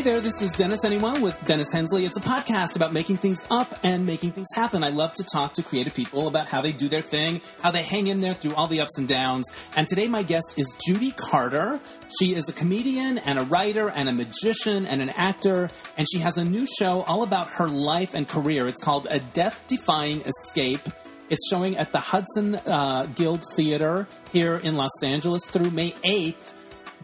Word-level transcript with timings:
Hey 0.00 0.12
there, 0.12 0.20
this 0.22 0.40
is 0.40 0.52
Dennis 0.52 0.82
Anyone 0.82 1.20
with 1.20 1.38
Dennis 1.44 1.70
Hensley. 1.74 2.06
It's 2.06 2.16
a 2.16 2.22
podcast 2.22 2.74
about 2.74 2.94
making 2.94 3.18
things 3.18 3.46
up 3.50 3.74
and 3.82 4.06
making 4.06 4.32
things 4.32 4.46
happen. 4.54 4.82
I 4.82 4.88
love 4.88 5.12
to 5.16 5.24
talk 5.30 5.52
to 5.52 5.62
creative 5.62 5.92
people 5.92 6.26
about 6.26 6.48
how 6.48 6.62
they 6.62 6.72
do 6.72 6.88
their 6.88 7.02
thing, 7.02 7.42
how 7.60 7.70
they 7.70 7.82
hang 7.82 8.06
in 8.06 8.20
there 8.20 8.32
through 8.32 8.54
all 8.54 8.66
the 8.66 8.80
ups 8.80 8.96
and 8.96 9.06
downs. 9.06 9.44
And 9.76 9.86
today 9.86 10.08
my 10.08 10.22
guest 10.22 10.54
is 10.56 10.74
Judy 10.86 11.10
Carter. 11.10 11.80
She 12.18 12.34
is 12.34 12.48
a 12.48 12.54
comedian 12.54 13.18
and 13.18 13.38
a 13.38 13.42
writer 13.42 13.90
and 13.90 14.08
a 14.08 14.14
magician 14.14 14.86
and 14.86 15.02
an 15.02 15.10
actor, 15.10 15.68
and 15.98 16.06
she 16.10 16.20
has 16.20 16.38
a 16.38 16.44
new 16.46 16.64
show 16.78 17.02
all 17.02 17.22
about 17.22 17.48
her 17.58 17.68
life 17.68 18.14
and 18.14 18.26
career. 18.26 18.68
It's 18.68 18.82
called 18.82 19.06
A 19.10 19.20
Death 19.20 19.66
Defying 19.66 20.22
Escape. 20.22 20.80
It's 21.28 21.46
showing 21.50 21.76
at 21.76 21.92
the 21.92 22.00
Hudson 22.00 22.54
uh, 22.54 23.04
Guild 23.14 23.44
Theater 23.54 24.08
here 24.32 24.56
in 24.56 24.76
Los 24.76 25.02
Angeles 25.02 25.44
through 25.44 25.72
May 25.72 25.90
8th 25.90 26.54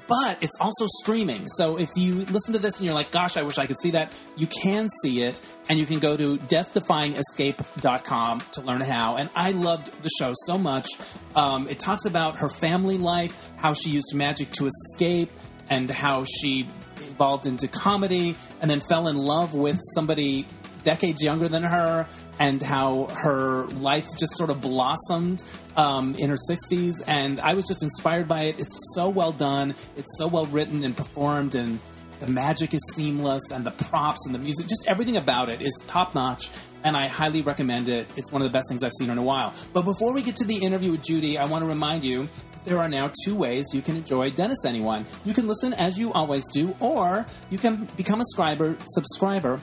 but 0.09 0.43
it's 0.43 0.59
also 0.61 0.86
streaming. 1.00 1.46
So 1.48 1.79
if 1.79 1.88
you 1.96 2.25
listen 2.27 2.55
to 2.55 2.61
this 2.61 2.79
and 2.79 2.86
you're 2.86 2.95
like, 2.95 3.11
gosh, 3.11 3.36
I 3.36 3.43
wish 3.43 3.59
I 3.59 3.66
could 3.66 3.80
see 3.80 3.91
that, 3.92 4.12
you 4.37 4.46
can 4.46 4.88
see 5.02 5.23
it 5.23 5.41
and 5.69 5.79
you 5.79 5.87
can 5.87 5.98
go 5.98 6.16
to 6.16 6.38
deathdefyingescape.com 6.38 8.42
to 8.52 8.60
learn 8.60 8.82
how. 8.82 9.16
And 9.16 9.30
I 9.34 9.51
loved 9.51 10.02
the 10.02 10.10
show 10.19 10.32
so 10.46 10.59
much. 10.59 10.88
Um, 11.34 11.69
it 11.69 11.79
talks 11.79 12.05
about 12.05 12.38
her 12.38 12.48
family 12.48 12.98
life, 12.98 13.52
how 13.56 13.74
she 13.74 13.91
used 13.91 14.15
magic 14.15 14.51
to 14.52 14.66
escape, 14.66 15.30
and 15.69 15.91
how 15.91 16.24
she 16.24 16.68
evolved 17.01 17.46
into 17.46 17.66
comedy 17.66 18.37
and 18.60 18.70
then 18.70 18.80
fell 18.80 19.09
in 19.09 19.16
love 19.16 19.54
with 19.54 19.80
somebody 19.95 20.46
decades 20.86 21.20
younger 21.20 21.48
than 21.48 21.64
her, 21.64 22.06
and 22.38 22.62
how 22.62 23.06
her 23.06 23.66
life 23.66 24.06
just 24.18 24.36
sort 24.36 24.50
of 24.50 24.60
blossomed 24.60 25.42
um, 25.76 26.14
in 26.14 26.30
her 26.30 26.38
60s. 26.50 26.92
And 27.06 27.40
I 27.40 27.54
was 27.54 27.66
just 27.66 27.82
inspired 27.82 28.28
by 28.28 28.45
it. 28.45 28.56
It's 28.59 28.95
so 28.95 29.10
well 29.10 29.32
done, 29.32 29.74
it's 29.96 30.16
so 30.16 30.28
well 30.28 30.46
written 30.46 30.84
and 30.84 30.96
performed, 30.96 31.54
and 31.56 31.80
the 32.20 32.28
magic 32.28 32.72
is 32.72 32.80
seamless, 32.95 33.50
and 33.52 33.66
the 33.66 33.72
props 33.72 34.20
and 34.24 34.34
the 34.34 34.38
music, 34.38 34.68
just 34.68 34.86
everything 34.88 35.16
about 35.16 35.48
it 35.50 35.60
is 35.60 35.82
top 35.87 36.15
notch. 36.15 36.48
And 36.84 36.96
I 36.96 37.09
highly 37.09 37.43
recommend 37.43 37.88
it. 37.88 38.09
It's 38.16 38.30
one 38.30 38.43
of 38.43 38.46
the 38.46 38.52
best 38.52 38.66
things 38.71 38.84
I've 38.84 38.93
seen 38.96 39.10
in 39.10 39.18
a 39.18 39.23
while. 39.23 39.52
But 39.73 39.82
before 39.82 40.15
we 40.15 40.23
get 40.23 40.37
to 40.37 40.45
the 40.45 40.56
interview 40.56 40.93
with 40.93 41.04
Judy, 41.04 41.37
I 41.37 41.46
want 41.46 41.62
to 41.62 41.68
remind 41.68 42.04
you 42.04 42.28
there 42.65 42.78
are 42.78 42.88
now 42.88 43.10
two 43.24 43.34
ways 43.34 43.65
you 43.73 43.82
can 43.82 43.96
enjoy 43.96 44.30
Dennis 44.30 44.65
Anyone. 44.65 45.06
You 45.24 45.34
can 45.34 45.48
listen 45.48 45.73
as 45.73 45.98
you 45.98 46.12
always 46.12 46.45
do, 46.52 46.76
or 46.78 47.26
you 47.50 47.59
can 47.59 47.88
become 47.96 48.21
a 48.21 48.24
subscriber, 48.24 48.76
subscriber 48.87 49.60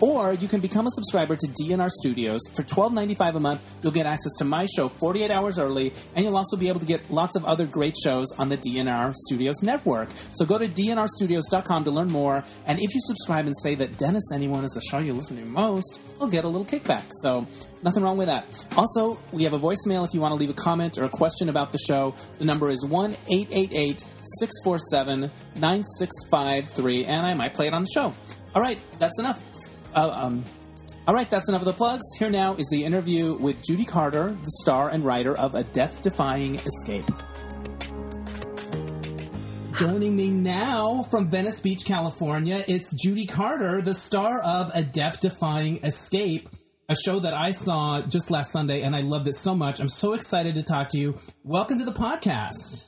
or 0.00 0.32
you 0.34 0.48
can 0.48 0.60
become 0.60 0.86
a 0.86 0.90
subscriber 0.90 1.36
to 1.36 1.46
DNR 1.46 1.90
Studios. 1.90 2.40
For 2.54 2.62
$12.95 2.62 3.36
a 3.36 3.40
month, 3.40 3.74
you'll 3.82 3.92
get 3.92 4.06
access 4.06 4.34
to 4.38 4.44
my 4.44 4.66
show 4.66 4.88
48 4.88 5.30
hours 5.30 5.58
early, 5.58 5.92
and 6.14 6.24
you'll 6.24 6.36
also 6.36 6.56
be 6.56 6.68
able 6.68 6.80
to 6.80 6.86
get 6.86 7.10
lots 7.10 7.36
of 7.36 7.44
other 7.44 7.66
great 7.66 7.96
shows 8.02 8.30
on 8.38 8.48
the 8.48 8.56
DNR 8.56 9.14
Studios 9.14 9.62
network. 9.62 10.10
So 10.32 10.44
go 10.44 10.58
to 10.58 10.68
dnrstudios.com 10.68 11.84
to 11.84 11.90
learn 11.90 12.10
more, 12.10 12.44
and 12.66 12.78
if 12.78 12.94
you 12.94 13.00
subscribe 13.02 13.46
and 13.46 13.56
say 13.58 13.74
that 13.76 13.96
Dennis 13.96 14.24
Anyone 14.32 14.64
is 14.64 14.72
the 14.72 14.82
show 14.82 14.98
you 14.98 15.14
listen 15.14 15.42
to 15.42 15.48
most, 15.48 16.00
you'll 16.18 16.28
get 16.28 16.44
a 16.44 16.48
little 16.48 16.66
kickback. 16.66 17.04
So 17.20 17.46
nothing 17.82 18.02
wrong 18.02 18.16
with 18.16 18.28
that. 18.28 18.46
Also, 18.76 19.18
we 19.32 19.44
have 19.44 19.52
a 19.52 19.58
voicemail 19.58 20.06
if 20.06 20.14
you 20.14 20.20
want 20.20 20.32
to 20.32 20.36
leave 20.36 20.50
a 20.50 20.54
comment 20.54 20.98
or 20.98 21.04
a 21.04 21.08
question 21.08 21.48
about 21.48 21.72
the 21.72 21.78
show. 21.78 22.14
The 22.38 22.44
number 22.44 22.70
is 22.70 22.84
1 22.84 23.16
888 23.30 24.00
647 24.40 25.30
9653, 25.54 27.04
and 27.04 27.26
I 27.26 27.34
might 27.34 27.54
play 27.54 27.66
it 27.66 27.74
on 27.74 27.82
the 27.82 27.90
show. 27.92 28.14
All 28.54 28.62
right, 28.62 28.78
that's 28.98 29.18
enough. 29.18 29.42
Uh, 29.94 30.10
um, 30.10 30.44
all 31.06 31.14
right, 31.14 31.28
that's 31.30 31.48
enough 31.48 31.62
of 31.62 31.66
the 31.66 31.72
plugs. 31.72 32.04
Here 32.18 32.30
now 32.30 32.54
is 32.56 32.68
the 32.70 32.84
interview 32.84 33.34
with 33.34 33.64
Judy 33.64 33.84
Carter, 33.84 34.36
the 34.42 34.50
star 34.60 34.90
and 34.90 35.04
writer 35.04 35.36
of 35.36 35.54
A 35.54 35.64
Death 35.64 36.02
Defying 36.02 36.56
Escape. 36.56 37.10
Joining 39.78 40.16
me 40.16 40.28
now 40.28 41.04
from 41.04 41.30
Venice 41.30 41.60
Beach, 41.60 41.84
California, 41.84 42.64
it's 42.66 43.00
Judy 43.00 43.26
Carter, 43.26 43.80
the 43.80 43.94
star 43.94 44.42
of 44.42 44.70
A 44.74 44.82
Death 44.82 45.20
Defying 45.20 45.78
Escape, 45.84 46.48
a 46.88 46.96
show 46.96 47.20
that 47.20 47.32
I 47.32 47.52
saw 47.52 48.02
just 48.02 48.30
last 48.30 48.52
Sunday 48.52 48.82
and 48.82 48.94
I 48.94 49.02
loved 49.02 49.28
it 49.28 49.36
so 49.36 49.54
much. 49.54 49.80
I'm 49.80 49.88
so 49.88 50.14
excited 50.14 50.56
to 50.56 50.62
talk 50.62 50.88
to 50.88 50.98
you. 50.98 51.18
Welcome 51.44 51.78
to 51.78 51.84
the 51.84 51.92
podcast. 51.92 52.86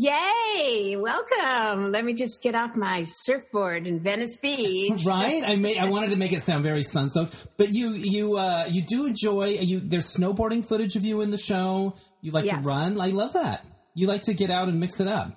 Yay! 0.00 0.96
Welcome. 0.96 1.90
Let 1.90 2.04
me 2.04 2.12
just 2.14 2.40
get 2.40 2.54
off 2.54 2.76
my 2.76 3.02
surfboard 3.04 3.84
in 3.84 3.98
Venice 3.98 4.36
Beach. 4.36 5.02
right? 5.06 5.42
I 5.44 5.56
made. 5.56 5.76
I 5.76 5.90
wanted 5.90 6.10
to 6.10 6.16
make 6.16 6.32
it 6.32 6.46
sound 6.46 6.62
very 6.62 6.84
sun 6.84 7.10
soaked, 7.10 7.34
but 7.56 7.70
you 7.70 7.94
you 7.94 8.36
uh, 8.36 8.66
you 8.70 8.82
do 8.82 9.06
enjoy. 9.06 9.46
You 9.46 9.80
there's 9.80 10.14
snowboarding 10.16 10.64
footage 10.64 10.94
of 10.94 11.04
you 11.04 11.20
in 11.20 11.32
the 11.32 11.38
show. 11.38 11.96
You 12.20 12.30
like 12.30 12.44
yes. 12.44 12.62
to 12.62 12.62
run. 12.62 13.00
I 13.00 13.08
love 13.08 13.32
that. 13.32 13.66
You 13.94 14.06
like 14.06 14.22
to 14.22 14.34
get 14.34 14.52
out 14.52 14.68
and 14.68 14.78
mix 14.78 15.00
it 15.00 15.08
up. 15.08 15.32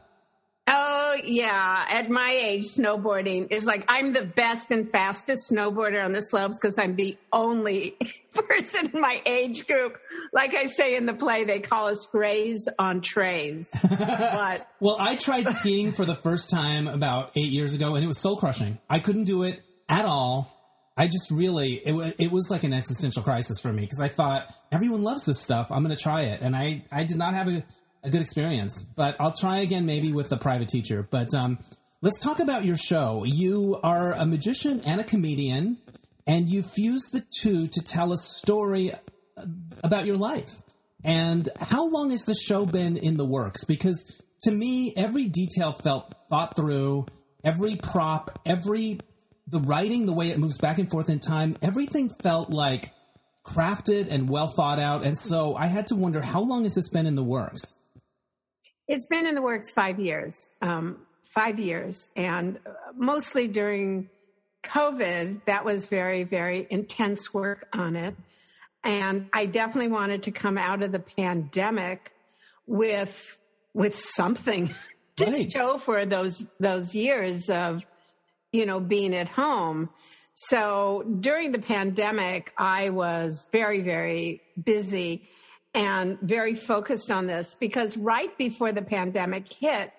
Yeah, 1.25 1.85
at 1.89 2.09
my 2.09 2.31
age, 2.31 2.65
snowboarding 2.65 3.51
is 3.51 3.65
like 3.65 3.85
I'm 3.87 4.13
the 4.13 4.23
best 4.23 4.71
and 4.71 4.89
fastest 4.89 5.51
snowboarder 5.51 6.03
on 6.03 6.13
the 6.13 6.21
slopes 6.21 6.57
because 6.59 6.77
I'm 6.77 6.95
the 6.95 7.17
only 7.31 7.97
person 8.33 8.91
in 8.93 9.01
my 9.01 9.21
age 9.25 9.67
group. 9.67 9.97
Like 10.33 10.53
I 10.53 10.65
say 10.65 10.95
in 10.95 11.05
the 11.05 11.13
play, 11.13 11.43
they 11.43 11.59
call 11.59 11.87
us 11.87 12.05
grays 12.05 12.67
on 12.79 13.01
trays. 13.01 13.71
But 14.31 14.67
well, 14.79 14.97
I 14.99 15.15
tried 15.15 15.47
skiing 15.57 15.91
for 15.91 16.05
the 16.05 16.15
first 16.15 16.49
time 16.49 16.87
about 16.87 17.31
eight 17.35 17.51
years 17.51 17.73
ago, 17.73 17.95
and 17.95 18.03
it 18.03 18.07
was 18.07 18.17
soul 18.17 18.37
crushing. 18.37 18.79
I 18.89 18.99
couldn't 18.99 19.25
do 19.25 19.43
it 19.43 19.61
at 19.87 20.05
all. 20.05 20.57
I 20.97 21.07
just 21.07 21.31
really 21.31 21.73
it, 21.73 22.15
it 22.19 22.31
was 22.31 22.49
like 22.49 22.63
an 22.63 22.73
existential 22.73 23.23
crisis 23.23 23.59
for 23.59 23.71
me 23.71 23.81
because 23.83 24.01
I 24.01 24.07
thought 24.07 24.53
everyone 24.71 25.03
loves 25.03 25.25
this 25.25 25.39
stuff. 25.39 25.71
I'm 25.71 25.83
going 25.83 25.95
to 25.95 26.01
try 26.01 26.21
it, 26.23 26.41
and 26.41 26.55
I 26.55 26.85
I 26.91 27.03
did 27.03 27.17
not 27.17 27.33
have 27.33 27.47
a 27.47 27.63
a 28.03 28.09
good 28.09 28.21
experience. 28.21 28.85
But 28.95 29.15
I'll 29.19 29.33
try 29.33 29.59
again, 29.59 29.85
maybe 29.85 30.11
with 30.11 30.31
a 30.31 30.37
private 30.37 30.69
teacher. 30.69 31.07
But 31.09 31.33
um, 31.33 31.59
let's 32.01 32.19
talk 32.19 32.39
about 32.39 32.65
your 32.65 32.77
show. 32.77 33.23
You 33.23 33.79
are 33.83 34.13
a 34.13 34.25
magician 34.25 34.81
and 34.85 34.99
a 34.99 35.03
comedian, 35.03 35.77
and 36.25 36.49
you 36.49 36.63
fuse 36.63 37.09
the 37.11 37.23
two 37.41 37.67
to 37.67 37.81
tell 37.81 38.13
a 38.13 38.17
story 38.17 38.91
about 39.83 40.05
your 40.05 40.17
life. 40.17 40.61
And 41.03 41.49
how 41.59 41.89
long 41.89 42.11
has 42.11 42.25
the 42.25 42.35
show 42.35 42.65
been 42.65 42.97
in 42.97 43.17
the 43.17 43.25
works? 43.25 43.63
Because 43.63 44.21
to 44.43 44.51
me, 44.51 44.93
every 44.95 45.25
detail 45.25 45.71
felt 45.71 46.13
thought 46.29 46.55
through, 46.55 47.07
every 47.43 47.75
prop, 47.75 48.39
every 48.45 48.99
the 49.47 49.59
writing, 49.59 50.05
the 50.05 50.13
way 50.13 50.29
it 50.29 50.39
moves 50.39 50.57
back 50.57 50.79
and 50.79 50.89
forth 50.89 51.09
in 51.09 51.19
time, 51.19 51.57
everything 51.61 52.09
felt 52.09 52.49
like 52.49 52.93
crafted 53.43 54.07
and 54.09 54.29
well 54.29 54.47
thought 54.47 54.79
out. 54.79 55.03
And 55.03 55.17
so 55.17 55.55
I 55.55 55.67
had 55.67 55.87
to 55.87 55.95
wonder 55.95 56.21
how 56.21 56.41
long 56.41 56.63
has 56.63 56.75
this 56.75 56.89
been 56.89 57.05
in 57.05 57.15
the 57.15 57.23
works? 57.23 57.73
It's 58.91 59.07
been 59.07 59.25
in 59.25 59.35
the 59.35 59.41
works 59.41 59.71
five 59.71 60.01
years, 60.01 60.49
um, 60.61 60.97
five 61.23 61.61
years, 61.61 62.09
and 62.17 62.59
mostly 62.93 63.47
during 63.47 64.09
COVID, 64.63 65.45
that 65.45 65.63
was 65.63 65.85
very, 65.85 66.23
very 66.23 66.67
intense 66.69 67.33
work 67.33 67.69
on 67.71 67.95
it. 67.95 68.17
And 68.83 69.29
I 69.31 69.45
definitely 69.45 69.91
wanted 69.93 70.23
to 70.23 70.31
come 70.31 70.57
out 70.57 70.83
of 70.83 70.91
the 70.91 70.99
pandemic 70.99 72.11
with 72.67 73.39
with 73.73 73.95
something 73.95 74.75
to 75.15 75.25
right. 75.25 75.49
show 75.49 75.77
for 75.77 76.05
those 76.05 76.45
those 76.59 76.93
years 76.93 77.49
of 77.49 77.85
you 78.51 78.65
know 78.65 78.81
being 78.81 79.15
at 79.15 79.29
home. 79.29 79.89
So 80.33 81.05
during 81.21 81.53
the 81.53 81.59
pandemic, 81.59 82.51
I 82.57 82.89
was 82.89 83.45
very, 83.53 83.79
very 83.79 84.41
busy 84.61 85.29
and 85.73 86.19
very 86.21 86.55
focused 86.55 87.11
on 87.11 87.27
this 87.27 87.55
because 87.59 87.97
right 87.97 88.35
before 88.37 88.71
the 88.71 88.81
pandemic 88.81 89.51
hit, 89.51 89.91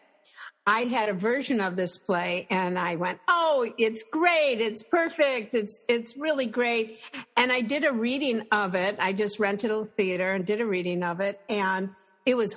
I 0.67 0.83
had 0.83 1.09
a 1.09 1.13
version 1.13 1.61
of 1.61 1.75
this 1.75 1.99
play 1.99 2.47
and 2.49 2.79
I 2.79 2.95
went, 2.97 3.19
"Oh, 3.27 3.73
it's 3.79 4.05
great. 4.05 4.61
It's 4.61 4.83
perfect. 4.83 5.55
It's 5.55 5.83
it's 5.89 6.17
really 6.17 6.47
great." 6.47 7.01
And 7.37 7.51
I 7.51 7.63
did 7.63 7.85
a 7.85 7.93
reading 7.93 8.47
of 8.53 8.75
it. 8.75 8.97
I 9.01 9.13
just 9.13 9.41
rented 9.41 9.71
a 9.73 9.85
theater 9.85 10.33
and 10.33 10.47
did 10.47 10.61
a 10.61 10.67
reading 10.67 11.03
of 11.03 11.21
it 11.21 11.41
and 11.49 11.91
it 12.25 12.37
was 12.37 12.57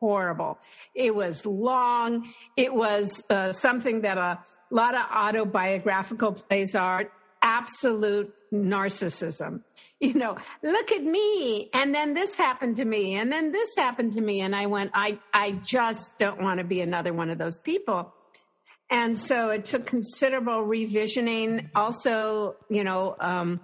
horrible. 0.00 0.58
It 0.94 1.14
was 1.14 1.44
long. 1.44 2.28
It 2.56 2.74
was 2.74 3.22
uh, 3.28 3.52
something 3.52 4.00
that 4.00 4.18
a 4.18 4.40
lot 4.70 4.94
of 4.94 5.02
autobiographical 5.10 6.32
plays 6.32 6.74
are 6.74 7.10
absolute 7.42 8.34
narcissism. 8.52 9.62
You 10.00 10.14
know, 10.14 10.36
look 10.62 10.90
at 10.92 11.02
me. 11.02 11.70
And 11.72 11.94
then 11.94 12.14
this 12.14 12.34
happened 12.34 12.76
to 12.76 12.84
me. 12.84 13.14
And 13.14 13.30
then 13.30 13.52
this 13.52 13.70
happened 13.76 14.14
to 14.14 14.20
me. 14.20 14.40
And 14.40 14.54
I 14.54 14.66
went, 14.66 14.90
I, 14.94 15.18
I 15.32 15.52
just 15.64 16.18
don't 16.18 16.42
want 16.42 16.58
to 16.58 16.64
be 16.64 16.80
another 16.80 17.12
one 17.12 17.30
of 17.30 17.38
those 17.38 17.58
people. 17.60 18.12
And 18.90 19.18
so 19.18 19.50
it 19.50 19.64
took 19.64 19.86
considerable 19.86 20.66
revisioning. 20.66 21.68
Also, 21.74 22.56
you 22.68 22.84
know, 22.84 23.16
um, 23.20 23.60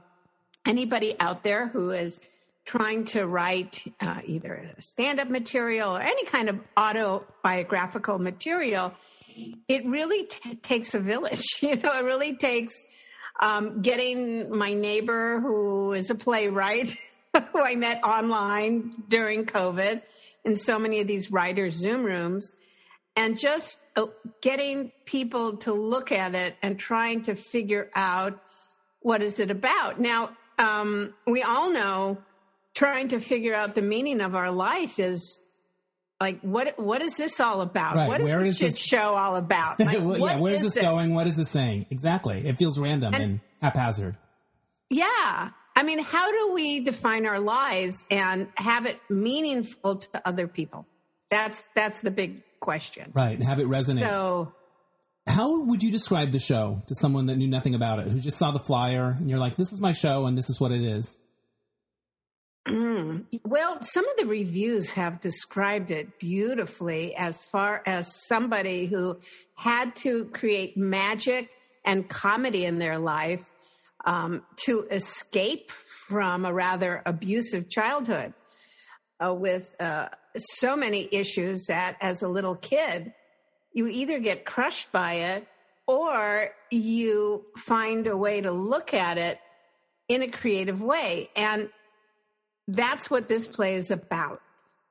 anybody 0.66 1.16
out 1.20 1.42
there 1.42 1.69
who 1.69 1.90
is 1.90 2.20
trying 2.64 3.04
to 3.06 3.26
write 3.26 3.82
uh, 4.00 4.20
either 4.26 4.70
stand 4.78 5.19
up 5.19 5.28
material 5.28 5.96
or 5.96 6.00
any 6.00 6.25
kind 6.25 6.48
of 6.48 6.60
autobiographical 6.76 8.19
material, 8.19 8.92
it 9.69 9.84
really 9.86 10.25
t- 10.25 10.54
takes 10.56 10.94
a 10.94 11.00
village. 11.00 11.42
You 11.60 11.76
know, 11.76 11.92
it 11.98 12.04
really 12.04 12.36
takes 12.36 12.75
um, 13.38 13.82
getting 13.82 14.56
my 14.56 14.75
neighbor 14.75 15.40
who 15.40 15.93
is 15.93 16.11
a 16.11 16.14
playwright 16.14 16.94
who 17.52 17.61
I 17.61 17.75
met 17.75 18.02
online 18.02 18.93
during 19.08 19.46
COVID 19.46 20.02
in 20.44 20.56
so 20.56 20.79
many 20.79 21.00
of 21.00 21.06
these 21.06 21.31
writers' 21.31 21.75
Zoom 21.75 22.05
rooms. 22.05 22.50
and 23.17 23.38
just 23.38 23.79
uh, 23.96 24.06
getting 24.40 24.93
people 25.05 25.56
to 25.58 25.73
look 25.73 26.12
at 26.12 26.35
it 26.35 26.56
and 26.62 26.79
trying 26.79 27.23
to 27.25 27.35
figure 27.35 27.90
out 27.94 28.40
what 29.00 29.23
is 29.23 29.40
it 29.40 29.50
about. 29.50 30.00
Now, 30.00 30.31
um, 30.58 31.14
we 31.26 31.43
all 31.43 31.73
know 31.73 32.19
trying 32.75 33.08
to 33.08 33.19
figure 33.19 33.55
out 33.55 33.75
the 33.75 33.82
meaning 33.82 34.20
of 34.20 34.37
our 34.37 34.52
life 34.52 34.99
is 35.00 35.40
like 36.20 36.40
what 36.40 36.78
what 36.78 37.00
is 37.02 37.16
this 37.16 37.38
all 37.40 37.60
about? 37.60 37.96
Right. 37.96 38.08
What 38.08 38.22
Where 38.22 38.40
is 38.42 38.54
is 38.54 38.60
this 38.74 38.78
show 38.78 39.14
all 39.14 39.36
about? 39.36 39.78
Like, 39.84 39.98
Well, 40.00 40.18
yeah, 40.18 40.38
where's 40.38 40.62
is 40.62 40.74
this 40.74 40.76
it? 40.78 40.82
going? 40.82 41.14
What 41.14 41.26
is 41.26 41.36
this 41.36 41.50
saying? 41.50 41.86
Exactly. 41.90 42.46
It 42.46 42.56
feels 42.58 42.78
random 42.78 43.14
and, 43.14 43.40
haphazard. 43.62 44.16
Yeah. 44.90 45.50
I 45.76 45.82
mean, 45.84 46.00
how 46.00 46.30
do 46.32 46.52
we 46.54 46.80
define 46.80 47.24
our 47.26 47.38
lives 47.38 48.04
and 48.10 48.48
have 48.56 48.86
it 48.86 48.98
meaningful 49.08 49.96
to 49.96 50.22
other 50.26 50.48
people? 50.48 50.86
That's 51.30 51.62
that's 51.76 52.00
the 52.00 52.10
big 52.10 52.42
question. 52.60 53.12
Right. 53.14 53.38
And 53.38 53.44
have 53.44 53.60
it 53.60 53.68
resonate. 53.68 54.00
So 54.00 54.52
How 55.28 55.62
would 55.66 55.82
you 55.84 55.92
describe 55.92 56.30
the 56.32 56.40
show 56.40 56.82
to 56.88 56.94
someone 56.96 57.26
that 57.26 57.36
knew 57.36 57.46
nothing 57.46 57.74
about 57.76 58.00
it, 58.00 58.08
who 58.08 58.18
just 58.18 58.38
saw 58.38 58.50
the 58.50 58.58
flyer 58.58 59.14
and 59.18 59.30
you're 59.30 59.38
like, 59.38 59.54
this 59.56 59.72
is 59.72 59.80
my 59.80 59.92
show 59.92 60.26
and 60.26 60.36
this 60.36 60.50
is 60.50 60.58
what 60.58 60.72
it 60.72 60.82
is? 60.82 61.16
Mm. 62.68 63.24
Well, 63.44 63.80
some 63.80 64.08
of 64.08 64.16
the 64.16 64.26
reviews 64.26 64.92
have 64.92 65.20
described 65.20 65.90
it 65.90 66.18
beautifully 66.18 67.14
as 67.14 67.44
far 67.44 67.82
as 67.86 68.26
somebody 68.26 68.86
who 68.86 69.18
had 69.54 69.96
to 69.96 70.26
create 70.26 70.76
magic 70.76 71.50
and 71.84 72.08
comedy 72.08 72.64
in 72.64 72.78
their 72.78 72.98
life 72.98 73.50
um, 74.04 74.42
to 74.64 74.86
escape 74.90 75.72
from 76.06 76.44
a 76.44 76.52
rather 76.52 77.02
abusive 77.06 77.68
childhood 77.68 78.32
uh, 79.24 79.34
with 79.34 79.74
uh, 79.80 80.08
so 80.36 80.76
many 80.76 81.08
issues 81.12 81.64
that 81.66 81.96
as 82.00 82.22
a 82.22 82.28
little 82.28 82.54
kid, 82.54 83.12
you 83.72 83.86
either 83.86 84.18
get 84.18 84.44
crushed 84.44 84.90
by 84.92 85.14
it 85.14 85.46
or 85.86 86.50
you 86.70 87.44
find 87.56 88.06
a 88.06 88.16
way 88.16 88.40
to 88.40 88.50
look 88.50 88.94
at 88.94 89.18
it 89.18 89.38
in 90.08 90.22
a 90.22 90.28
creative 90.28 90.82
way. 90.82 91.30
And 91.36 91.68
that's 92.68 93.10
what 93.10 93.28
this 93.28 93.48
play 93.48 93.74
is 93.74 93.90
about. 93.90 94.40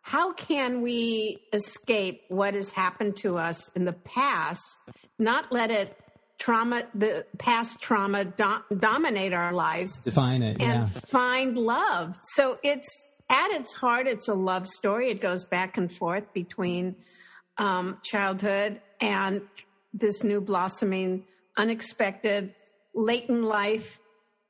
How 0.01 0.33
can 0.33 0.81
we 0.81 1.39
escape 1.53 2.21
what 2.29 2.53
has 2.53 2.71
happened 2.71 3.17
to 3.17 3.37
us 3.37 3.69
in 3.75 3.85
the 3.85 3.93
past, 3.93 4.63
not 5.19 5.51
let 5.51 5.69
it 5.69 5.97
trauma, 6.39 6.83
the 6.93 7.25
past 7.37 7.81
trauma 7.81 8.25
do- 8.25 8.75
dominate 8.77 9.33
our 9.33 9.51
lives 9.53 9.97
Define 9.99 10.43
it. 10.43 10.61
and 10.61 10.89
yeah. 10.89 10.99
find 11.07 11.57
love. 11.57 12.17
So 12.33 12.57
it's 12.63 12.87
at 13.29 13.51
its 13.51 13.73
heart, 13.73 14.07
it's 14.07 14.27
a 14.27 14.33
love 14.33 14.67
story. 14.67 15.09
It 15.09 15.21
goes 15.21 15.45
back 15.45 15.77
and 15.77 15.91
forth 15.91 16.31
between 16.33 16.95
um, 17.57 17.97
childhood 18.03 18.81
and 19.01 19.41
this 19.93 20.23
new 20.23 20.39
blossoming, 20.39 21.25
unexpected, 21.57 22.53
latent 22.93 23.43
life, 23.43 23.99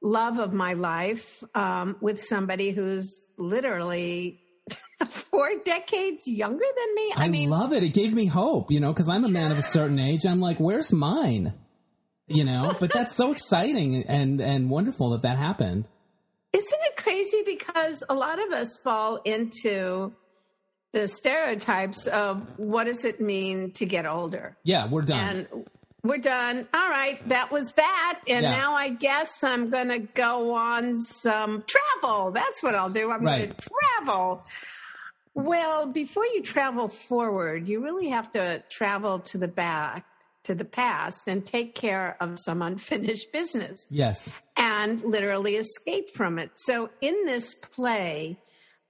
love 0.01 0.37
of 0.37 0.53
my 0.53 0.73
life 0.73 1.43
um, 1.55 1.97
with 2.01 2.21
somebody 2.21 2.71
who's 2.71 3.25
literally 3.37 4.39
four 5.07 5.49
decades 5.65 6.27
younger 6.27 6.65
than 6.75 6.95
me. 6.95 7.13
I, 7.15 7.25
I, 7.25 7.29
mean, 7.29 7.49
love 7.49 7.73
it. 7.73 7.83
It 7.83 7.89
gave 7.89 8.13
me 8.13 8.25
hope, 8.25 8.71
you 8.71 8.79
know, 8.79 8.93
because 8.93 9.09
I'm 9.09 9.25
a 9.25 9.29
man 9.29 9.51
of 9.51 9.57
a 9.57 9.63
certain 9.63 9.99
age. 9.99 10.25
I'm 10.25 10.39
like, 10.39 10.57
where's 10.59 10.91
mine? 10.91 11.53
You 12.27 12.43
know, 12.43 12.73
but 12.79 12.91
that's 12.91 13.15
so 13.15 13.31
exciting 13.31 14.03
and 14.03 14.41
and 14.41 14.69
wonderful 14.69 15.11
that 15.11 15.21
that 15.21 15.37
happened. 15.37 15.87
Isn't 16.51 16.79
it 16.81 16.97
crazy? 16.97 17.43
Because 17.45 18.03
a 18.09 18.13
lot 18.13 18.39
of 18.45 18.51
us 18.51 18.77
fall 18.83 19.21
into 19.23 20.13
the 20.91 21.07
stereotypes 21.07 22.07
of 22.07 22.45
what 22.57 22.85
does 22.85 23.05
it 23.05 23.21
mean 23.21 23.71
to 23.73 23.85
get 23.85 24.05
older? 24.05 24.57
Yeah, 24.63 24.87
we're 24.87 25.03
done. 25.03 25.47
And 25.53 25.67
we're 26.03 26.17
done. 26.19 26.67
All 26.73 26.89
right, 26.89 27.27
that 27.29 27.51
was 27.51 27.71
that. 27.73 28.19
And 28.27 28.43
Yeah. 28.43 28.51
now 28.51 28.73
I 28.73 28.89
guess 28.89 29.43
I'm 29.43 29.69
going 29.69 29.89
to 29.89 29.99
go 29.99 30.53
on 30.53 30.95
some 30.95 31.63
travel. 31.67 32.31
That's 32.31 32.61
what 32.63 32.75
I'll 32.75 32.89
do. 32.89 33.11
I'm 33.11 33.23
going 33.23 33.49
to 33.49 33.55
travel. 33.99 34.43
Well, 35.33 35.85
before 35.85 36.25
you 36.25 36.41
travel 36.41 36.87
forward, 36.87 37.67
you 37.67 37.83
really 37.83 38.09
have 38.09 38.31
to 38.31 38.63
travel 38.69 39.19
to 39.19 39.37
the 39.37 39.47
back, 39.47 40.05
to 40.45 40.55
the 40.55 40.65
past, 40.65 41.27
and 41.27 41.45
take 41.45 41.75
care 41.75 42.17
of 42.19 42.39
some 42.39 42.61
unfinished 42.61 43.31
business 43.31 43.85
yes. 43.89 44.41
and 44.55 45.03
literally 45.03 45.55
escape 45.55 46.09
from 46.11 46.39
it. 46.39 46.51
So, 46.55 46.89
in 47.01 47.25
this 47.25 47.53
play, 47.53 48.39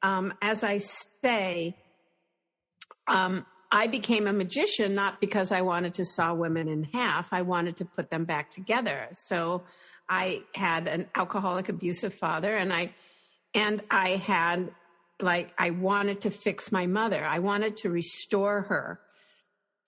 um, 0.02 0.34
as 0.42 0.64
I 0.64 0.78
say, 1.22 1.76
um, 3.08 3.46
I 3.72 3.88
became 3.88 4.28
a 4.28 4.34
magician 4.34 4.96
not 4.96 5.20
because 5.20 5.52
I 5.52 5.62
wanted 5.62 5.96
to 5.96 6.06
saw 6.06 6.34
women 6.34 6.68
in 6.68 6.84
half. 6.84 7.34
I 7.34 7.42
wanted 7.42 7.78
to 7.78 7.86
put 7.86 8.10
them 8.10 8.26
back 8.26 8.52
together. 8.52 9.10
So, 9.14 9.64
I 10.10 10.44
had 10.56 10.88
an 10.88 11.08
alcoholic, 11.16 11.70
abusive 11.70 12.14
father, 12.14 12.56
and 12.56 12.72
I 12.72 12.94
and 13.54 13.82
I 13.90 14.10
had 14.12 14.72
like 15.20 15.52
I 15.58 15.72
wanted 15.72 16.22
to 16.22 16.32
fix 16.32 16.72
my 16.72 16.86
mother. 16.86 17.24
I 17.26 17.40
wanted 17.40 17.78
to 17.78 17.90
restore 17.90 18.62
her. 18.64 19.00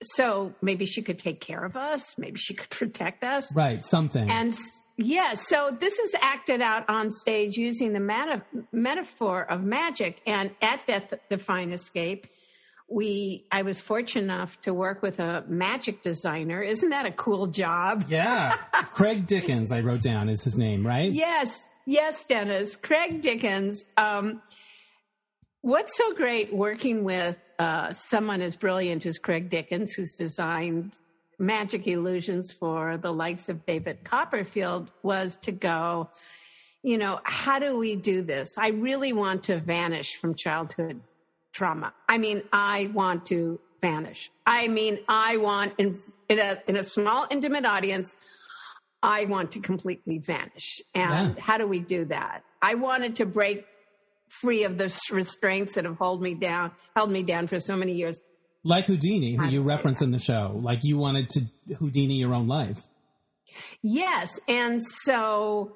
So 0.01 0.53
maybe 0.61 0.85
she 0.85 1.01
could 1.01 1.19
take 1.19 1.41
care 1.41 1.63
of 1.63 1.75
us. 1.75 2.17
Maybe 2.17 2.39
she 2.39 2.53
could 2.53 2.69
protect 2.69 3.23
us. 3.23 3.53
Right. 3.55 3.83
Something. 3.83 4.29
And 4.29 4.57
yeah, 4.97 5.33
so 5.35 5.75
this 5.77 5.99
is 5.99 6.15
acted 6.19 6.61
out 6.61 6.89
on 6.89 7.11
stage 7.11 7.57
using 7.57 7.93
the 7.93 7.99
meta- 7.99 8.43
metaphor 8.71 9.43
of 9.43 9.63
magic. 9.63 10.21
And 10.25 10.51
at 10.61 10.87
Death 10.87 11.13
Defying 11.29 11.73
Escape, 11.73 12.27
we 12.89 13.45
I 13.51 13.61
was 13.61 13.79
fortunate 13.79 14.23
enough 14.23 14.59
to 14.61 14.73
work 14.73 15.01
with 15.01 15.19
a 15.19 15.43
magic 15.47 16.01
designer. 16.01 16.61
Isn't 16.61 16.89
that 16.89 17.05
a 17.05 17.11
cool 17.11 17.47
job? 17.47 18.05
yeah. 18.09 18.55
Craig 18.93 19.27
Dickens, 19.27 19.71
I 19.71 19.81
wrote 19.81 20.01
down, 20.01 20.29
is 20.29 20.43
his 20.43 20.57
name, 20.57 20.85
right? 20.85 21.11
Yes, 21.11 21.69
yes, 21.85 22.23
Dennis. 22.23 22.75
Craig 22.75 23.21
Dickens. 23.21 23.83
Um, 23.97 24.41
what's 25.61 25.95
so 25.95 26.13
great 26.13 26.53
working 26.53 27.03
with 27.03 27.37
uh, 27.59 27.93
someone 27.93 28.41
as 28.41 28.55
brilliant 28.55 29.05
as 29.05 29.17
Craig 29.17 29.49
Dickens, 29.49 29.93
who's 29.93 30.13
designed 30.13 30.93
magic 31.37 31.87
illusions 31.87 32.51
for 32.51 32.97
the 32.97 33.13
likes 33.13 33.49
of 33.49 33.65
David 33.65 34.03
Copperfield, 34.03 34.91
was 35.03 35.37
to 35.43 35.51
go, 35.51 36.09
you 36.83 36.97
know, 36.97 37.19
how 37.23 37.59
do 37.59 37.77
we 37.77 37.95
do 37.95 38.21
this? 38.21 38.57
I 38.57 38.69
really 38.69 39.13
want 39.13 39.43
to 39.43 39.59
vanish 39.59 40.15
from 40.15 40.35
childhood 40.35 41.01
trauma. 41.53 41.93
I 42.07 42.17
mean, 42.17 42.43
I 42.53 42.89
want 42.93 43.25
to 43.27 43.59
vanish. 43.81 44.29
I 44.45 44.67
mean, 44.67 44.99
I 45.07 45.37
want 45.37 45.73
in, 45.77 45.97
in 46.27 46.39
a 46.39 46.57
in 46.67 46.75
a 46.75 46.83
small 46.83 47.27
intimate 47.29 47.65
audience. 47.65 48.11
I 49.01 49.25
want 49.25 49.51
to 49.51 49.59
completely 49.61 50.17
vanish. 50.17 50.81
And 50.93 51.35
Yeah. 51.37 51.41
how 51.41 51.57
do 51.57 51.65
we 51.65 51.79
do 51.79 52.05
that? 52.05 52.43
I 52.61 52.75
wanted 52.75 53.15
to 53.17 53.25
break 53.25 53.65
free 54.41 54.65
of 54.65 54.77
the 54.77 54.93
restraints 55.11 55.75
that 55.75 55.85
have 55.85 55.97
held 55.97 56.21
me 56.21 56.33
down, 56.33 56.71
held 56.95 57.09
me 57.09 57.23
down 57.23 57.47
for 57.47 57.59
so 57.59 57.75
many 57.77 57.93
years. 57.93 58.19
Like 58.63 58.87
Houdini, 58.87 59.35
who 59.35 59.47
you 59.47 59.61
reference 59.61 60.01
in 60.01 60.11
the 60.11 60.19
show. 60.19 60.59
Like 60.61 60.83
you 60.83 60.97
wanted 60.97 61.29
to 61.29 61.75
Houdini 61.75 62.15
your 62.15 62.33
own 62.33 62.47
life. 62.47 62.87
Yes, 63.81 64.37
and 64.49 64.81
so 64.83 65.71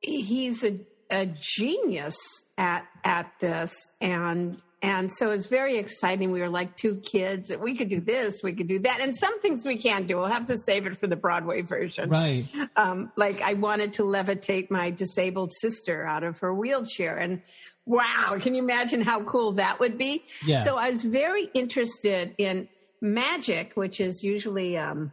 he's 0.00 0.64
a, 0.64 0.80
a 1.10 1.26
genius 1.26 2.16
at 2.58 2.86
at 3.04 3.32
this, 3.40 3.72
and 4.00 4.60
and 4.82 5.12
so 5.12 5.30
it's 5.30 5.46
very 5.46 5.78
exciting. 5.78 6.32
We 6.32 6.40
were 6.40 6.48
like 6.48 6.76
two 6.76 6.96
kids. 6.96 7.52
We 7.56 7.76
could 7.76 7.88
do 7.88 8.00
this, 8.00 8.42
we 8.42 8.52
could 8.52 8.66
do 8.66 8.80
that, 8.80 8.98
and 9.00 9.16
some 9.16 9.40
things 9.40 9.64
we 9.64 9.76
can't 9.76 10.08
do. 10.08 10.16
We'll 10.16 10.26
have 10.26 10.46
to 10.46 10.58
save 10.58 10.86
it 10.86 10.98
for 10.98 11.06
the 11.06 11.14
Broadway 11.14 11.62
version. 11.62 12.10
Right. 12.10 12.46
um, 12.76 13.12
like 13.16 13.40
I 13.40 13.54
wanted 13.54 13.94
to 13.94 14.02
levitate 14.02 14.70
my 14.70 14.90
disabled 14.90 15.52
sister 15.52 16.04
out 16.04 16.24
of 16.24 16.40
her 16.40 16.52
wheelchair. 16.52 17.16
And 17.16 17.42
wow, 17.86 18.36
can 18.40 18.56
you 18.56 18.62
imagine 18.62 19.00
how 19.02 19.22
cool 19.22 19.52
that 19.52 19.78
would 19.78 19.98
be? 19.98 20.24
Yeah. 20.44 20.64
So 20.64 20.76
I 20.76 20.90
was 20.90 21.04
very 21.04 21.48
interested 21.54 22.34
in 22.36 22.68
magic, 23.00 23.72
which 23.74 24.00
is 24.00 24.24
usually 24.24 24.76
um, 24.76 25.12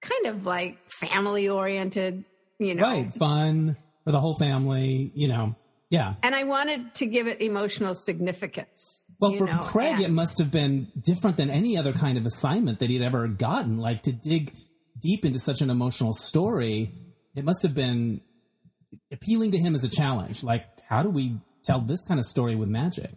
kind 0.00 0.26
of 0.26 0.46
like 0.46 0.78
family 0.90 1.46
oriented, 1.48 2.24
you 2.58 2.74
know. 2.74 2.84
Right. 2.84 3.12
Fun 3.12 3.76
for 4.04 4.12
the 4.12 4.20
whole 4.20 4.38
family, 4.38 5.12
you 5.14 5.28
know. 5.28 5.56
Yeah. 5.90 6.14
And 6.22 6.34
I 6.34 6.44
wanted 6.44 6.94
to 6.96 7.06
give 7.06 7.26
it 7.26 7.40
emotional 7.40 7.94
significance. 7.94 9.02
Well, 9.20 9.32
for 9.32 9.46
know, 9.46 9.58
Craig, 9.58 9.94
and- 9.94 10.02
it 10.04 10.10
must 10.10 10.38
have 10.38 10.50
been 10.50 10.88
different 11.00 11.36
than 11.36 11.50
any 11.50 11.76
other 11.76 11.92
kind 11.92 12.18
of 12.18 12.26
assignment 12.26 12.78
that 12.80 12.90
he'd 12.90 13.02
ever 13.02 13.26
gotten. 13.26 13.78
Like 13.78 14.02
to 14.04 14.12
dig 14.12 14.54
deep 15.00 15.24
into 15.24 15.40
such 15.40 15.60
an 15.60 15.70
emotional 15.70 16.12
story, 16.12 16.92
it 17.34 17.44
must 17.44 17.62
have 17.62 17.74
been 17.74 18.20
appealing 19.12 19.52
to 19.52 19.58
him 19.58 19.74
as 19.74 19.84
a 19.84 19.88
challenge. 19.88 20.42
Like, 20.42 20.64
how 20.88 21.02
do 21.02 21.10
we 21.10 21.38
tell 21.64 21.80
this 21.80 22.04
kind 22.04 22.20
of 22.20 22.26
story 22.26 22.54
with 22.54 22.68
magic? 22.68 23.10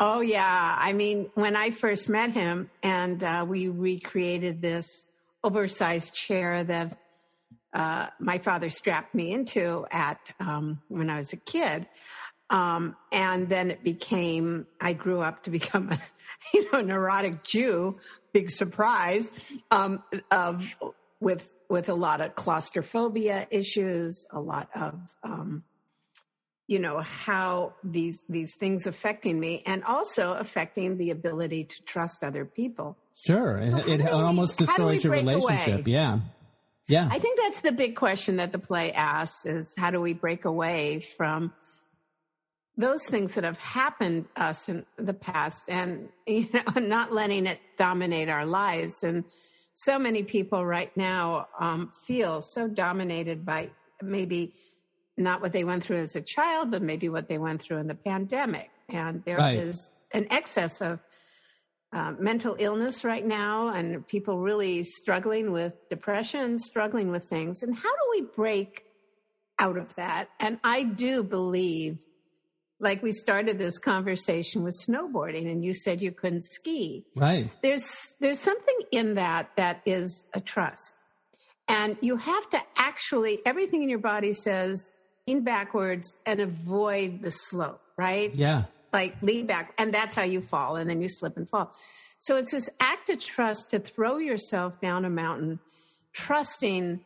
Oh 0.00 0.20
yeah, 0.20 0.76
I 0.78 0.92
mean, 0.92 1.28
when 1.34 1.56
I 1.56 1.72
first 1.72 2.08
met 2.08 2.30
him, 2.30 2.70
and 2.84 3.22
uh, 3.22 3.44
we 3.48 3.68
recreated 3.68 4.62
this 4.62 4.86
oversized 5.42 6.14
chair 6.14 6.62
that 6.62 6.96
uh, 7.72 8.06
my 8.18 8.38
father 8.38 8.70
strapped 8.70 9.14
me 9.14 9.32
into 9.32 9.86
at 9.90 10.18
um, 10.40 10.80
when 10.88 11.10
I 11.10 11.18
was 11.18 11.32
a 11.32 11.36
kid. 11.36 11.86
Um, 12.50 12.96
and 13.12 13.48
then 13.48 13.70
it 13.70 13.84
became, 13.84 14.66
I 14.80 14.94
grew 14.94 15.20
up 15.20 15.42
to 15.44 15.50
become 15.58 15.92
a, 15.92 16.00
you 16.54 16.70
know, 16.72 16.78
a 16.80 16.82
neurotic 16.82 17.42
Jew, 17.42 17.98
big 18.32 18.50
surprise, 18.50 19.30
um, 19.70 20.02
of, 20.30 20.76
with, 21.20 21.52
with 21.68 21.88
a 21.88 21.94
lot 21.94 22.20
of 22.20 22.34
claustrophobia 22.34 23.46
issues, 23.50 24.26
a 24.32 24.40
lot 24.40 24.68
of, 24.74 24.98
um, 25.22 25.64
you 26.66 26.78
know, 26.78 27.00
how 27.00 27.74
these, 27.82 28.24
these 28.28 28.54
things 28.54 28.86
affecting 28.86 29.40
me 29.40 29.62
and 29.66 29.82
also 29.84 30.32
affecting 30.34 30.98
the 30.98 31.10
ability 31.10 31.64
to 31.64 31.82
trust 31.84 32.22
other 32.22 32.44
people. 32.44 32.96
Sure. 33.14 33.60
So 33.66 33.76
it, 33.78 34.00
it 34.00 34.08
almost 34.08 34.58
destroys 34.58 35.02
your 35.02 35.14
relationship. 35.14 35.80
Away? 35.80 35.92
Yeah. 35.92 36.20
Yeah. 36.88 37.06
I 37.10 37.18
think 37.18 37.38
that's 37.38 37.60
the 37.60 37.72
big 37.72 37.96
question 37.96 38.36
that 38.36 38.50
the 38.50 38.58
play 38.58 38.92
asks 38.92 39.44
is 39.44 39.74
how 39.76 39.90
do 39.90 40.00
we 40.00 40.14
break 40.14 40.46
away 40.46 41.00
from 41.00 41.52
those 42.78 43.04
things 43.04 43.34
that 43.34 43.44
have 43.44 43.58
happened 43.58 44.24
us 44.36 44.68
in 44.68 44.86
the 44.96 45.12
past 45.12 45.64
and 45.68 46.08
you 46.26 46.48
know 46.52 46.80
not 46.80 47.12
letting 47.12 47.46
it 47.46 47.58
dominate 47.76 48.28
our 48.28 48.46
lives 48.46 49.02
and 49.02 49.24
so 49.74 49.98
many 49.98 50.22
people 50.22 50.64
right 50.64 50.96
now 50.96 51.46
um, 51.60 51.92
feel 52.06 52.40
so 52.40 52.66
dominated 52.66 53.44
by 53.44 53.70
maybe 54.02 54.52
not 55.16 55.40
what 55.40 55.52
they 55.52 55.64
went 55.64 55.84
through 55.84 55.98
as 55.98 56.16
a 56.16 56.20
child 56.20 56.70
but 56.70 56.80
maybe 56.80 57.08
what 57.08 57.28
they 57.28 57.38
went 57.38 57.60
through 57.60 57.78
in 57.78 57.86
the 57.86 57.94
pandemic 57.94 58.70
and 58.88 59.22
there 59.24 59.36
right. 59.36 59.58
is 59.58 59.90
an 60.12 60.26
excess 60.30 60.80
of 60.80 61.00
uh, 61.92 62.12
mental 62.18 62.54
illness 62.58 63.02
right 63.04 63.26
now 63.26 63.68
and 63.68 64.06
people 64.06 64.38
really 64.38 64.82
struggling 64.82 65.52
with 65.52 65.72
depression 65.88 66.58
struggling 66.58 67.10
with 67.10 67.24
things. 67.28 67.62
And 67.62 67.74
how 67.74 67.90
do 67.90 68.02
we 68.10 68.22
break 68.36 68.84
out 69.58 69.76
of 69.76 69.94
that? 69.96 70.28
And 70.38 70.58
i 70.62 70.82
do 70.82 71.22
believe 71.22 72.04
like 72.80 73.02
we 73.02 73.12
started 73.12 73.58
this 73.58 73.78
conversation 73.78 74.62
with 74.62 74.74
snowboarding 74.88 75.50
and 75.50 75.64
you 75.64 75.74
said 75.74 76.00
you 76.00 76.12
couldn't 76.12 76.44
ski. 76.44 77.04
Right. 77.16 77.50
There's 77.62 78.14
there's 78.20 78.38
something 78.38 78.76
in 78.92 79.14
that 79.14 79.50
that 79.56 79.82
is 79.84 80.24
a 80.34 80.40
trust. 80.40 80.94
And 81.66 81.98
you 82.00 82.16
have 82.16 82.50
to 82.50 82.60
actually 82.76 83.40
everything 83.44 83.82
in 83.82 83.88
your 83.88 83.98
body 83.98 84.32
says 84.32 84.92
lean 85.26 85.42
backwards 85.42 86.12
and 86.24 86.40
avoid 86.40 87.22
the 87.22 87.30
slope 87.30 87.80
right? 87.96 88.32
Yeah 88.34 88.64
like 88.92 89.16
lean 89.22 89.46
back 89.46 89.74
and 89.78 89.92
that's 89.92 90.14
how 90.14 90.22
you 90.22 90.40
fall 90.40 90.76
and 90.76 90.88
then 90.88 91.00
you 91.00 91.08
slip 91.08 91.36
and 91.36 91.48
fall 91.48 91.72
so 92.18 92.36
it's 92.36 92.50
this 92.50 92.68
act 92.80 93.08
of 93.10 93.20
trust 93.20 93.70
to 93.70 93.78
throw 93.78 94.18
yourself 94.18 94.80
down 94.80 95.04
a 95.04 95.10
mountain 95.10 95.58
trusting 96.12 97.00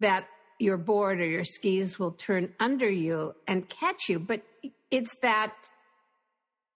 that 0.00 0.26
your 0.58 0.76
board 0.76 1.20
or 1.20 1.26
your 1.26 1.44
skis 1.44 1.98
will 1.98 2.12
turn 2.12 2.52
under 2.58 2.88
you 2.88 3.34
and 3.46 3.68
catch 3.68 4.08
you 4.08 4.18
but 4.18 4.42
it's 4.90 5.14
that 5.22 5.54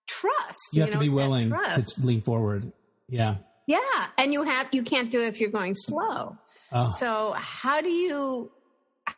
trust. 0.07 0.59
You, 0.73 0.79
you 0.79 0.81
have 0.83 0.91
know, 0.91 1.01
to 1.01 1.01
be 1.01 1.09
willing 1.09 1.51
to 1.51 1.85
lean 2.03 2.21
forward. 2.21 2.73
Yeah. 3.09 3.37
Yeah. 3.67 3.79
And 4.19 4.33
you 4.33 4.43
have, 4.43 4.69
you 4.73 4.83
can't 4.83 5.11
do 5.11 5.23
it 5.23 5.29
if 5.29 5.41
you're 5.41 5.51
going 5.51 5.75
slow. 5.75 6.37
Oh. 6.73 6.95
So 6.99 7.33
how 7.33 7.81
do 7.81 7.89
you, 7.89 8.51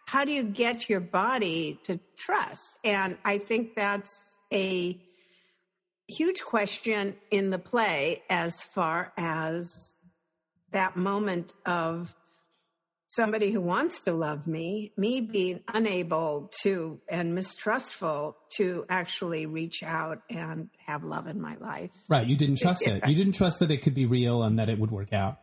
how 0.06 0.24
do 0.24 0.32
you 0.32 0.42
get 0.42 0.88
your 0.88 1.00
body 1.00 1.78
to 1.84 1.98
trust? 2.16 2.72
And 2.84 3.16
I 3.24 3.38
think 3.38 3.74
that's 3.74 4.38
a 4.52 5.00
huge 6.08 6.42
question 6.42 7.16
in 7.30 7.50
the 7.50 7.58
play 7.58 8.22
as 8.30 8.62
far 8.62 9.12
as 9.16 9.72
that 10.72 10.96
moment 10.96 11.54
of 11.64 12.14
somebody 13.08 13.52
who 13.52 13.60
wants 13.60 14.02
to 14.02 14.12
love 14.12 14.46
me, 14.46 14.92
me 14.96 15.20
being 15.20 15.60
unable 15.72 16.50
to 16.62 17.00
and 17.08 17.34
mistrustful 17.34 18.36
to 18.56 18.84
actually 18.88 19.46
reach 19.46 19.82
out 19.82 20.22
and 20.28 20.68
have 20.84 21.04
love 21.04 21.26
in 21.26 21.40
my 21.40 21.56
life. 21.56 21.90
Right. 22.08 22.26
You 22.26 22.36
didn't 22.36 22.58
trust 22.58 22.86
it. 22.86 23.02
You 23.06 23.14
didn't 23.14 23.34
trust 23.34 23.60
that 23.60 23.70
it 23.70 23.78
could 23.78 23.94
be 23.94 24.06
real 24.06 24.42
and 24.42 24.58
that 24.58 24.68
it 24.68 24.78
would 24.78 24.90
work 24.90 25.12
out. 25.12 25.38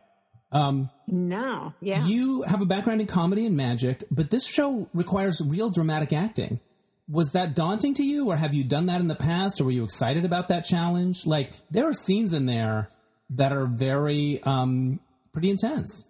Um, 0.52 0.90
no. 1.08 1.72
Yeah. 1.80 2.04
You 2.04 2.42
have 2.42 2.60
a 2.60 2.66
background 2.66 3.00
in 3.00 3.06
comedy 3.06 3.44
and 3.44 3.56
magic, 3.56 4.04
but 4.10 4.30
this 4.30 4.44
show 4.44 4.88
requires 4.94 5.40
real 5.44 5.70
dramatic 5.70 6.12
acting. 6.12 6.60
Was 7.08 7.32
that 7.32 7.54
daunting 7.54 7.94
to 7.94 8.02
you, 8.02 8.30
or 8.30 8.36
have 8.36 8.54
you 8.54 8.64
done 8.64 8.86
that 8.86 9.00
in 9.00 9.08
the 9.08 9.14
past, 9.14 9.60
or 9.60 9.64
were 9.64 9.70
you 9.70 9.84
excited 9.84 10.24
about 10.24 10.48
that 10.48 10.64
challenge? 10.64 11.26
Like, 11.26 11.52
there 11.70 11.88
are 11.88 11.94
scenes 11.94 12.32
in 12.32 12.46
there 12.46 12.90
that 13.30 13.52
are 13.52 13.66
very, 13.66 14.42
um, 14.42 15.00
pretty 15.32 15.50
intense. 15.50 16.08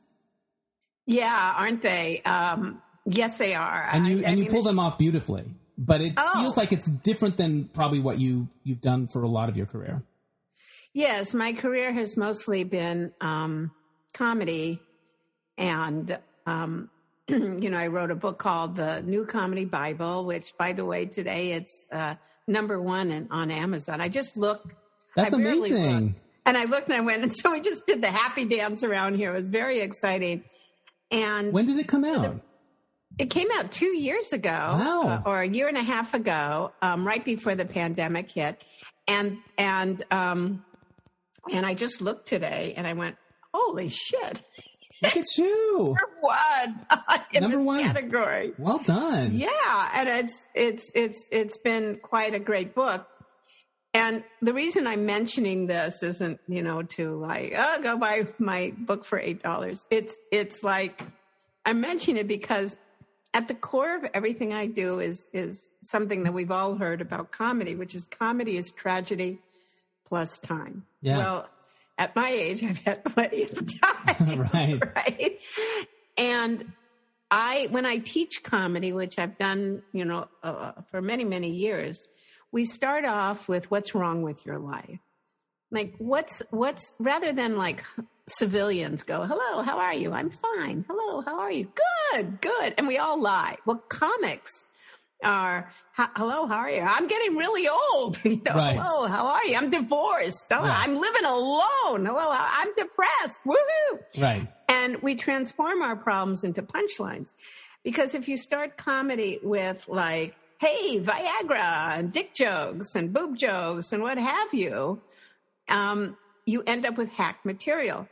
Yeah, 1.06 1.54
aren't 1.56 1.82
they? 1.82 2.22
Um, 2.22 2.80
yes, 3.04 3.36
they 3.36 3.54
are. 3.54 3.88
And 3.92 4.06
you 4.06 4.18
I, 4.18 4.18
and 4.18 4.26
I 4.26 4.30
you 4.30 4.42
mean, 4.42 4.50
pull 4.50 4.62
them 4.62 4.78
off 4.78 4.96
beautifully. 4.96 5.44
But 5.76 6.00
it 6.00 6.14
oh. 6.16 6.40
feels 6.40 6.56
like 6.56 6.72
it's 6.72 6.88
different 6.88 7.36
than 7.36 7.64
probably 7.64 7.98
what 7.98 8.20
you 8.20 8.48
you've 8.62 8.80
done 8.80 9.08
for 9.08 9.22
a 9.22 9.28
lot 9.28 9.48
of 9.48 9.56
your 9.56 9.66
career. 9.66 10.04
Yes, 10.92 11.34
my 11.34 11.52
career 11.52 11.92
has 11.92 12.16
mostly 12.16 12.62
been 12.62 13.12
um, 13.20 13.72
comedy, 14.12 14.80
and 15.58 16.16
um, 16.46 16.90
you 17.28 17.70
know, 17.70 17.78
I 17.78 17.86
wrote 17.86 18.10
a 18.10 18.14
book 18.14 18.38
called 18.38 18.76
The 18.76 19.00
New 19.00 19.24
Comedy 19.24 19.64
Bible, 19.64 20.26
which, 20.26 20.56
by 20.58 20.74
the 20.74 20.84
way, 20.84 21.06
today 21.06 21.52
it's 21.52 21.86
uh, 21.90 22.16
number 22.46 22.80
one 22.80 23.10
in, 23.10 23.28
on 23.30 23.50
Amazon. 23.50 24.00
I 24.02 24.10
just 24.10 24.36
looked. 24.36 24.72
That's 25.16 25.32
amazing. 25.32 26.06
Looked, 26.06 26.18
and 26.44 26.58
I 26.58 26.64
looked 26.64 26.88
and 26.88 26.96
I 26.96 27.00
went, 27.00 27.22
and 27.22 27.32
so 27.36 27.52
we 27.52 27.60
just 27.60 27.86
did 27.86 28.02
the 28.02 28.10
happy 28.10 28.44
dance 28.44 28.84
around 28.84 29.14
here. 29.14 29.32
It 29.32 29.38
was 29.38 29.48
very 29.48 29.80
exciting. 29.80 30.44
And 31.10 31.52
when 31.52 31.66
did 31.66 31.78
it 31.78 31.88
come 31.88 32.04
out? 32.04 32.40
It 33.16 33.30
came 33.30 33.48
out 33.54 33.70
two 33.72 33.96
years 33.96 34.32
ago, 34.32 34.50
wow. 34.50 35.22
uh, 35.24 35.28
or 35.28 35.40
a 35.40 35.48
year 35.48 35.68
and 35.68 35.78
a 35.78 35.82
half 35.82 36.14
ago, 36.14 36.72
um, 36.82 37.06
right 37.06 37.24
before 37.24 37.54
the 37.54 37.64
pandemic 37.64 38.32
hit, 38.32 38.62
and 39.06 39.38
and 39.56 40.02
um, 40.10 40.64
and 41.52 41.64
I 41.64 41.74
just 41.74 42.02
looked 42.02 42.26
today, 42.26 42.74
and 42.76 42.86
I 42.86 42.92
went, 42.92 43.16
"Holy 43.54 43.88
shit!" 43.88 44.40
Look 45.04 45.16
at 45.16 45.38
you, 45.38 45.96
number 45.96 46.16
one 46.20 46.86
uh, 46.90 47.18
in 47.32 47.40
number 47.42 47.56
this 47.58 47.66
one 47.66 47.82
category. 47.82 48.52
Well 48.58 48.78
done. 48.78 49.34
Yeah, 49.34 49.90
and 49.94 50.08
it's 50.08 50.44
it's 50.54 50.90
it's 50.94 51.26
it's 51.30 51.58
been 51.58 51.98
quite 52.02 52.34
a 52.34 52.40
great 52.40 52.74
book. 52.74 53.06
And 53.92 54.24
the 54.42 54.52
reason 54.52 54.88
I'm 54.88 55.06
mentioning 55.06 55.68
this 55.68 56.02
isn't, 56.02 56.40
you 56.48 56.62
know, 56.62 56.82
to 56.82 57.14
like, 57.14 57.54
oh, 57.56 57.80
go 57.80 57.96
buy 57.96 58.26
my 58.38 58.72
book 58.76 59.04
for 59.04 59.20
eight 59.20 59.42
dollars. 59.42 59.86
It's 59.90 60.16
it's 60.32 60.64
like 60.64 61.04
I'm 61.64 61.80
mentioning 61.80 62.16
it 62.16 62.28
because 62.28 62.76
at 63.32 63.48
the 63.48 63.54
core 63.54 63.96
of 63.96 64.04
everything 64.12 64.52
I 64.52 64.66
do 64.66 64.98
is 64.98 65.28
is 65.32 65.70
something 65.82 66.24
that 66.24 66.32
we've 66.32 66.50
all 66.50 66.74
heard 66.76 67.00
about 67.00 67.30
comedy, 67.30 67.76
which 67.76 67.94
is 67.94 68.06
comedy 68.06 68.56
is 68.56 68.72
tragedy 68.72 69.38
plus 70.06 70.38
time. 70.38 70.86
Yeah. 71.00 71.18
Well, 71.18 71.48
at 71.98 72.14
my 72.16 72.28
age, 72.28 72.62
I've 72.64 72.78
had 72.78 73.04
plenty 73.04 73.44
of 73.44 73.80
time. 73.80 74.40
right. 74.52 74.82
Right. 74.96 75.38
And 76.16 76.72
I, 77.30 77.68
when 77.70 77.86
I 77.86 77.98
teach 77.98 78.42
comedy, 78.42 78.92
which 78.92 79.18
I've 79.18 79.38
done, 79.38 79.82
you 79.92 80.04
know, 80.04 80.28
uh, 80.42 80.72
for 80.90 81.00
many, 81.02 81.24
many 81.24 81.50
years, 81.50 82.04
we 82.52 82.64
start 82.64 83.04
off 83.04 83.48
with 83.48 83.70
what's 83.70 83.94
wrong 83.94 84.22
with 84.22 84.44
your 84.46 84.58
life. 84.58 85.00
Like 85.70 85.94
what's 85.98 86.40
what's 86.50 86.94
rather 87.00 87.32
than 87.32 87.56
like 87.56 87.82
civilians 88.28 89.02
go, 89.02 89.24
"Hello, 89.24 89.62
how 89.62 89.78
are 89.78 89.94
you?" 89.94 90.12
"I'm 90.12 90.30
fine." 90.30 90.84
"Hello, 90.88 91.20
how 91.22 91.40
are 91.40 91.50
you?" 91.50 91.72
"Good, 92.12 92.40
good." 92.40 92.74
And 92.78 92.86
we 92.86 92.98
all 92.98 93.20
lie. 93.20 93.56
Well, 93.66 93.82
comics 93.88 94.52
are, 95.24 95.70
"Hello, 95.96 96.46
how 96.46 96.56
are 96.56 96.70
you?" 96.70 96.82
"I'm 96.82 97.06
getting 97.08 97.36
really 97.36 97.68
old." 97.68 98.18
you 98.24 98.42
know, 98.44 98.54
right. 98.54 98.78
"Hello, 98.78 99.06
how 99.06 99.26
are 99.26 99.44
you?" 99.44 99.56
"I'm 99.56 99.70
divorced." 99.70 100.46
"Oh, 100.50 100.64
yeah. 100.64 100.82
I'm 100.84 100.96
living 100.96 101.24
alone." 101.24 102.06
"Hello, 102.06 102.28
I'm 102.30 102.74
depressed." 102.76 103.40
Woohoo! 103.46 104.20
Right. 104.20 104.48
And 104.68 105.02
we 105.02 105.14
transform 105.14 105.82
our 105.82 105.96
problems 105.96 106.44
into 106.44 106.62
punchlines. 106.62 107.32
Because 107.82 108.14
if 108.14 108.28
you 108.28 108.36
start 108.36 108.76
comedy 108.76 109.38
with 109.42 109.86
like 109.88 110.34
hey, 110.60 110.98
Viagra 111.00 111.98
and 111.98 112.12
dick 112.12 112.32
jokes 112.34 112.94
and 112.94 113.12
boob 113.12 113.36
jokes 113.36 113.92
and 113.92 114.02
what 114.02 114.16
have 114.16 114.54
you, 114.54 115.00
um, 115.68 116.16
you 116.46 116.62
end 116.66 116.86
up 116.86 116.96
with 116.96 117.10
hack 117.10 117.44
material. 117.44 118.08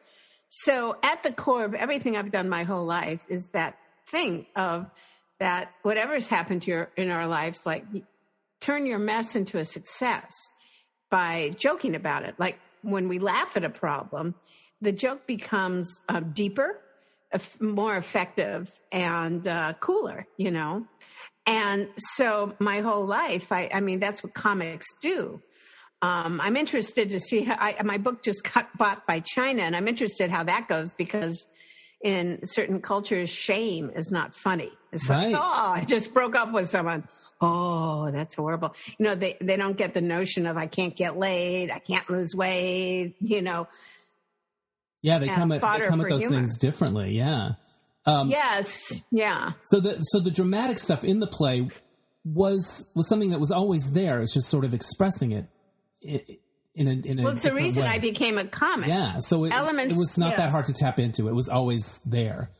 So 0.48 0.96
at 1.02 1.22
the 1.22 1.32
core 1.32 1.64
of 1.64 1.74
everything 1.74 2.16
I've 2.16 2.30
done 2.30 2.48
my 2.48 2.64
whole 2.64 2.84
life 2.84 3.24
is 3.28 3.48
that 3.48 3.78
thing 4.06 4.46
of 4.54 4.90
that 5.42 5.72
whatever's 5.82 6.28
happened 6.28 6.64
your 6.64 6.88
in 6.96 7.10
our 7.10 7.26
lives, 7.26 7.66
like 7.66 7.84
turn 8.60 8.86
your 8.86 9.00
mess 9.00 9.34
into 9.34 9.58
a 9.58 9.64
success 9.64 10.32
by 11.10 11.50
joking 11.58 11.96
about 11.96 12.22
it. 12.22 12.36
Like 12.38 12.60
when 12.82 13.08
we 13.08 13.18
laugh 13.18 13.56
at 13.56 13.64
a 13.64 13.68
problem, 13.68 14.36
the 14.80 14.92
joke 14.92 15.26
becomes 15.26 15.92
uh, 16.08 16.20
deeper, 16.20 16.78
more 17.58 17.96
effective, 17.96 18.70
and 18.92 19.48
uh, 19.48 19.72
cooler. 19.80 20.28
You 20.36 20.52
know, 20.52 20.86
and 21.44 21.88
so 21.96 22.54
my 22.60 22.80
whole 22.80 23.04
life, 23.04 23.50
I, 23.50 23.68
I 23.74 23.80
mean, 23.80 23.98
that's 23.98 24.22
what 24.22 24.34
comics 24.34 24.86
do. 25.00 25.42
Um, 26.02 26.40
I'm 26.40 26.56
interested 26.56 27.10
to 27.10 27.18
see 27.18 27.42
how 27.42 27.56
I, 27.58 27.82
my 27.82 27.98
book 27.98 28.22
just 28.22 28.44
got 28.44 28.78
bought 28.78 29.08
by 29.08 29.18
China, 29.18 29.62
and 29.62 29.74
I'm 29.74 29.88
interested 29.88 30.30
how 30.30 30.44
that 30.44 30.68
goes 30.68 30.94
because 30.94 31.48
in 32.02 32.40
certain 32.46 32.80
cultures, 32.80 33.30
shame 33.30 33.90
is 33.94 34.10
not 34.10 34.34
funny. 34.34 34.70
It's 34.92 35.08
Right. 35.08 35.32
like, 35.32 35.40
oh, 35.42 35.72
I 35.72 35.84
just 35.84 36.12
broke 36.12 36.34
up 36.36 36.52
with 36.52 36.68
someone. 36.68 37.04
Oh, 37.40 38.10
that's 38.10 38.34
horrible. 38.34 38.74
You 38.98 39.06
know, 39.06 39.14
they, 39.14 39.36
they 39.40 39.56
don't 39.56 39.76
get 39.76 39.94
the 39.94 40.00
notion 40.00 40.46
of 40.46 40.56
I 40.56 40.66
can't 40.66 40.94
get 40.96 41.16
laid, 41.16 41.70
I 41.70 41.78
can't 41.78 42.08
lose 42.10 42.34
weight, 42.34 43.14
you 43.20 43.40
know. 43.40 43.68
Yeah, 45.00 45.18
they 45.18 45.28
come 45.28 45.50
at 45.52 45.60
they 45.60 45.86
come 45.86 46.00
at 46.00 46.08
those 46.08 46.20
humor. 46.20 46.36
things 46.36 46.58
differently. 46.58 47.12
Yeah. 47.12 47.52
Um, 48.06 48.28
yes. 48.30 49.02
Yeah. 49.10 49.52
So 49.62 49.80
the 49.80 49.98
so 50.02 50.18
the 50.20 50.30
dramatic 50.30 50.78
stuff 50.78 51.02
in 51.04 51.20
the 51.20 51.26
play 51.26 51.68
was 52.24 52.88
was 52.94 53.08
something 53.08 53.30
that 53.30 53.40
was 53.40 53.50
always 53.50 53.90
there. 53.92 54.20
It's 54.22 54.34
just 54.34 54.48
sort 54.48 54.64
of 54.64 54.72
expressing 54.74 55.32
it 55.32 55.46
i- 56.08 56.24
in 56.74 56.86
a 56.88 56.90
in 56.92 57.18
a 57.18 57.22
Well, 57.22 57.32
it's 57.34 57.42
the 57.42 57.52
reason 57.54 57.84
way. 57.84 57.90
I 57.90 57.98
became 57.98 58.38
a 58.38 58.44
comic. 58.44 58.88
yeah. 58.88 59.18
So 59.20 59.44
it, 59.44 59.52
Elements- 59.52 59.94
it 59.94 59.98
was 59.98 60.16
not 60.16 60.30
yeah. 60.32 60.36
that 60.38 60.50
hard 60.50 60.66
to 60.66 60.72
tap 60.72 60.98
into. 60.98 61.28
It 61.28 61.34
was 61.34 61.48
always 61.48 62.00
there. 62.06 62.50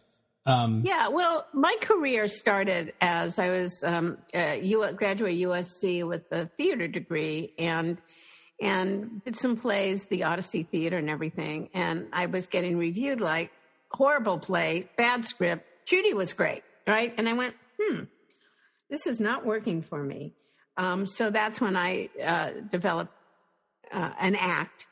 Um, 0.44 0.82
Yeah, 0.84 1.08
well, 1.08 1.46
my 1.52 1.76
career 1.80 2.26
started 2.26 2.92
as 3.00 3.38
I 3.38 3.48
was 3.50 3.82
um, 3.84 4.18
a 4.34 4.60
U- 4.60 4.92
graduate 4.94 5.36
USC 5.38 6.06
with 6.06 6.22
a 6.32 6.46
theater 6.58 6.88
degree 6.88 7.52
and 7.58 8.00
and 8.60 9.24
did 9.24 9.36
some 9.36 9.56
plays, 9.56 10.04
the 10.06 10.24
Odyssey 10.24 10.62
Theater 10.64 10.96
and 10.98 11.10
everything. 11.10 11.68
And 11.74 12.06
I 12.12 12.26
was 12.26 12.46
getting 12.46 12.76
reviewed 12.78 13.20
like 13.20 13.50
horrible 13.90 14.38
play, 14.38 14.88
bad 14.96 15.24
script. 15.26 15.64
Judy 15.86 16.14
was 16.14 16.32
great, 16.32 16.62
right? 16.86 17.12
And 17.18 17.28
I 17.28 17.32
went, 17.32 17.54
hmm, 17.80 18.00
this 18.88 19.06
is 19.06 19.18
not 19.20 19.44
working 19.44 19.82
for 19.82 20.02
me. 20.02 20.34
Um, 20.76 21.06
so 21.06 21.30
that's 21.30 21.60
when 21.60 21.76
I 21.76 22.08
uh, 22.24 22.50
developed 22.70 23.12
uh, 23.92 24.10
an 24.18 24.34
act. 24.36 24.86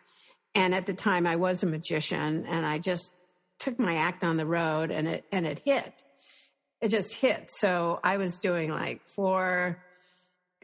And 0.55 0.75
at 0.75 0.87
the 0.87 0.95
time, 0.95 1.27
I 1.27 1.37
was 1.37 1.63
a 1.63 1.67
magician, 1.67 2.45
and 2.47 2.67
I 2.67 2.79
just 2.79 3.13
took 3.59 3.79
my 3.79 3.97
act 3.97 4.25
on 4.25 4.37
the 4.37 4.47
road, 4.47 4.91
and 4.91 5.07
it 5.07 5.25
and 5.31 5.47
it 5.47 5.61
hit. 5.65 6.03
It 6.81 6.89
just 6.89 7.15
hit. 7.15 7.51
So 7.51 8.01
I 8.03 8.17
was 8.17 8.39
doing 8.39 8.71
like 8.71 9.01
four 9.15 9.79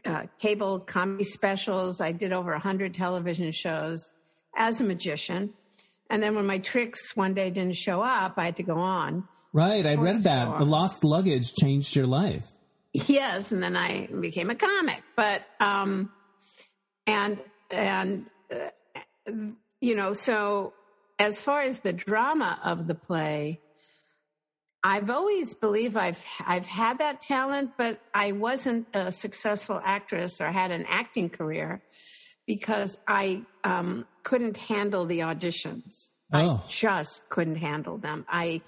uh, 0.03 0.23
cable 0.39 0.79
comedy 0.79 1.23
specials. 1.23 2.01
I 2.01 2.11
did 2.11 2.33
over 2.33 2.53
a 2.53 2.59
hundred 2.59 2.95
television 2.95 3.51
shows 3.51 4.09
as 4.55 4.81
a 4.81 4.83
magician. 4.83 5.53
And 6.09 6.23
then 6.23 6.35
when 6.35 6.45
my 6.45 6.57
tricks 6.57 7.15
one 7.15 7.33
day 7.33 7.49
didn't 7.49 7.75
show 7.75 8.01
up, 8.01 8.33
I 8.37 8.45
had 8.45 8.55
to 8.57 8.63
go 8.63 8.77
on. 8.77 9.27
right. 9.53 9.85
I 9.85 9.95
read 9.95 10.23
that 10.23 10.57
the 10.57 10.65
lost 10.65 11.03
luggage 11.03 11.53
changed 11.53 11.95
your 11.95 12.07
life. 12.07 12.45
Yes, 12.93 13.51
and 13.51 13.61
then 13.61 13.75
I 13.75 14.07
became 14.07 14.49
a 14.49 14.55
comic. 14.55 15.03
But 15.15 15.43
um, 15.59 16.11
and 17.05 17.37
and 17.69 18.25
uh, 18.51 19.31
you 19.81 19.95
know, 19.95 20.13
so 20.13 20.73
as 21.19 21.39
far 21.41 21.61
as 21.61 21.79
the 21.79 21.93
drama 21.93 22.59
of 22.63 22.87
the 22.87 22.95
play, 22.95 23.59
I've 24.83 25.09
always 25.09 25.53
believed 25.53 25.97
I've 25.97 26.23
I've 26.45 26.65
had 26.65 26.99
that 26.99 27.21
talent, 27.21 27.71
but 27.77 27.99
I 28.13 28.31
wasn't 28.31 28.87
a 28.93 29.11
successful 29.11 29.81
actress 29.83 30.39
or 30.39 30.51
had 30.51 30.71
an 30.71 30.85
acting 30.87 31.29
career 31.29 31.81
because 32.45 32.97
I 33.07 33.43
um, 33.63 34.05
couldn't 34.23 34.57
handle 34.57 35.05
the 35.05 35.19
auditions. 35.19 36.09
Oh. 36.31 36.63
I 36.63 36.69
just 36.69 37.27
couldn't 37.29 37.57
handle 37.57 37.97
them. 37.97 38.25
I 38.29 38.61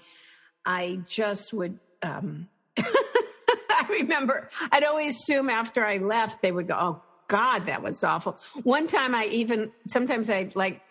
I 0.66 1.00
just 1.06 1.52
would. 1.52 1.78
Um, 2.02 2.48
I 2.78 3.86
remember 3.88 4.48
I'd 4.72 4.84
always 4.84 5.16
assume 5.16 5.48
after 5.48 5.84
I 5.84 5.98
left 5.98 6.42
they 6.42 6.52
would 6.52 6.68
go, 6.68 6.76
"Oh 6.78 7.02
God, 7.30 7.66
that 7.66 7.82
was 7.82 8.04
awful." 8.04 8.36
One 8.64 8.86
time 8.86 9.14
I 9.14 9.24
even 9.26 9.72
sometimes 9.86 10.28
I'd 10.28 10.54
like 10.56 10.82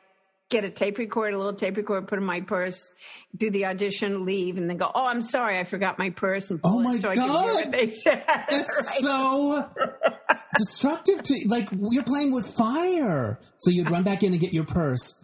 get 0.49 0.63
a 0.63 0.69
tape 0.71 0.97
recorder, 0.97 1.35
a 1.35 1.37
little 1.37 1.53
tape 1.53 1.77
recorder, 1.77 2.03
put 2.07 2.17
in 2.17 2.25
my 2.25 2.41
purse, 2.41 2.91
do 3.37 3.51
the 3.51 3.65
audition, 3.67 4.25
leave, 4.25 4.57
and 4.57 4.67
then 4.67 4.77
go, 4.77 4.89
"Oh, 4.95 5.05
I'm 5.05 5.21
sorry, 5.21 5.59
I 5.59 5.63
forgot 5.63 5.99
my 5.99 6.09
purse." 6.09 6.49
And 6.49 6.59
Oh, 6.63 6.79
my 6.81 6.95
so 6.97 7.09
I 7.11 7.15
God. 7.15 7.53
what 7.53 7.71
they 7.71 7.87
said. 8.03 8.23
That's 8.27 8.49
Right. 8.49 9.01
so 9.01 9.69
destructive 10.57 11.21
to 11.23 11.35
like 11.47 11.69
you're 11.91 12.03
playing 12.03 12.33
with 12.33 12.47
fire. 12.55 13.39
So 13.57 13.69
you'd 13.69 13.91
run 13.91 14.03
back 14.03 14.23
in 14.23 14.31
and 14.31 14.41
get 14.41 14.51
your 14.53 14.65
purse. 14.65 15.15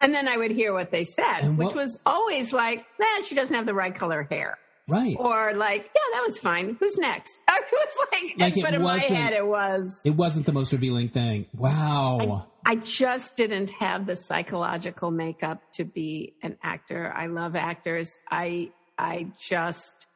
And 0.00 0.14
then 0.14 0.28
I 0.28 0.36
would 0.36 0.50
hear 0.52 0.72
what 0.72 0.90
they 0.92 1.04
said, 1.04 1.40
And 1.40 1.58
which 1.58 1.74
was 1.74 1.98
always 2.06 2.52
like, 2.52 2.84
"Nah, 2.98 3.22
she 3.24 3.34
doesn't 3.34 3.54
have 3.54 3.66
the 3.66 3.74
right 3.74 3.94
color 3.94 4.26
hair." 4.30 4.56
Right. 4.90 5.16
Or 5.18 5.54
like, 5.54 5.82
yeah, 5.94 6.00
that 6.14 6.24
was 6.26 6.36
fine. 6.38 6.76
Who's 6.80 6.98
next? 6.98 7.36
I 7.48 7.60
was 7.72 7.96
like, 8.12 8.34
Like 8.38 8.56
it 8.58 8.62
but 8.62 8.74
in 8.74 8.82
my 8.82 8.98
head, 8.98 9.32
it 9.32 9.46
was. 9.46 10.02
It 10.04 10.16
wasn't 10.16 10.46
the 10.46 10.52
most 10.52 10.72
revealing 10.72 11.08
thing. 11.08 11.46
Wow. 11.56 12.46
I 12.66 12.76
just 12.76 13.36
didn't 13.36 13.70
have 13.70 14.06
the 14.06 14.16
psychological 14.16 15.10
makeup 15.10 15.62
to 15.74 15.84
be 15.84 16.34
an 16.42 16.58
actor. 16.62 17.12
I 17.14 17.26
love 17.26 17.56
actors. 17.56 18.10
I 18.30 18.70
I 18.98 19.28
just 19.40 20.06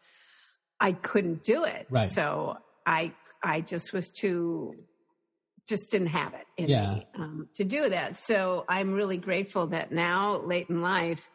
I 0.81 0.93
couldn't 0.93 1.45
do 1.45 1.65
it. 1.65 1.87
Right. 1.89 2.11
So 2.13 2.59
I 2.85 3.13
I 3.43 3.61
just 3.63 3.93
was 3.93 4.11
too 4.11 4.75
just 5.67 5.91
didn't 5.91 6.09
have 6.09 6.35
it 6.35 6.47
in 6.59 6.69
Yeah. 6.69 6.95
me 6.95 7.07
um, 7.15 7.49
to 7.55 7.65
do 7.65 7.89
that. 7.89 8.19
So 8.19 8.67
I'm 8.69 8.93
really 8.93 9.17
grateful 9.17 9.69
that 9.69 9.91
now, 9.93 10.37
late 10.37 10.69
in 10.69 10.83
life, 10.83 11.31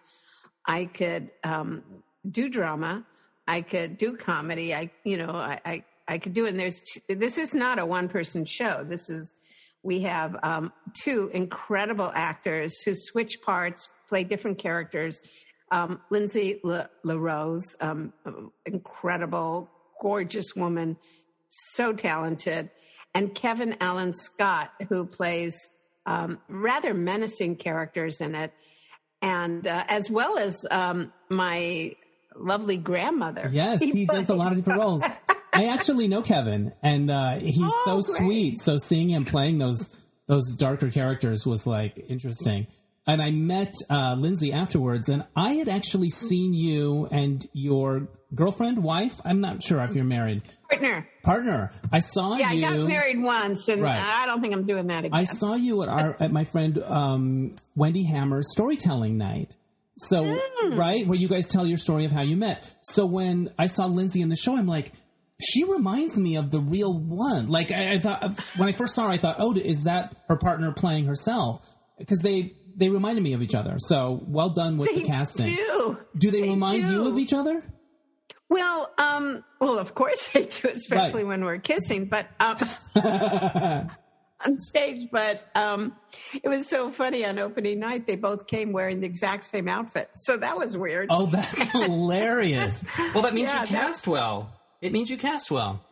I 0.66 0.86
could 0.86 1.32
um, 1.44 1.82
do 2.30 2.48
drama. 2.50 3.06
I 3.50 3.62
could 3.62 3.98
do 3.98 4.16
comedy. 4.16 4.76
I, 4.76 4.92
you 5.04 5.18
know, 5.18 5.32
I, 5.32 5.60
I, 5.66 5.84
I 6.08 6.18
could 6.20 6.34
do 6.34 6.46
it. 6.46 6.50
And 6.50 6.60
there's, 6.60 6.80
this 7.08 7.40
is 7.40 7.56
not 7.56 7.80
a 7.80 7.86
one 7.86 8.08
person 8.08 8.46
show. 8.46 8.86
This 8.88 9.10
is, 9.10 9.34
we 9.82 10.02
have 10.02 10.36
um, 10.44 10.72
two 11.04 11.32
incredible 11.34 12.12
actors 12.14 12.80
who 12.84 12.94
switch 12.96 13.42
parts, 13.44 13.90
play 14.08 14.24
different 14.24 14.60
characters. 14.60 15.20
Um, 15.72 16.00
Lindsay 16.12 16.60
La- 16.64 16.88
LaRose, 17.04 17.76
um, 17.82 18.14
incredible, 18.68 19.68
gorgeous 20.00 20.56
woman, 20.56 20.98
so 21.74 21.92
talented. 21.92 22.70
And 23.16 23.34
Kevin 23.34 23.78
Allen 23.82 24.14
Scott, 24.14 24.72
who 24.90 25.08
plays 25.08 25.58
um, 26.06 26.38
rather 26.48 26.94
menacing 26.94 27.56
characters 27.56 28.22
in 28.22 28.36
it. 28.36 28.54
And 29.24 29.66
uh, 29.66 29.86
as 29.88 30.10
well 30.10 30.38
as 30.38 30.66
um, 30.70 31.12
my 31.30 31.96
lovely 32.36 32.78
grandmother. 32.78 33.50
Yes, 33.52 33.80
he 33.82 34.06
does 34.06 34.30
a 34.30 34.36
lot 34.36 34.52
of 34.52 34.58
different 34.58 34.80
roles. 34.80 35.04
I 35.54 35.66
actually 35.66 36.08
know 36.08 36.22
Kevin, 36.22 36.74
and 36.84 37.10
uh, 37.12 37.38
he's 37.40 37.58
Oh, 37.62 38.02
so 38.04 38.14
great. 38.18 38.28
sweet. 38.30 38.60
So 38.62 38.78
seeing 38.78 39.10
him 39.10 39.26
playing 39.26 39.58
those 39.58 39.90
those 40.28 40.56
darker 40.56 40.90
characters 40.92 41.46
was 41.46 41.66
like 41.66 42.00
interesting. 42.08 42.68
And 43.08 43.24
I 43.24 43.32
met 43.32 43.74
uh, 43.90 44.14
Lindsay 44.16 44.54
afterwards, 44.54 45.10
and 45.10 45.26
I 45.36 45.54
had 45.54 45.68
actually 45.68 46.10
seen 46.12 46.54
you 46.54 47.08
and 47.12 47.44
your 47.54 48.08
girlfriend, 48.36 48.84
wife. 48.84 49.20
I'm 49.26 49.42
not 49.42 49.64
sure 49.64 49.80
if 49.84 49.96
you're 49.96 50.04
married, 50.06 50.44
Partner. 50.70 51.08
partner. 51.24 51.72
I 51.92 52.02
saw 52.02 52.36
Yeah, 52.38 52.52
you. 52.52 52.60
Yeah, 52.62 52.70
I 52.70 52.78
got 52.78 52.88
married 52.88 53.20
once, 53.20 53.68
and 53.68 53.82
Right. 53.82 54.00
I 54.00 54.28
don't 54.28 54.42
think 54.42 54.54
I'm 54.54 54.68
doing 54.68 54.86
that 54.88 55.06
again. 55.06 55.20
I 55.20 55.24
saw 55.24 55.56
you 55.56 55.82
at 55.82 55.90
our 55.90 56.16
at 56.20 56.32
my 56.32 56.44
friend 56.44 56.78
um, 56.84 57.52
Wendy 57.76 58.04
Hammer's 58.04 58.52
storytelling 58.52 59.18
night. 59.18 59.56
So 60.08 60.24
Hmm. 60.60 60.76
right 60.76 61.06
where 61.06 61.18
you 61.18 61.28
guys 61.28 61.48
tell 61.48 61.66
your 61.68 61.78
story 61.78 62.06
of 62.06 62.12
how 62.12 62.22
you 62.22 62.36
met. 62.38 62.64
So 62.82 63.06
when 63.06 63.50
I 63.58 63.68
saw 63.68 63.86
Lindsay 63.86 64.22
in 64.22 64.30
the 64.30 64.36
show, 64.36 64.58
I'm 64.58 64.68
like, 64.68 64.94
she 65.42 65.64
reminds 65.64 66.18
me 66.20 66.36
of 66.38 66.52
the 66.52 66.60
real 66.60 66.98
one. 66.98 67.48
Like 67.48 67.72
I, 67.72 67.94
I 67.94 68.00
thought 68.00 68.38
when 68.58 68.68
I 68.70 68.72
first 68.72 68.96
saw 68.96 69.04
her, 69.04 69.10
I 69.10 69.18
thought, 69.18 69.38
oh, 69.40 69.54
is 69.56 69.84
that 69.84 70.16
her 70.28 70.36
partner 70.38 70.72
playing 70.74 71.06
herself? 71.06 71.66
Because 71.98 72.20
they 72.20 72.54
they 72.76 72.90
reminded 72.90 73.24
me 73.24 73.34
of 73.34 73.42
each 73.42 73.56
other. 73.56 73.76
So 73.78 74.24
well 74.28 74.50
done 74.50 74.78
with 74.78 74.90
They 74.94 75.02
the 75.02 75.08
casting. 75.08 75.56
do. 75.56 75.98
Do 76.18 76.32
they, 76.32 76.42
remind 76.44 76.88
you 76.88 77.08
of 77.10 77.18
each 77.18 77.34
other? 77.34 77.62
Well, 78.50 78.90
um, 78.98 79.44
well, 79.60 79.78
of 79.78 79.94
course 79.96 80.30
they 80.34 80.44
do, 80.46 80.70
especially 80.70 81.24
Right. 81.24 81.28
when 81.28 81.44
we're 81.46 81.60
kissing, 81.60 82.06
but 82.06 82.28
um, 82.40 82.58
on 84.46 84.60
stage. 84.60 85.10
But 85.12 85.46
um, 85.56 85.96
it 86.44 86.48
was 86.48 86.68
so 86.68 86.92
funny 86.92 87.26
on 87.26 87.40
opening 87.40 87.80
night. 87.80 88.08
They 88.08 88.16
both 88.16 88.48
came 88.48 88.72
wearing 88.72 89.00
the 89.00 89.08
exact 89.08 89.46
same 89.46 89.68
outfit, 89.68 90.10
so 90.16 90.38
that 90.38 90.58
was 90.58 90.78
weird. 90.78 91.08
Oh, 91.10 91.26
that's 91.28 91.68
hilarious. 91.72 92.86
Well, 93.14 93.24
that 93.24 93.34
means 93.34 93.50
Yeah, 93.50 93.62
you 93.62 93.68
cast 93.68 94.08
well. 94.08 94.54
It 94.82 94.92
means 94.94 95.10
you 95.10 95.18
cast 95.18 95.52
well. 95.52 95.84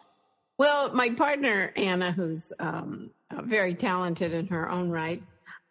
Well, 0.57 0.93
my 0.93 1.09
partner 1.11 1.71
Anna, 1.75 2.11
who's 2.11 2.51
um, 2.59 3.11
uh, 3.29 3.41
very 3.43 3.75
talented 3.75 4.33
in 4.33 4.47
her 4.47 4.69
own 4.69 4.89
right, 4.89 5.21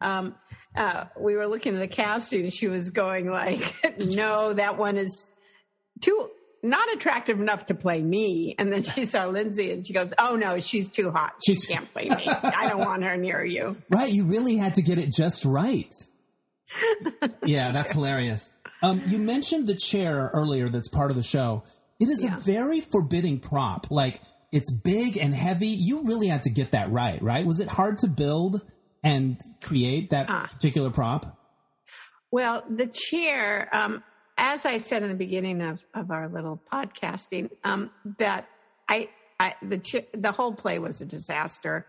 um, 0.01 0.35
uh, 0.77 1.07
we 1.19 1.35
were 1.35 1.47
looking 1.47 1.75
at 1.75 1.81
the 1.81 1.89
casting, 1.89 2.45
and 2.45 2.53
she 2.53 2.69
was 2.69 2.91
going 2.91 3.31
like, 3.31 3.75
"No, 3.99 4.53
that 4.53 4.77
one 4.77 4.99
is 4.99 5.29
too 6.03 6.31
not 6.63 6.93
attractive 6.95 7.41
enough 7.41 7.67
to 7.67 7.75
play 7.75 8.03
me." 8.03 8.55
And 8.59 8.73
then 8.73 8.83
she 8.83 9.05
saw 9.05 9.27
Lindsay, 9.27 9.73
and 9.73 9.87
she 9.87 9.93
goes, 9.93 10.13
"Oh 10.19 10.37
no, 10.37 10.61
she's 10.61 10.89
too 10.89 11.11
hot. 11.11 11.35
She 11.47 11.55
She's- 11.55 11.67
can't 11.67 11.93
play 11.93 12.09
me. 12.09 12.27
I 12.27 12.69
don't 12.69 12.81
want 12.81 13.05
her 13.05 13.17
near 13.17 13.45
you." 13.45 13.77
Right, 13.91 14.13
you 14.13 14.25
really 14.25 14.57
had 14.57 14.75
to 14.75 14.83
get 14.83 14.99
it 14.99 15.13
just 15.13 15.45
right. 15.45 15.93
yeah, 17.45 17.71
that's 17.73 17.93
hilarious. 17.93 18.51
Um, 18.83 19.03
you 19.07 19.19
mentioned 19.19 19.67
the 19.67 19.75
chair 19.75 20.31
earlier 20.35 20.69
that's 20.69 20.89
part 20.89 21.11
of 21.11 21.17
the 21.17 21.23
show. 21.23 21.63
It 21.99 22.07
is 22.09 22.23
Yeah. 22.23 22.37
a 22.37 22.41
very 22.41 22.81
forbidding 22.81 23.41
prop. 23.41 23.87
Like, 23.91 24.21
it's 24.53 24.73
big 24.75 25.17
and 25.17 25.35
heavy. 25.35 25.69
You 25.69 26.03
really 26.05 26.29
had 26.29 26.43
to 26.45 26.51
get 26.51 26.73
that 26.73 26.91
right, 26.91 27.21
right? 27.23 27.47
Was 27.47 27.61
it 27.61 27.69
hard 27.69 27.99
to 27.99 28.07
build 28.09 28.61
and 29.03 29.41
create 29.63 30.11
that 30.11 30.27
Ah. 30.29 30.49
particular 30.53 30.91
prop? 30.91 31.39
Well, 32.31 32.65
the 32.69 32.87
chair, 32.87 33.69
um, 33.73 34.03
as 34.47 34.65
I 34.65 34.79
said 34.79 35.03
in 35.03 35.09
the 35.09 35.17
beginning 35.17 35.61
of, 35.61 35.85
of 35.93 36.13
our 36.13 36.29
little 36.29 36.61
podcasting, 36.73 37.51
um, 37.65 37.91
that 38.19 38.49
I, 38.89 39.09
I 39.41 39.57
the 39.61 40.05
the 40.15 40.31
whole 40.31 40.55
play 40.55 40.79
was 40.79 41.01
a 41.01 41.05
disaster 41.05 41.87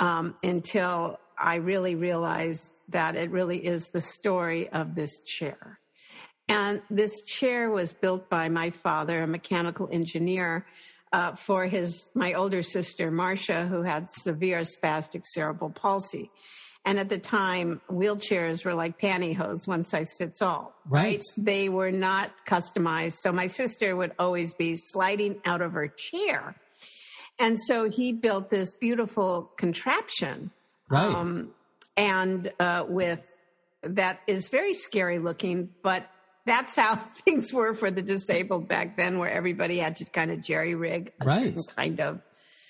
um, 0.00 0.34
until 0.42 1.20
I 1.38 1.56
really 1.56 1.94
realized 1.94 2.72
that 2.88 3.14
it 3.14 3.30
really 3.30 3.64
is 3.64 3.88
the 3.90 4.00
story 4.00 4.68
of 4.70 4.96
this 4.96 5.20
chair. 5.20 5.78
And 6.48 6.82
this 6.90 7.20
chair 7.24 7.70
was 7.70 7.92
built 7.92 8.28
by 8.28 8.48
my 8.48 8.70
father, 8.70 9.22
a 9.22 9.26
mechanical 9.28 9.88
engineer, 9.92 10.66
uh, 11.12 11.36
for 11.36 11.66
his 11.66 12.08
my 12.14 12.32
older 12.34 12.62
sister 12.62 13.10
Marcia, 13.10 13.66
who 13.66 13.82
had 13.82 14.10
severe 14.10 14.60
spastic 14.60 15.22
cerebral 15.24 15.70
palsy. 15.70 16.30
And 16.84 17.00
at 17.00 17.08
the 17.08 17.18
time, 17.18 17.80
wheelchairs 17.90 18.64
were 18.64 18.74
like 18.74 19.00
pantyhose, 19.00 19.66
one 19.66 19.84
size 19.84 20.14
fits 20.16 20.40
all. 20.40 20.72
Right. 20.88 21.20
They 21.36 21.68
were 21.68 21.90
not 21.90 22.30
customized. 22.46 23.14
So 23.14 23.32
my 23.32 23.48
sister 23.48 23.96
would 23.96 24.12
always 24.20 24.54
be 24.54 24.76
sliding 24.76 25.40
out 25.44 25.62
of 25.62 25.72
her 25.72 25.88
chair. 25.88 26.54
And 27.40 27.58
so 27.60 27.90
he 27.90 28.12
built 28.12 28.50
this 28.50 28.72
beautiful 28.74 29.50
contraption. 29.56 30.52
Right. 30.88 31.12
Um, 31.12 31.50
and 31.96 32.52
uh, 32.60 32.84
with 32.88 33.20
that 33.82 34.20
is 34.28 34.48
very 34.48 34.74
scary 34.74 35.18
looking, 35.18 35.70
but 35.82 36.08
that's 36.46 36.74
how 36.76 36.96
things 37.24 37.52
were 37.52 37.74
for 37.74 37.90
the 37.90 38.02
disabled 38.02 38.68
back 38.68 38.96
then, 38.96 39.18
where 39.18 39.30
everybody 39.30 39.78
had 39.78 39.96
to 39.96 40.04
kind 40.06 40.30
of 40.30 40.40
jerry 40.40 40.74
rig 40.74 41.12
a 41.20 41.24
Right. 41.26 41.58
kind 41.76 42.00
of 42.00 42.20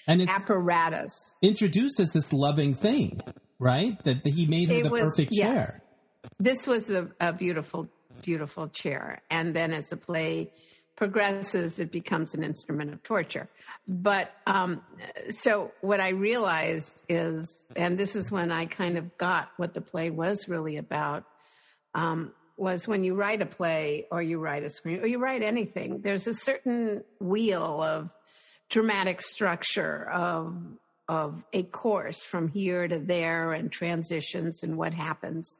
and 0.08 0.28
apparatus. 0.28 1.12
introduced 1.42 2.00
as 2.00 2.10
this 2.12 2.32
loving 2.32 2.74
thing, 2.74 3.20
right? 3.58 4.02
That, 4.04 4.24
that 4.24 4.34
he 4.34 4.46
made 4.46 4.68
her 4.70 4.76
It 4.76 4.82
the 4.84 4.90
was- 4.90 5.02
perfect 5.02 5.30
yes. 5.32 5.46
chair. 5.46 5.82
This 6.40 6.66
was 6.66 6.90
a, 6.90 7.08
a 7.20 7.32
beautiful, 7.32 7.88
beautiful 8.22 8.68
chair. 8.68 9.22
And 9.30 9.54
then 9.54 9.72
as 9.72 9.86
the 9.88 9.96
play 9.96 10.50
progresses, 10.96 11.78
it 11.78 11.92
becomes 11.92 12.34
an 12.34 12.42
instrument 12.42 12.92
of 12.92 13.02
torture. 13.02 13.48
But 13.86 14.32
um, 14.46 14.82
so 15.30 15.72
what 15.82 16.00
I 16.00 16.08
realized 16.10 17.02
is, 17.08 17.64
and 17.76 17.98
this 17.98 18.16
is 18.16 18.32
when 18.32 18.50
I 18.50 18.66
kind 18.66 18.96
of 18.96 19.16
got 19.18 19.50
what 19.56 19.74
the 19.74 19.80
play 19.82 20.10
was 20.10 20.48
really 20.48 20.78
about, 20.78 21.24
um, 21.94 22.32
was 22.56 22.88
when 22.88 23.04
you 23.04 23.14
write 23.14 23.42
a 23.42 23.46
play 23.46 24.06
or 24.10 24.22
you 24.22 24.38
write 24.38 24.64
a 24.64 24.70
screen 24.70 25.00
or 25.00 25.06
you 25.06 25.18
write 25.18 25.42
anything, 25.42 26.00
there's 26.02 26.26
a 26.26 26.34
certain 26.34 27.04
wheel 27.20 27.82
of 27.82 28.10
dramatic 28.70 29.20
structure 29.22 30.10
of 30.10 30.56
of 31.08 31.40
a 31.52 31.62
course 31.62 32.20
from 32.22 32.48
here 32.48 32.88
to 32.88 32.98
there 32.98 33.52
and 33.52 33.70
transitions 33.70 34.64
and 34.64 34.76
what 34.76 34.92
happens. 34.92 35.56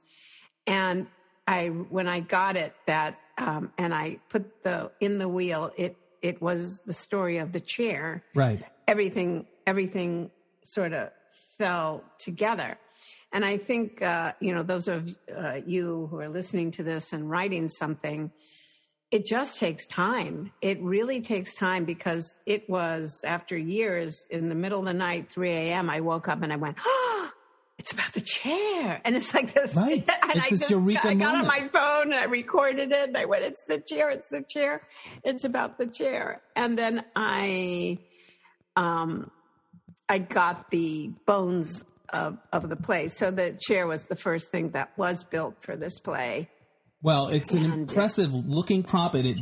And 0.66 1.06
I 1.46 1.66
when 1.66 2.08
I 2.08 2.20
got 2.20 2.56
it 2.56 2.74
that 2.86 3.18
um, 3.38 3.70
and 3.78 3.94
I 3.94 4.18
put 4.28 4.64
the 4.64 4.90
in 5.00 5.18
the 5.18 5.28
wheel 5.28 5.70
it 5.76 5.96
it 6.22 6.42
was 6.42 6.80
the 6.86 6.92
story 6.94 7.38
of 7.38 7.52
the 7.52 7.60
chair 7.60 8.24
Right. 8.34 8.64
everything 8.88 9.46
everything 9.66 10.30
sort 10.64 10.92
of 10.92 11.10
fell 11.58 12.02
together 12.18 12.78
and 13.36 13.44
i 13.44 13.56
think 13.58 14.00
uh, 14.00 14.32
you 14.40 14.54
know 14.54 14.62
those 14.62 14.88
of 14.88 15.14
uh, 15.36 15.60
you 15.66 16.08
who 16.10 16.18
are 16.18 16.28
listening 16.28 16.70
to 16.70 16.82
this 16.82 17.12
and 17.12 17.30
writing 17.30 17.68
something 17.68 18.32
it 19.12 19.24
just 19.24 19.60
takes 19.60 19.86
time. 19.86 20.50
It 20.60 20.82
really 20.82 21.20
takes 21.20 21.54
time 21.54 21.84
because 21.84 22.34
it 22.44 22.68
was 22.68 23.20
after 23.22 23.56
years 23.56 24.26
in 24.30 24.48
the 24.48 24.56
middle 24.56 24.80
of 24.80 24.84
the 24.86 24.94
night 24.94 25.30
3 25.30 25.52
a.m 25.52 25.88
i 25.90 26.00
woke 26.00 26.26
up 26.28 26.42
and 26.42 26.52
i 26.52 26.56
went 26.56 26.78
oh 26.84 27.30
it's 27.78 27.92
about 27.92 28.14
the 28.14 28.22
chair. 28.22 29.02
And 29.04 29.14
it's 29.14 29.34
like 29.34 29.52
this. 29.52 29.74
Right. 29.74 30.08
and 30.22 30.32
It's 30.36 30.40
I, 30.40 30.48
just, 30.48 31.04
I 31.04 31.14
got 31.14 31.34
on 31.36 31.46
my 31.46 31.68
phone 31.68 32.06
and 32.06 32.14
i 32.14 32.24
recorded 32.24 32.90
it 32.90 33.08
and 33.08 33.16
i 33.16 33.26
went 33.26 33.44
it's 33.44 33.62
the 33.68 33.78
chair 33.78 34.10
it's 34.10 34.28
the 34.28 34.42
chair 34.42 34.82
it's 35.22 35.44
about 35.44 35.78
the 35.78 35.86
chair. 35.86 36.40
And 36.56 36.76
then 36.76 37.04
i 37.14 37.98
um, 38.76 39.30
I 40.08 40.18
got 40.18 40.70
the 40.70 41.10
bones 41.26 41.84
of, 42.10 42.38
of 42.52 42.68
the 42.68 42.76
play. 42.76 43.08
So 43.08 43.30
the 43.30 43.58
chair 43.60 43.86
was 43.86 44.04
the 44.04 44.16
first 44.16 44.50
thing 44.50 44.70
that 44.70 44.96
was 44.96 45.24
built 45.24 45.62
for 45.62 45.76
this 45.76 45.98
play. 46.00 46.48
Well, 47.02 47.28
it's 47.28 47.54
an 47.54 47.64
impressive 47.64 48.32
looking 48.32 48.82
prop. 48.82 49.14
It 49.14 49.26
it, 49.26 49.40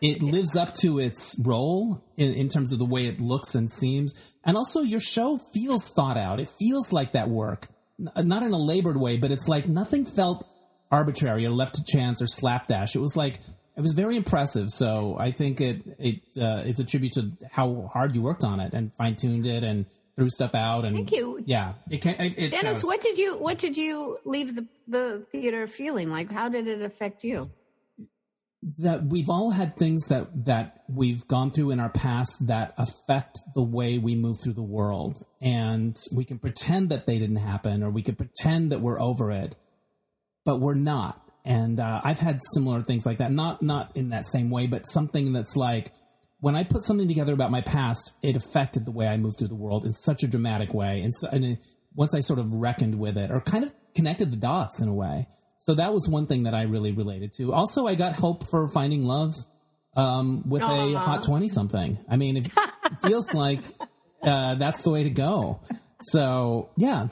it 0.00 0.22
lives 0.22 0.56
up 0.56 0.74
to 0.80 0.98
its 0.98 1.40
role 1.44 2.04
in, 2.16 2.34
in 2.34 2.48
terms 2.48 2.72
of 2.72 2.78
the 2.78 2.84
way 2.84 3.06
it 3.06 3.20
looks 3.20 3.54
and 3.54 3.70
seems, 3.70 4.14
and 4.44 4.56
also 4.56 4.82
your 4.82 5.00
show 5.00 5.38
feels 5.54 5.90
thought 5.90 6.18
out. 6.18 6.40
It 6.40 6.50
feels 6.58 6.92
like 6.92 7.12
that 7.12 7.28
work, 7.30 7.68
N- 7.98 8.28
not 8.28 8.42
in 8.42 8.52
a 8.52 8.58
labored 8.58 8.98
way, 8.98 9.16
but 9.16 9.30
it's 9.30 9.48
like 9.48 9.68
nothing 9.68 10.04
felt 10.04 10.46
arbitrary 10.90 11.46
or 11.46 11.50
left 11.50 11.76
to 11.76 11.84
chance 11.84 12.20
or 12.20 12.26
slapdash. 12.26 12.94
It 12.94 13.00
was 13.00 13.16
like 13.16 13.40
it 13.76 13.80
was 13.80 13.94
very 13.94 14.16
impressive. 14.16 14.70
So 14.70 15.16
I 15.18 15.30
think 15.30 15.60
it 15.60 15.82
it 15.98 16.22
uh, 16.38 16.62
is 16.66 16.80
a 16.80 16.84
tribute 16.84 17.12
to 17.12 17.30
how 17.50 17.88
hard 17.92 18.14
you 18.14 18.22
worked 18.22 18.44
on 18.44 18.58
it 18.60 18.74
and 18.74 18.92
fine 18.96 19.14
tuned 19.14 19.46
it 19.46 19.62
and 19.62 19.86
threw 20.18 20.28
stuff 20.30 20.54
out. 20.54 20.84
And 20.84 20.96
Thank 20.96 21.12
you. 21.12 21.42
Yeah, 21.46 21.74
it 21.90 22.00
can. 22.00 22.14
It, 22.20 22.34
it 22.36 22.52
Dennis, 22.52 22.78
shows. 22.78 22.84
what 22.84 23.00
did 23.00 23.18
you 23.18 23.36
what 23.36 23.58
did 23.58 23.76
you 23.76 24.18
leave 24.24 24.56
the, 24.56 24.66
the 24.88 25.26
theater 25.30 25.66
feeling 25.68 26.10
like? 26.10 26.30
How 26.30 26.48
did 26.48 26.66
it 26.66 26.82
affect 26.82 27.24
you? 27.24 27.50
that 28.78 29.06
we've 29.06 29.30
all 29.30 29.52
had 29.52 29.76
things 29.76 30.06
that 30.08 30.44
that 30.46 30.82
we've 30.88 31.26
gone 31.28 31.50
through 31.50 31.70
in 31.70 31.78
our 31.78 31.88
past 31.88 32.48
that 32.48 32.74
affect 32.76 33.38
the 33.54 33.62
way 33.62 33.98
we 33.98 34.16
move 34.16 34.36
through 34.42 34.52
the 34.52 34.62
world 34.62 35.24
and 35.40 35.96
we 36.12 36.24
can 36.24 36.38
pretend 36.38 36.88
that 36.88 37.06
they 37.06 37.20
didn't 37.20 37.36
happen 37.36 37.84
or 37.84 37.90
we 37.90 38.02
can 38.02 38.16
pretend 38.16 38.72
that 38.72 38.80
we're 38.80 39.00
over 39.00 39.30
it 39.30 39.54
but 40.44 40.58
we're 40.58 40.74
not 40.74 41.22
and 41.44 41.78
uh, 41.78 42.00
i've 42.02 42.18
had 42.18 42.40
similar 42.52 42.82
things 42.82 43.06
like 43.06 43.18
that 43.18 43.30
not 43.30 43.62
not 43.62 43.92
in 43.94 44.08
that 44.08 44.26
same 44.26 44.50
way 44.50 44.66
but 44.66 44.88
something 44.88 45.32
that's 45.32 45.54
like 45.54 45.92
when 46.40 46.54
i 46.56 46.64
put 46.64 46.82
something 46.82 47.08
together 47.08 47.32
about 47.32 47.50
my 47.50 47.60
past 47.60 48.12
it 48.22 48.36
affected 48.36 48.84
the 48.84 48.92
way 48.92 49.06
i 49.06 49.16
moved 49.16 49.38
through 49.38 49.48
the 49.48 49.54
world 49.54 49.84
in 49.84 49.92
such 49.92 50.22
a 50.22 50.28
dramatic 50.28 50.72
way 50.74 51.00
and, 51.00 51.14
so, 51.14 51.28
and 51.28 51.44
it, 51.44 51.58
once 51.94 52.14
i 52.14 52.20
sort 52.20 52.38
of 52.38 52.52
reckoned 52.52 52.98
with 52.98 53.16
it 53.16 53.30
or 53.30 53.40
kind 53.40 53.64
of 53.64 53.72
connected 53.94 54.30
the 54.30 54.36
dots 54.36 54.80
in 54.80 54.88
a 54.88 54.94
way 54.94 55.26
so 55.58 55.74
that 55.74 55.92
was 55.92 56.08
one 56.08 56.26
thing 56.26 56.44
that 56.44 56.54
I 56.54 56.62
really 56.62 56.92
related 56.92 57.32
to. 57.38 57.52
Also, 57.52 57.86
I 57.86 57.94
got 57.94 58.14
hope 58.14 58.48
for 58.48 58.68
finding 58.68 59.04
love 59.04 59.34
um, 59.96 60.48
with 60.48 60.62
a 60.62 60.94
hot 60.94 61.24
twenty 61.24 61.48
something. 61.48 61.98
I 62.08 62.16
mean, 62.16 62.36
it, 62.36 62.46
it 62.46 62.98
feels 63.02 63.34
like 63.34 63.60
uh, 64.22 64.54
that's 64.54 64.82
the 64.82 64.90
way 64.90 65.02
to 65.02 65.10
go. 65.10 65.60
So 66.00 66.70
yeah, 66.76 67.08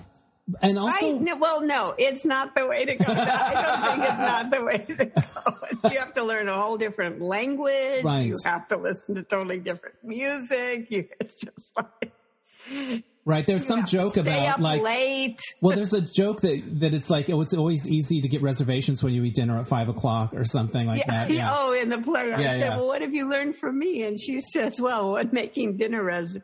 and 0.62 0.78
also 0.78 1.12
Right? 1.12 1.20
No, 1.20 1.36
well, 1.36 1.60
no, 1.62 1.94
it's 1.98 2.24
not 2.24 2.54
the 2.54 2.66
way 2.66 2.84
to 2.84 2.94
go. 2.94 3.04
I 3.08 3.62
don't 3.62 3.98
think 3.98 4.10
it's 4.10 4.18
not 4.20 4.50
the 4.50 4.64
way 4.64 4.78
to 4.78 5.04
go. 5.06 5.90
You 5.90 5.98
have 5.98 6.14
to 6.14 6.24
learn 6.24 6.48
a 6.48 6.56
whole 6.56 6.76
different 6.76 7.20
language. 7.20 8.02
Right. 8.04 8.26
You 8.26 8.34
have 8.44 8.66
to 8.68 8.76
listen 8.76 9.14
to 9.16 9.22
totally 9.22 9.58
different 9.58 9.96
music. 10.02 10.86
You, 10.90 11.08
it's 11.20 11.36
just 11.36 11.72
like 11.76 12.12
right. 13.24 13.46
There's 13.46 13.64
some 13.66 13.84
joke 13.84 14.16
about 14.16 14.60
like 14.60 14.82
late. 14.82 15.40
well, 15.60 15.76
there's 15.76 15.92
a 15.92 16.00
joke 16.00 16.40
that 16.42 16.62
that 16.80 16.94
it's 16.94 17.10
like 17.10 17.30
oh, 17.30 17.40
it's 17.40 17.54
always 17.54 17.86
easy 17.86 18.20
to 18.20 18.28
get 18.28 18.42
reservations 18.42 19.02
when 19.02 19.12
you 19.12 19.22
eat 19.24 19.34
dinner 19.34 19.58
at 19.58 19.68
five 19.68 19.88
o'clock 19.88 20.34
or 20.34 20.44
something 20.44 20.86
like 20.86 21.06
that. 21.06 21.30
Yeah. 21.36 21.54
Oh, 21.56 21.72
in 21.72 21.88
the 21.88 21.98
play, 21.98 22.32
I 22.32 22.40
Yeah, 22.40 22.50
said, 22.52 22.60
yeah. 22.60 22.76
"Well, 22.76 22.86
what 22.86 23.02
have 23.02 23.14
you 23.14 23.28
learned 23.28 23.56
from 23.56 23.78
me?" 23.78 24.02
And 24.04 24.20
she 24.20 24.40
says, 24.40 24.80
"Well, 24.80 25.10
what 25.12 25.32
making 25.32 25.76
dinner 25.76 26.02
res." 26.02 26.38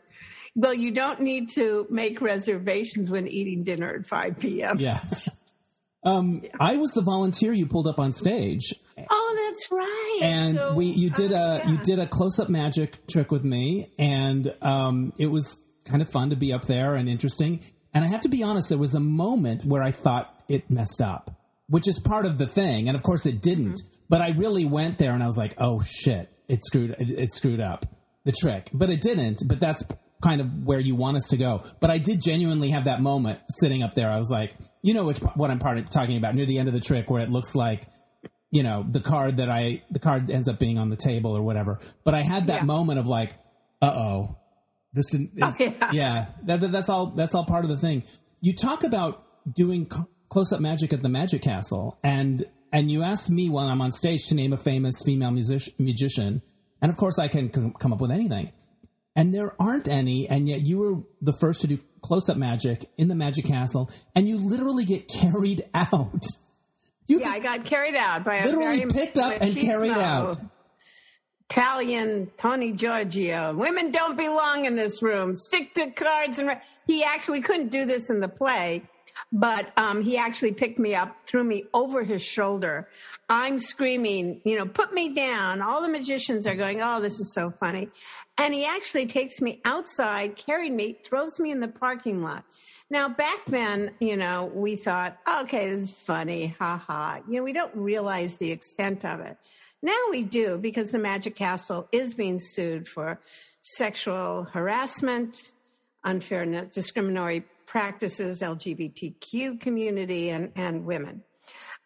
Well, 0.55 0.75
you 0.75 0.91
don't 0.91 1.21
need 1.21 1.49
to 1.55 1.87
make 1.91 2.21
reservations 2.21 3.09
when 3.11 3.27
eating 3.27 3.63
dinner 3.65 3.95
at 3.95 4.07
5 4.07 4.39
p.m. 4.39 4.79
Yeah. 4.79 5.01
Um, 6.05 6.43
I 6.59 6.77
was 6.79 6.91
the 6.93 7.03
volunteer 7.03 7.53
you 7.53 7.67
pulled 7.67 7.87
up 7.87 8.01
on 8.01 8.13
stage, 8.13 8.75
Oh, 9.09 9.49
that's 9.49 9.71
right. 9.71 10.19
and 10.21 10.61
So, 10.61 10.75
we 10.75 10.87
you 10.87 11.11
did 11.11 11.33
uh, 11.33 11.37
a 11.37 11.59
yeah. 11.59 11.71
you 11.71 11.79
did 11.79 11.99
a 12.01 12.07
close 12.09 12.39
up 12.41 12.49
magic 12.49 13.07
trick 13.07 13.31
with 13.31 13.45
me, 13.45 13.93
and 13.99 14.53
um, 14.63 15.13
it 15.17 15.27
was 15.29 15.65
kind 15.85 16.03
of 16.03 16.09
fun 16.11 16.31
to 16.31 16.37
be 16.37 16.53
up 16.53 16.65
there 16.65 16.97
and 16.97 17.09
interesting. 17.09 17.61
And 17.95 18.05
I 18.05 18.09
have 18.09 18.23
to 18.23 18.29
be 18.29 18.43
honest, 18.43 18.69
there 18.69 18.79
was 18.79 18.95
a 18.95 19.01
moment 19.01 19.65
where 19.65 19.83
I 19.83 19.93
thought 19.93 20.43
it 20.49 20.69
messed 20.71 21.01
up, 21.01 21.37
which 21.69 21.87
is 21.87 22.01
part 22.01 22.27
of 22.27 22.37
the 22.39 22.47
thing, 22.47 22.89
and 22.89 22.97
of 22.97 23.03
course 23.05 23.25
it 23.25 23.41
didn't. 23.41 23.75
Mm-hmm. 23.75 23.89
But 24.09 24.23
I 24.23 24.31
really 24.31 24.65
went 24.65 24.99
there, 24.99 25.13
and 25.13 25.23
I 25.23 25.27
was 25.27 25.37
like, 25.39 25.55
oh 25.59 25.83
shit, 25.83 26.31
it 26.49 26.65
screwed 26.65 26.97
it, 26.99 27.11
it 27.11 27.33
screwed 27.33 27.61
up 27.61 27.87
the 28.25 28.33
trick, 28.33 28.71
but 28.75 28.91
it 28.91 29.01
didn't. 29.01 29.43
But 29.47 29.61
that's 29.61 29.85
kind 30.23 30.41
of 30.41 30.65
where 30.65 30.81
you 30.81 30.95
want 30.95 31.17
us 31.17 31.29
to 31.29 31.37
go. 31.37 31.63
But 31.81 31.91
I 31.91 31.99
did 31.99 32.21
genuinely 32.23 32.71
have 32.71 32.85
that 32.85 33.01
moment 33.01 33.41
sitting 33.51 33.83
up 33.83 33.95
there. 33.95 34.09
I 34.11 34.19
was 34.19 34.31
like, 34.31 34.55
you 34.83 34.95
know, 34.95 35.05
which 35.05 35.19
what 35.19 35.51
I'm 35.51 35.59
part 35.59 35.91
talking 35.91 36.17
about 36.17 36.35
near 36.35 36.47
the 36.47 36.59
end 36.59 36.69
of 36.69 36.75
the 36.75 36.81
trick, 36.81 37.11
where 37.11 37.23
it 37.23 37.31
looks 37.31 37.55
like 37.55 37.87
you 38.51 38.63
know 38.63 38.85
the 38.89 39.01
card 39.01 39.39
that 39.39 39.49
I 39.51 39.83
the 39.91 39.99
card 39.99 40.31
ends 40.31 40.49
up 40.49 40.59
being 40.59 40.79
on 40.79 40.91
the 40.91 40.97
table 40.97 41.37
or 41.37 41.43
whatever. 41.43 41.79
But 42.05 42.15
I 42.15 42.23
had 42.23 42.47
that 42.49 42.61
Yeah. 42.61 42.65
moment 42.67 42.99
of 42.99 43.07
like, 43.07 43.35
uh 43.81 43.87
oh, 43.95 44.37
this 44.93 45.11
didn't. 45.11 45.31
it's- 45.37 45.55
yeah. 45.61 45.91
yeah, 45.93 46.27
that, 46.45 46.61
that- 46.61 46.73
that's 46.73 46.89
all. 46.89 47.07
That's 47.07 47.35
all 47.35 47.45
part 47.45 47.65
of 47.65 47.71
the 47.71 47.79
thing. 47.79 48.03
You 48.41 48.55
talk 48.55 48.85
about 48.85 49.25
doing 49.55 49.87
close 50.31 50.53
up 50.53 50.61
magic 50.61 50.93
at 50.93 51.03
the 51.03 51.09
Magic 51.09 51.43
Castle, 51.43 51.99
and 52.03 52.45
and 52.73 52.91
you 52.91 53.03
asked 53.03 53.31
me 53.31 53.49
while 53.49 53.69
I'm 53.69 53.81
on 53.81 53.91
stage 53.93 54.27
to 54.29 54.35
name 54.35 54.53
a 54.53 54.57
famous 54.57 55.03
female 55.05 55.31
music, 55.31 55.75
magician, 55.79 56.43
and 56.81 56.91
of 56.91 56.97
course 56.97 57.19
I 57.19 57.29
can 57.29 57.53
c- 57.53 57.73
come 57.79 57.93
up 57.93 58.01
with 58.01 58.11
anything. 58.11 58.53
And 59.15 59.35
there 59.35 59.55
aren't 59.61 59.89
any, 59.89 60.27
and 60.29 60.49
yet 60.49 60.63
you 60.63 60.79
were 60.79 61.03
the 61.21 61.35
first 61.35 61.61
to 61.61 61.67
do 61.67 61.79
close 62.03 62.29
up 62.29 62.37
magic 62.37 62.91
in 62.97 63.09
the 63.09 63.15
Magic 63.15 63.45
Castle, 63.45 63.91
and 64.15 64.29
you 64.29 64.39
literally 64.39 64.85
get 64.85 65.09
carried 65.09 65.65
out 65.75 66.25
You 67.07 67.21
yeah, 67.21 67.31
I 67.31 67.39
got 67.39 67.65
carried 67.65 67.95
out 67.95 68.25
by 68.25 68.43
literally 68.43 68.87
picked 68.87 69.19
up 69.19 69.41
and 69.41 69.57
carried 69.57 69.93
out. 69.93 70.39
Italian 71.51 72.31
Tony 72.39 72.73
Giorgio. 72.73 73.55
Women 73.55 73.91
don't 73.91 74.17
belong 74.17 74.65
in 74.65 74.75
this 74.75 75.03
room. 75.03 75.35
Stick 75.35 75.75
to 75.75 75.91
cards 75.91 76.39
and 76.39 76.59
he 76.87 77.05
actually 77.05 77.43
couldn't 77.43 77.69
do 77.69 77.85
this 77.85 78.09
in 78.09 78.21
the 78.21 78.29
play, 78.29 78.85
but 79.33 79.77
um, 79.79 80.03
he 80.03 80.17
actually 80.17 80.53
picked 80.53 80.79
me 80.79 80.95
up, 80.95 81.17
threw 81.27 81.43
me 81.43 81.65
over 81.73 82.05
his 82.05 82.23
shoulder. 82.23 82.89
I'm 83.29 83.59
screaming, 83.59 84.41
you 84.45 84.57
know, 84.57 84.67
put 84.67 84.93
me 84.93 85.15
down. 85.15 85.63
All 85.63 85.83
the 85.83 85.89
magicians 85.89 86.47
are 86.47 86.55
going, 86.55 86.83
oh, 86.83 87.01
this 87.01 87.19
is 87.19 87.33
so 87.35 87.51
funny. 87.51 87.89
And 88.39 88.53
he 88.53 88.65
actually 88.65 89.07
takes 89.07 89.41
me 89.41 89.61
outside, 89.65 90.37
carried 90.37 90.73
me, 90.73 90.99
throws 91.05 91.39
me 91.39 91.51
in 91.51 91.61
the 91.61 91.69
parking 91.69 92.23
lot. 92.23 92.45
Now, 92.91 93.09
back 93.09 93.45
then, 93.47 93.93
you 94.01 94.17
know, 94.17 94.51
we 94.55 94.77
thought, 94.77 95.17
okay, 95.41 95.71
this 95.71 95.85
is 95.85 95.91
funny, 95.91 96.55
ha 96.59 96.77
ha. 96.77 97.21
You 97.29 97.39
know, 97.39 97.43
we 97.43 97.53
don't 97.53 97.75
realize 97.75 98.37
the 98.37 98.51
extent 98.51 99.05
of 99.05 99.21
it. 99.21 99.37
Now 99.83 99.97
we 100.11 100.23
do 100.23 100.59
because 100.59 100.91
the 100.91 100.99
Magic 100.99 101.35
Castle 101.35 101.89
is 101.91 102.15
being 102.15 102.39
sued 102.39 102.87
for 102.87 103.19
sexual 103.63 104.45
harassment, 104.45 105.53
unfairness, 106.05 106.75
discriminatory 106.75 107.45
practices, 107.73 108.41
LGBTQ 108.43 109.59
community, 109.59 110.29
and, 110.29 110.53
and 110.57 110.85
women. 110.85 111.23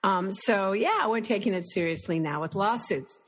Um, 0.03 0.33
so, 0.33 0.72
yeah, 0.72 1.07
we're 1.07 1.20
taking 1.20 1.55
it 1.55 1.64
seriously 1.70 2.18
now 2.18 2.40
with 2.40 2.57
lawsuits. 2.57 3.20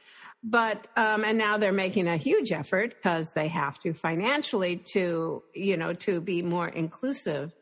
But, 0.42 0.88
um, 0.96 1.24
and 1.24 1.38
now 1.38 1.58
they're 1.58 1.72
making 1.72 2.08
a 2.08 2.16
huge 2.16 2.50
effort 2.50 2.96
because 2.96 3.30
they 3.32 3.46
have 3.46 3.78
to 3.80 3.94
financially 3.94 4.82
to, 4.92 5.44
you 5.54 5.76
know, 5.76 5.92
to 5.94 6.20
be 6.20 6.42
more 6.42 6.66
inclusive 6.66 7.52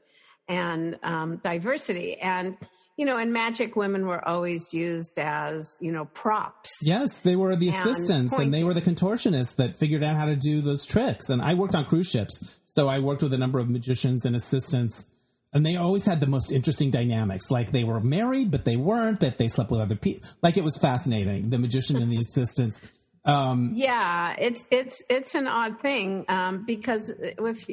and 0.48 0.98
um, 1.02 1.36
diversity. 1.38 2.16
And, 2.16 2.56
you 2.96 3.04
know, 3.04 3.18
in 3.18 3.32
magic, 3.32 3.76
women 3.76 4.06
were 4.06 4.26
always 4.26 4.72
used 4.72 5.18
as, 5.18 5.76
you 5.80 5.92
know, 5.92 6.06
props. 6.06 6.70
Yes, 6.82 7.18
they 7.18 7.36
were 7.36 7.56
the 7.56 7.68
assistants 7.68 8.32
and, 8.32 8.44
and 8.44 8.54
they 8.54 8.64
were 8.64 8.74
the 8.74 8.82
contortionists 8.82 9.56
that 9.56 9.76
figured 9.76 10.02
out 10.02 10.16
how 10.16 10.26
to 10.26 10.36
do 10.36 10.60
those 10.60 10.86
tricks. 10.86 11.28
And 11.28 11.42
I 11.42 11.54
worked 11.54 11.74
on 11.74 11.84
cruise 11.84 12.08
ships, 12.08 12.58
so 12.64 12.88
I 12.88 13.00
worked 13.00 13.22
with 13.22 13.32
a 13.32 13.38
number 13.38 13.58
of 13.58 13.68
magicians 13.68 14.24
and 14.24 14.34
assistants. 14.34 15.06
And 15.52 15.64
they 15.64 15.76
always 15.76 16.04
had 16.04 16.20
the 16.20 16.26
most 16.26 16.52
interesting 16.52 16.90
dynamics. 16.90 17.50
Like 17.50 17.72
they 17.72 17.84
were 17.84 18.00
married, 18.00 18.50
but 18.50 18.64
they 18.64 18.76
weren't, 18.76 19.20
that 19.20 19.38
they 19.38 19.48
slept 19.48 19.70
with 19.70 19.80
other 19.80 19.96
people. 19.96 20.28
Like 20.42 20.56
it 20.56 20.64
was 20.64 20.76
fascinating, 20.76 21.50
the 21.50 21.58
magician 21.58 21.96
and 21.96 22.12
the 22.12 22.18
assistants. 22.20 22.86
Um, 23.26 23.72
yeah, 23.74 24.36
it's 24.38 24.68
it's 24.70 25.02
it's 25.10 25.34
an 25.34 25.48
odd 25.48 25.80
thing 25.80 26.24
um, 26.28 26.64
because 26.64 27.10
if 27.18 27.68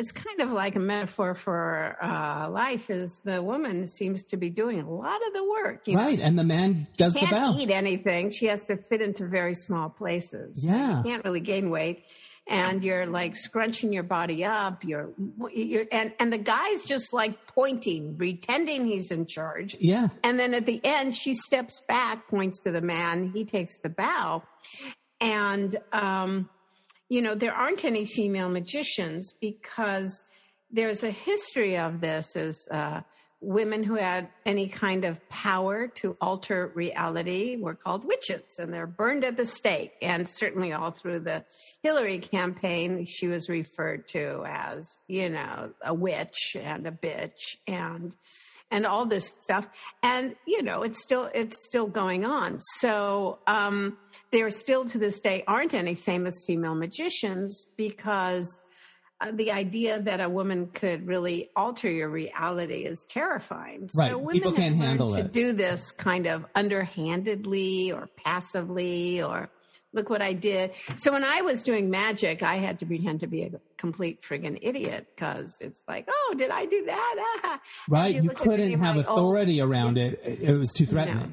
it's 0.00 0.12
kind 0.12 0.40
of 0.40 0.50
like 0.50 0.76
a 0.76 0.80
metaphor 0.80 1.34
for 1.34 1.96
uh, 2.02 2.48
life 2.48 2.88
is 2.88 3.20
the 3.22 3.42
woman 3.42 3.86
seems 3.86 4.24
to 4.24 4.38
be 4.38 4.48
doing 4.48 4.80
a 4.80 4.90
lot 4.90 5.20
of 5.26 5.34
the 5.34 5.44
work 5.44 5.82
right 5.88 6.18
know? 6.18 6.24
and 6.24 6.38
the 6.38 6.44
man 6.44 6.86
does 6.96 7.12
she 7.12 7.20
can't 7.20 7.30
the 7.32 7.36
bow 7.36 7.58
eat 7.58 7.70
anything. 7.70 8.30
She 8.30 8.46
has 8.46 8.64
to 8.64 8.78
fit 8.78 9.02
into 9.02 9.26
very 9.26 9.54
small 9.54 9.90
places. 9.90 10.64
Yeah. 10.64 10.98
You 10.98 11.04
can't 11.04 11.24
really 11.24 11.40
gain 11.40 11.68
weight 11.68 12.04
and 12.46 12.82
you're 12.82 13.04
like 13.04 13.36
scrunching 13.36 13.92
your 13.92 14.02
body 14.02 14.42
up. 14.42 14.84
You're, 14.84 15.10
you're 15.52 15.84
and 15.92 16.14
and 16.18 16.32
the 16.32 16.38
guy's 16.38 16.84
just 16.84 17.12
like 17.12 17.46
pointing 17.46 18.16
pretending 18.16 18.86
he's 18.86 19.10
in 19.10 19.26
charge. 19.26 19.76
Yeah. 19.78 20.08
And 20.24 20.40
then 20.40 20.54
at 20.54 20.64
the 20.64 20.80
end 20.82 21.14
she 21.14 21.34
steps 21.34 21.82
back 21.86 22.26
points 22.28 22.58
to 22.60 22.72
the 22.72 22.80
man. 22.80 23.32
He 23.34 23.44
takes 23.44 23.76
the 23.82 23.90
bow. 23.90 24.44
And 25.20 25.76
um 25.92 26.48
you 27.10 27.20
know, 27.20 27.34
there 27.34 27.52
aren't 27.52 27.84
any 27.84 28.06
female 28.06 28.48
magicians 28.48 29.34
because 29.40 30.22
there's 30.70 31.02
a 31.02 31.10
history 31.10 31.76
of 31.76 32.00
this 32.00 32.36
as 32.36 32.66
uh, 32.70 33.00
women 33.40 33.82
who 33.82 33.96
had 33.96 34.28
any 34.46 34.68
kind 34.68 35.04
of 35.04 35.28
power 35.28 35.88
to 35.88 36.16
alter 36.20 36.70
reality 36.74 37.56
were 37.56 37.74
called 37.74 38.04
witches 38.04 38.58
and 38.60 38.72
they're 38.72 38.86
burned 38.86 39.24
at 39.24 39.36
the 39.36 39.44
stake. 39.44 39.92
And 40.00 40.28
certainly 40.30 40.72
all 40.72 40.92
through 40.92 41.20
the 41.20 41.44
Hillary 41.82 42.18
campaign, 42.18 43.04
she 43.08 43.26
was 43.26 43.48
referred 43.48 44.06
to 44.08 44.44
as, 44.46 44.86
you 45.08 45.30
know, 45.30 45.72
a 45.84 45.92
witch 45.92 46.56
and 46.58 46.86
a 46.86 46.92
bitch 46.92 47.56
and 47.66 48.14
and 48.70 48.86
all 48.86 49.06
this 49.06 49.32
stuff. 49.40 49.66
And, 50.02 50.34
you 50.46 50.62
know, 50.62 50.82
it's 50.82 51.02
still, 51.02 51.30
it's 51.34 51.56
still 51.64 51.86
going 51.86 52.24
on. 52.24 52.58
So, 52.78 53.38
um, 53.46 53.98
there 54.32 54.50
still 54.50 54.84
to 54.84 54.98
this 54.98 55.18
day 55.18 55.42
aren't 55.46 55.74
any 55.74 55.94
famous 55.94 56.44
female 56.46 56.74
magicians 56.74 57.66
because 57.76 58.60
uh, 59.20 59.32
the 59.34 59.50
idea 59.52 60.00
that 60.00 60.20
a 60.20 60.28
woman 60.28 60.68
could 60.68 61.06
really 61.06 61.50
alter 61.56 61.90
your 61.90 62.08
reality 62.08 62.84
is 62.84 63.04
terrifying. 63.08 63.88
Right. 63.96 64.12
So 64.12 64.18
women 64.18 64.32
People 64.32 64.52
can't 64.52 64.76
handle 64.76 65.12
it. 65.14 65.18
to 65.18 65.24
it. 65.26 65.32
do 65.32 65.52
this 65.52 65.90
kind 65.90 66.26
of 66.26 66.46
underhandedly 66.54 67.92
or 67.92 68.08
passively 68.24 69.22
or 69.22 69.50
look 69.92 70.10
what 70.10 70.22
I 70.22 70.32
did. 70.32 70.72
So 70.96 71.12
when 71.12 71.24
I 71.24 71.42
was 71.42 71.62
doing 71.62 71.90
magic, 71.90 72.42
I 72.42 72.56
had 72.56 72.78
to 72.80 72.86
pretend 72.86 73.20
to 73.20 73.26
be 73.26 73.42
a 73.42 73.50
complete 73.76 74.22
friggin' 74.22 74.58
idiot 74.62 75.06
because 75.14 75.56
it's 75.60 75.82
like, 75.88 76.08
oh, 76.08 76.34
did 76.36 76.50
I 76.50 76.66
do 76.66 76.84
that? 76.86 77.40
Ah. 77.44 77.60
Right. 77.88 78.14
You, 78.14 78.22
you 78.22 78.30
couldn't 78.30 78.80
have 78.80 78.96
like, 78.96 79.06
authority 79.06 79.60
oh, 79.60 79.66
around 79.66 79.98
it. 79.98 80.20
It 80.24 80.52
was 80.52 80.72
too 80.72 80.86
threatening. 80.86 81.18
No. 81.18 81.32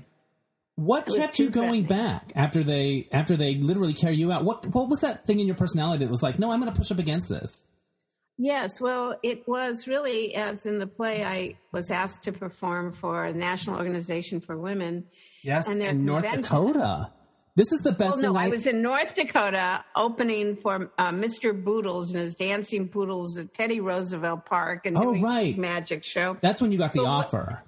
What 0.76 1.08
kept 1.08 1.40
you 1.40 1.50
going 1.50 1.84
back 1.84 2.32
after 2.36 2.64
they 2.64 3.08
after 3.12 3.36
they 3.36 3.56
literally 3.56 3.94
carry 3.94 4.16
you 4.16 4.32
out? 4.32 4.44
What 4.44 4.68
what 4.68 4.90
was 4.90 5.02
that 5.02 5.26
thing 5.26 5.40
in 5.40 5.48
your 5.48 5.56
personality 5.56 6.06
that 6.06 6.12
was 6.12 6.22
like, 6.22 6.38
no, 6.38 6.52
I'm 6.52 6.60
going 6.62 6.72
to 6.72 6.78
push 6.78 6.92
up 6.92 7.00
against 7.00 7.30
this? 7.30 7.64
Yes, 8.38 8.80
well, 8.80 9.18
it 9.24 9.48
was 9.48 9.88
really 9.88 10.36
as 10.36 10.68
in 10.68 10.78
the 10.78 10.86
play 10.86 11.26
I 11.26 11.58
was 11.72 11.90
asked 11.90 12.24
to 12.24 12.32
perform 12.32 12.94
for 12.94 13.32
the 13.32 13.38
National 13.38 13.78
Organization 13.78 14.40
for 14.40 14.56
Women. 14.56 15.06
Yes, 15.42 15.68
and 15.68 15.82
in 15.82 16.06
North 16.06 16.24
Dakota. 16.24 17.12
This 17.58 17.72
is 17.72 17.80
the 17.80 17.92
best. 17.92 18.20
Well, 18.20 18.34
no, 18.34 18.36
I, 18.36 18.46
I, 18.46 18.48
was 18.50 18.68
in 18.68 18.84
North 18.84 19.16
Dakota 19.16 19.84
opening 19.96 20.58
for 20.58 20.92
uh, 21.00 21.10
Mr. 21.10 21.60
Boodles 21.60 22.14
and 22.14 22.22
his 22.22 22.36
dancing 22.36 22.88
poodles 22.88 23.36
at 23.36 23.52
Teddy 23.56 23.80
Roosevelt 23.80 24.46
Park 24.46 24.86
and 24.86 24.96
oh, 24.96 25.20
right. 25.20 25.58
magic 25.58 26.04
show. 26.04 26.38
That's 26.40 26.62
when 26.62 26.72
you 26.72 26.78
got 26.78 26.94
the 26.94 27.00
so 27.00 27.08
offer. 27.08 27.64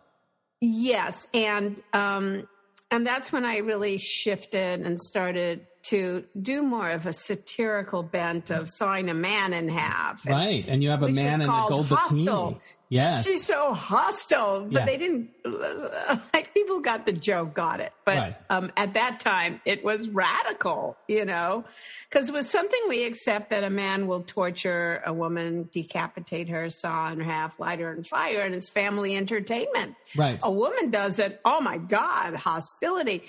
Yes, 0.62 1.25
and 1.34 1.82
um, 1.91 2.47
and 2.91 3.04
that's 3.04 3.32
when 3.32 3.45
I 3.45 3.58
really 3.58 3.97
shifted 3.97 4.82
and 4.82 4.99
started 4.99 5.65
to 5.82 6.23
do 6.39 6.62
more 6.62 6.91
of 6.91 7.08
a 7.08 7.13
satirical 7.13 8.04
bent 8.04 8.52
of 8.52 8.69
sawing 8.69 9.10
a 9.10 9.15
man 9.15 9.54
in 9.54 9.69
half. 9.69 10.23
Right. 10.23 10.65
And 10.67 10.84
you 10.84 10.91
have 10.91 11.02
a 11.02 11.10
man 11.10 11.41
in 11.41 11.49
a 11.49 11.65
gold 11.67 11.88
bikini. 11.88 12.60
Yes. 12.89 13.25
She's 13.25 13.45
so 13.45 13.75
hostile, 13.75 14.62
but 14.62 14.71
yeah. 14.71 14.86
they 14.86 14.97
didn't, 14.97 15.30
like, 16.34 16.56
people 16.56 16.80
got 16.80 17.06
the 17.06 17.12
joke, 17.12 17.54
got 17.54 17.82
it. 17.82 17.93
But 18.04 18.17
right. 18.17 18.36
um, 18.49 18.71
at 18.75 18.95
that 18.95 19.19
time, 19.19 19.62
it 19.63 19.84
was 19.84 20.10
radical, 20.10 20.97
you 21.08 21.23
know, 21.23 21.65
because 22.10 22.30
it 22.30 22.34
was 22.34 22.49
something 22.49 22.80
we 22.89 23.04
accept 23.04 23.52
that 23.52 23.63
a 23.63 23.69
man 23.69 24.08
will 24.08 24.23
torture 24.23 25.04
a 25.06 25.13
woman, 25.13 25.69
decapitate 25.71 26.49
her, 26.49 26.71
saw 26.71 27.12
in 27.12 27.19
half, 27.19 27.60
light 27.60 27.80
her 27.80 27.91
on 27.91 28.04
fire, 28.04 28.41
and 28.41 28.56
it's 28.56 28.69
family 28.69 29.15
entertainment. 29.15 29.95
Right. 30.15 30.39
A 30.41 30.52
woman 30.52 30.89
does 30.89 31.19
it. 31.19 31.39
Oh 31.45 31.62
my 31.62 31.78
God, 31.78 32.34
hostility. 32.34 33.23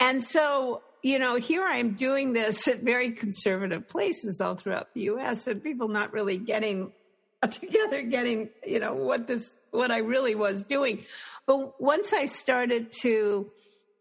And 0.00 0.24
so 0.24 0.82
you 1.02 1.20
know, 1.20 1.36
here 1.36 1.64
I'm 1.64 1.94
doing 1.94 2.32
this 2.32 2.66
at 2.66 2.80
very 2.80 3.12
conservative 3.12 3.86
places 3.86 4.40
all 4.40 4.56
throughout 4.56 4.92
the 4.94 5.02
U.S. 5.02 5.46
and 5.46 5.62
people 5.62 5.86
not 5.88 6.12
really 6.12 6.38
getting 6.38 6.92
together, 7.50 8.02
getting, 8.02 8.50
you 8.66 8.80
know, 8.80 8.94
what 8.94 9.26
this, 9.26 9.54
what 9.70 9.90
I 9.90 9.98
really 9.98 10.34
was 10.34 10.62
doing. 10.62 11.04
But 11.46 11.80
once 11.80 12.12
I 12.12 12.26
started 12.26 12.92
to, 13.02 13.50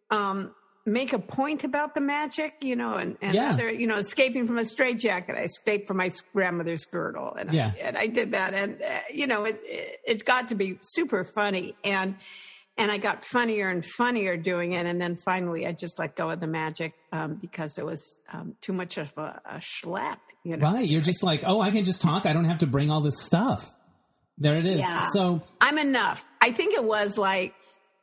um, 0.10 0.52
make 0.88 1.12
a 1.12 1.20
point 1.20 1.66
about 1.66 1.94
the 1.94 2.02
magic, 2.02 2.56
you 2.62 2.76
know, 2.76 2.96
and, 2.96 3.18
and 3.22 3.36
yeah. 3.36 3.52
other, 3.52 3.70
you 3.70 3.86
know, 3.86 3.98
escaping 3.98 4.48
from 4.48 4.58
a 4.58 4.64
straitjacket. 4.64 5.36
I 5.36 5.42
escaped 5.42 5.86
from 5.86 5.98
my 5.98 6.10
grandmother's 6.34 6.86
girdle, 6.86 7.36
and 7.38 7.54
yeah. 7.54 7.74
I, 7.76 7.80
and 7.80 7.98
I 7.98 8.08
did 8.08 8.32
that, 8.32 8.54
and 8.54 8.82
uh, 8.82 9.00
you 9.14 9.28
know, 9.28 9.44
it, 9.44 9.60
it 9.66 10.00
it 10.06 10.26
got 10.26 10.48
to 10.48 10.56
be 10.56 10.80
super 10.82 11.26
funny, 11.26 11.76
and 11.84 12.16
and 12.78 12.92
I 12.92 12.98
got 12.98 13.26
funnier 13.26 13.70
and 13.70 13.84
funnier 13.84 14.38
doing 14.38 14.74
it. 14.74 14.86
And 14.86 15.02
then 15.02 15.16
finally, 15.16 15.66
I 15.66 15.72
just 15.72 15.98
let 15.98 16.16
go 16.16 16.30
of 16.30 16.40
the 16.40 16.48
magic 16.48 16.94
um, 17.12 17.36
because 17.36 17.78
it 17.78 17.86
was 17.86 18.20
um, 18.32 18.56
too 18.62 18.74
much 18.74 18.98
of 18.98 19.12
a, 19.18 19.42
a 19.46 19.56
schlep. 19.58 20.18
You 20.44 20.58
know? 20.58 20.72
Right. 20.72 20.88
You're 20.88 21.02
just 21.02 21.24
like, 21.24 21.44
oh, 21.46 21.60
I 21.60 21.72
can 21.72 21.86
just 21.86 22.02
talk. 22.02 22.26
I 22.26 22.34
don't 22.34 22.46
have 22.46 22.60
to 22.60 22.68
bring 22.68 22.92
all 22.92 23.02
this 23.02 23.22
stuff. 23.22 23.74
There 24.38 24.56
it 24.56 24.66
is. 24.66 24.80
Yeah. 24.80 25.00
So 25.00 25.42
I'm 25.60 25.78
enough. 25.80 26.24
I 26.42 26.52
think 26.52 26.76
it 26.76 26.84
was 26.84 27.18
like, 27.18 27.56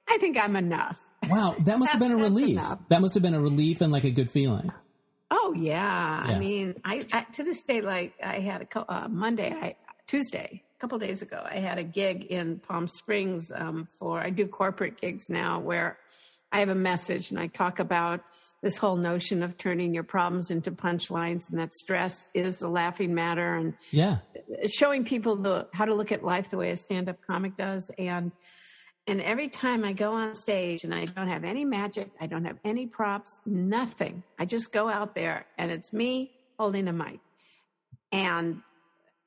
I 0.08 0.18
think 0.18 0.36
I'm 0.36 0.56
enough. 0.56 0.98
Wow, 1.28 1.54
that 1.60 1.78
must 1.78 1.92
have 1.92 2.00
been 2.00 2.12
a 2.12 2.16
relief. 2.16 2.58
Enough. 2.58 2.80
That 2.88 3.00
must 3.00 3.14
have 3.14 3.22
been 3.22 3.34
a 3.34 3.40
relief 3.40 3.80
and 3.80 3.92
like 3.92 4.04
a 4.04 4.10
good 4.10 4.30
feeling. 4.30 4.70
Oh 5.30 5.54
yeah. 5.56 6.28
yeah. 6.28 6.34
I 6.34 6.38
mean, 6.38 6.74
I, 6.84 7.06
I, 7.12 7.22
to 7.32 7.44
this 7.44 7.62
day, 7.62 7.80
like 7.80 8.14
I 8.22 8.40
had 8.40 8.66
a 8.74 8.92
uh, 8.92 9.08
Monday, 9.08 9.50
I 9.50 9.76
Tuesday, 10.06 10.62
couple 10.84 10.98
days 10.98 11.22
ago, 11.22 11.42
I 11.42 11.60
had 11.60 11.78
a 11.78 11.82
gig 11.82 12.24
in 12.24 12.58
Palm 12.58 12.86
Springs 12.88 13.50
um, 13.54 13.88
for, 13.98 14.20
I 14.20 14.28
do 14.28 14.46
corporate 14.46 15.00
gigs 15.00 15.30
now 15.30 15.58
where 15.58 15.96
I 16.52 16.58
have 16.58 16.68
a 16.68 16.74
message 16.74 17.30
and 17.30 17.40
I 17.40 17.46
talk 17.46 17.78
about 17.78 18.20
this 18.62 18.76
whole 18.76 18.96
notion 18.96 19.42
of 19.42 19.56
turning 19.56 19.94
your 19.94 20.02
problems 20.02 20.50
into 20.50 20.70
punchlines 20.72 21.48
and 21.48 21.58
that 21.58 21.72
stress 21.72 22.26
is 22.34 22.58
the 22.58 22.68
laughing 22.68 23.14
matter 23.14 23.54
and 23.54 23.72
yeah, 23.92 24.18
showing 24.68 25.06
people 25.06 25.36
the, 25.36 25.68
how 25.72 25.86
to 25.86 25.94
look 25.94 26.12
at 26.12 26.22
life 26.22 26.50
the 26.50 26.58
way 26.58 26.70
a 26.70 26.76
stand 26.76 27.08
up 27.08 27.16
comic 27.26 27.56
does. 27.56 27.90
And, 27.96 28.30
and 29.06 29.22
every 29.22 29.48
time 29.48 29.86
I 29.86 29.94
go 29.94 30.12
on 30.12 30.34
stage 30.34 30.84
and 30.84 30.94
I 30.94 31.06
don't 31.06 31.28
have 31.28 31.44
any 31.44 31.64
magic, 31.64 32.10
I 32.20 32.26
don't 32.26 32.44
have 32.44 32.58
any 32.62 32.86
props, 32.86 33.40
nothing. 33.46 34.22
I 34.38 34.44
just 34.44 34.70
go 34.70 34.90
out 34.90 35.14
there 35.14 35.46
and 35.56 35.70
it's 35.70 35.94
me 35.94 36.32
holding 36.58 36.88
a 36.88 36.92
mic. 36.92 37.20
And 38.12 38.60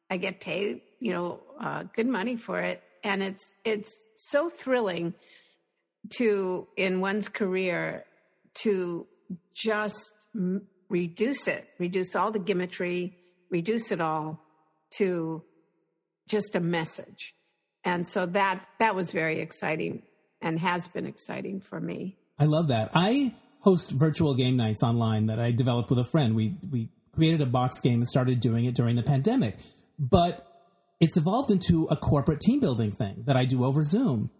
I 0.08 0.17
get 0.17 0.39
paid, 0.39 0.82
you 1.00 1.14
know, 1.14 1.40
uh, 1.60 1.84
good 1.96 2.08
money 2.08 2.36
for 2.36 2.60
it. 2.60 2.82
And 3.04 3.22
it's, 3.22 3.52
it's 3.64 3.92
so 4.16 4.50
thrilling 4.50 5.14
to, 6.18 6.68
in 6.76 7.00
one's 7.00 7.28
career, 7.28 8.06
to 8.64 9.06
just 9.54 10.12
m- 10.36 10.64
reduce 10.90 11.48
it, 11.48 11.68
reduce 11.80 12.16
all 12.16 12.32
the 12.32 12.40
gimmickry, 12.40 13.14
reduce 13.50 13.92
it 13.92 14.02
all 14.02 14.40
to 14.98 15.44
just 16.28 16.56
a 16.56 16.60
message 16.60 17.36
and 17.88 18.06
so 18.06 18.26
that 18.26 18.68
that 18.80 18.96
was 18.96 19.12
very 19.12 19.40
exciting 19.40 20.04
and 20.42 20.60
has 20.60 20.90
been 20.90 21.06
exciting 21.06 21.62
for 21.62 21.80
me. 21.80 22.18
I 22.38 22.44
love 22.44 22.68
that. 22.68 22.92
I 22.94 23.34
host 23.62 23.92
virtual 23.92 24.36
game 24.36 24.58
nights 24.58 24.84
online 24.84 25.28
that 25.28 25.40
I 25.40 25.52
developed 25.52 25.90
with 25.90 26.00
a 26.00 26.04
friend. 26.04 26.36
We 26.36 26.58
we 26.70 26.90
created 27.14 27.40
a 27.40 27.46
box 27.46 27.80
game 27.80 28.00
and 28.00 28.08
started 28.08 28.42
doing 28.42 28.66
it 28.66 28.76
during 28.76 28.98
the 28.98 29.04
pandemic, 29.04 29.58
but 29.98 30.47
it's 31.00 31.18
evolved 31.18 31.52
into 31.52 31.88
a 31.90 31.96
corporate 31.96 32.40
team 32.40 32.60
building 32.60 32.92
thing 32.92 33.24
that 33.26 33.38
I 33.38 33.46
do 33.46 33.64
over 33.64 33.84
Zoom. 33.84 34.32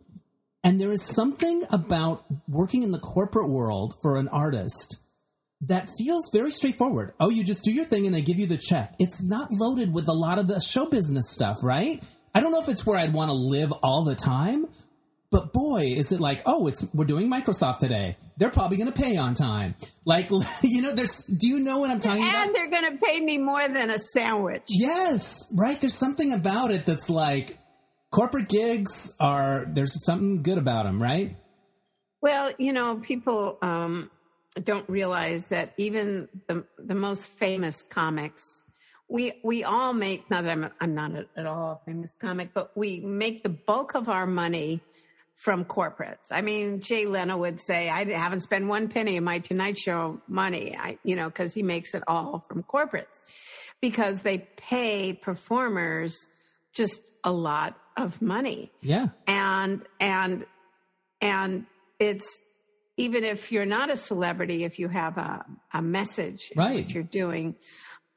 And 0.64 0.82
there 0.82 0.92
is 0.92 1.04
something 1.04 1.64
about 1.70 2.26
working 2.48 2.84
in 2.84 2.92
the 2.92 3.00
corporate 3.00 3.50
world 3.50 3.96
for 4.02 4.18
an 4.18 4.28
artist 4.28 5.02
that 5.62 5.90
feels 5.98 6.30
very 6.32 6.52
straightforward. 6.52 7.14
Oh, 7.20 7.30
you 7.30 7.44
just 7.44 7.64
do 7.64 7.72
your 7.72 7.86
thing 7.86 8.06
and 8.06 8.14
they 8.14 8.22
give 8.22 8.38
you 8.38 8.48
the 8.48 8.58
check. 8.58 8.94
It's 9.00 9.26
not 9.26 9.52
loaded 9.52 9.94
with 9.94 10.08
a 10.08 10.14
lot 10.14 10.40
of 10.40 10.48
the 10.48 10.60
show 10.60 10.86
business 10.88 11.32
stuff, 11.32 11.58
right? 11.64 12.04
I 12.34 12.40
don't 12.40 12.52
know 12.52 12.62
if 12.62 12.70
it's 12.70 12.86
where 12.86 13.00
I'd 13.00 13.14
want 13.14 13.30
to 13.30 13.36
live 13.36 13.72
all 13.84 14.04
the 14.04 14.16
time, 14.16 14.68
but 15.30 15.52
boy, 15.52 15.94
is 15.98 16.12
it 16.12 16.20
like, 16.22 16.42
oh, 16.46 16.68
it's 16.68 16.86
we're 16.94 17.06
doing 17.06 17.30
Microsoft 17.30 17.80
today. 17.80 18.18
They're 18.38 18.50
probably 18.50 18.78
going 18.78 18.92
to 18.92 18.98
pay 18.98 19.18
on 19.18 19.34
time. 19.34 19.76
Like, 20.06 20.30
you 20.64 20.82
know, 20.82 20.94
there's. 20.94 21.24
Do 21.26 21.48
you 21.48 21.60
know 21.60 21.80
what 21.80 21.90
I'm 21.90 22.00
talking 22.00 22.24
and 22.24 22.30
about? 22.30 22.46
And 22.48 22.56
they're 22.56 22.70
going 22.70 22.98
to 22.98 23.06
pay 23.06 23.20
me 23.20 23.38
more 23.38 23.68
than 23.68 23.90
a 23.90 24.00
sandwich. 24.00 24.64
Yes, 24.70 25.48
right. 25.54 25.80
There's 25.80 25.96
something 25.96 26.32
about 26.32 26.72
it 26.72 26.86
that's 26.86 27.10
like 27.10 27.58
corporate 28.12 28.48
gigs 28.48 29.16
are. 29.20 29.66
There's 29.68 30.06
something 30.06 30.44
good 30.44 30.58
about 30.58 30.86
them, 30.86 31.02
right? 31.02 31.36
Well, 32.22 32.54
you 32.58 32.72
know, 32.72 32.96
people 32.96 33.58
um, 33.62 34.10
don't 34.64 34.90
realize 34.90 35.48
that 35.48 35.74
even 35.78 36.30
the 36.48 36.64
the 36.78 36.96
most 36.96 37.26
famous 37.26 37.82
comics 37.82 38.44
we 39.10 39.34
we 39.44 39.64
all 39.64 39.94
make 39.94 40.30
not 40.30 40.44
that 40.44 40.52
I'm 40.52 40.70
I'm 40.80 40.94
not 40.94 41.12
at 41.36 41.46
all 41.46 41.82
a 41.82 41.86
famous 41.86 42.16
comic, 42.20 42.50
but 42.54 42.76
we 42.76 43.00
make 43.00 43.44
the 43.44 43.50
bulk 43.50 43.96
of 43.96 44.10
our 44.10 44.26
money 44.26 44.82
from 45.38 45.66
corporates. 45.66 46.32
I 46.32 46.42
mean, 46.42 46.82
Jay 46.82 47.06
Leno 47.06 47.38
would 47.38 47.60
say, 47.62 47.90
"I 47.90 48.06
haven't 48.06 48.42
spent 48.42 48.68
one 48.68 48.88
penny 48.90 49.18
of 49.18 49.24
my 49.24 49.40
Tonight 49.40 49.78
Show 49.78 50.22
money," 50.28 50.76
I, 50.78 50.98
you 51.04 51.16
know, 51.16 51.28
because 51.28 51.54
he 51.54 51.64
makes 51.64 51.94
it 51.94 52.04
all 52.08 52.46
from 52.50 52.64
corporates, 52.64 53.22
because 53.82 54.22
they 54.22 54.40
pay 54.58 55.14
performers 55.14 56.16
just 56.74 57.02
a 57.24 57.32
lot 57.32 57.78
of 57.96 58.22
money. 58.22 58.72
Yeah, 58.82 59.10
and 59.28 59.84
and 60.00 60.46
and 61.22 61.66
it's 62.00 62.40
even 62.98 63.24
if 63.24 63.52
you're 63.52 63.66
not 63.66 63.92
a 63.92 63.98
celebrity, 63.98 64.64
if 64.64 64.80
you 64.80 64.88
have 64.88 65.18
a 65.18 65.46
a 65.74 65.82
message 65.82 66.52
right. 66.56 66.84
what 66.84 66.94
you're 66.94 67.04
doing 67.04 67.56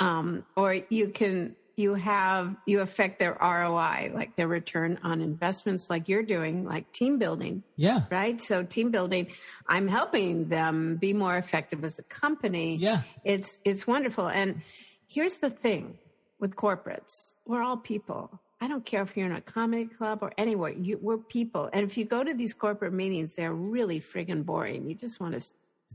um, 0.00 0.44
or 0.56 0.78
you 0.88 1.11
can 1.11 1.54
you 1.80 1.94
have 1.94 2.54
you 2.66 2.80
affect 2.80 3.18
their 3.18 3.36
ROI, 3.40 4.12
like 4.14 4.36
their 4.36 4.46
return 4.46 4.98
on 5.02 5.20
investments, 5.20 5.90
like 5.90 6.08
you're 6.08 6.22
doing, 6.22 6.64
like 6.64 6.92
team 6.92 7.18
building. 7.18 7.62
Yeah. 7.76 8.02
Right. 8.10 8.40
So 8.40 8.62
team 8.62 8.90
building, 8.90 9.32
I'm 9.66 9.88
helping 9.88 10.48
them 10.48 10.96
be 10.96 11.12
more 11.12 11.36
effective 11.36 11.82
as 11.84 11.98
a 11.98 12.02
company. 12.04 12.76
Yeah. 12.76 13.02
It's 13.24 13.58
it's 13.64 13.86
wonderful. 13.86 14.28
And 14.28 14.62
here's 15.08 15.34
the 15.34 15.50
thing 15.50 15.98
with 16.38 16.54
corporates, 16.54 17.32
we're 17.46 17.62
all 17.62 17.76
people. 17.76 18.40
I 18.62 18.68
don't 18.68 18.84
care 18.84 19.02
if 19.02 19.16
you're 19.16 19.26
in 19.26 19.32
a 19.32 19.40
comedy 19.40 19.86
club 19.86 20.18
or 20.20 20.32
anywhere. 20.36 20.72
You, 20.72 20.98
we're 21.00 21.16
people, 21.16 21.70
and 21.72 21.82
if 21.82 21.96
you 21.96 22.04
go 22.04 22.22
to 22.22 22.34
these 22.34 22.52
corporate 22.52 22.92
meetings, 22.92 23.34
they're 23.34 23.54
really 23.54 24.00
friggin' 24.00 24.44
boring. 24.44 24.86
You 24.86 24.94
just 24.94 25.18
want 25.18 25.32
to 25.32 25.40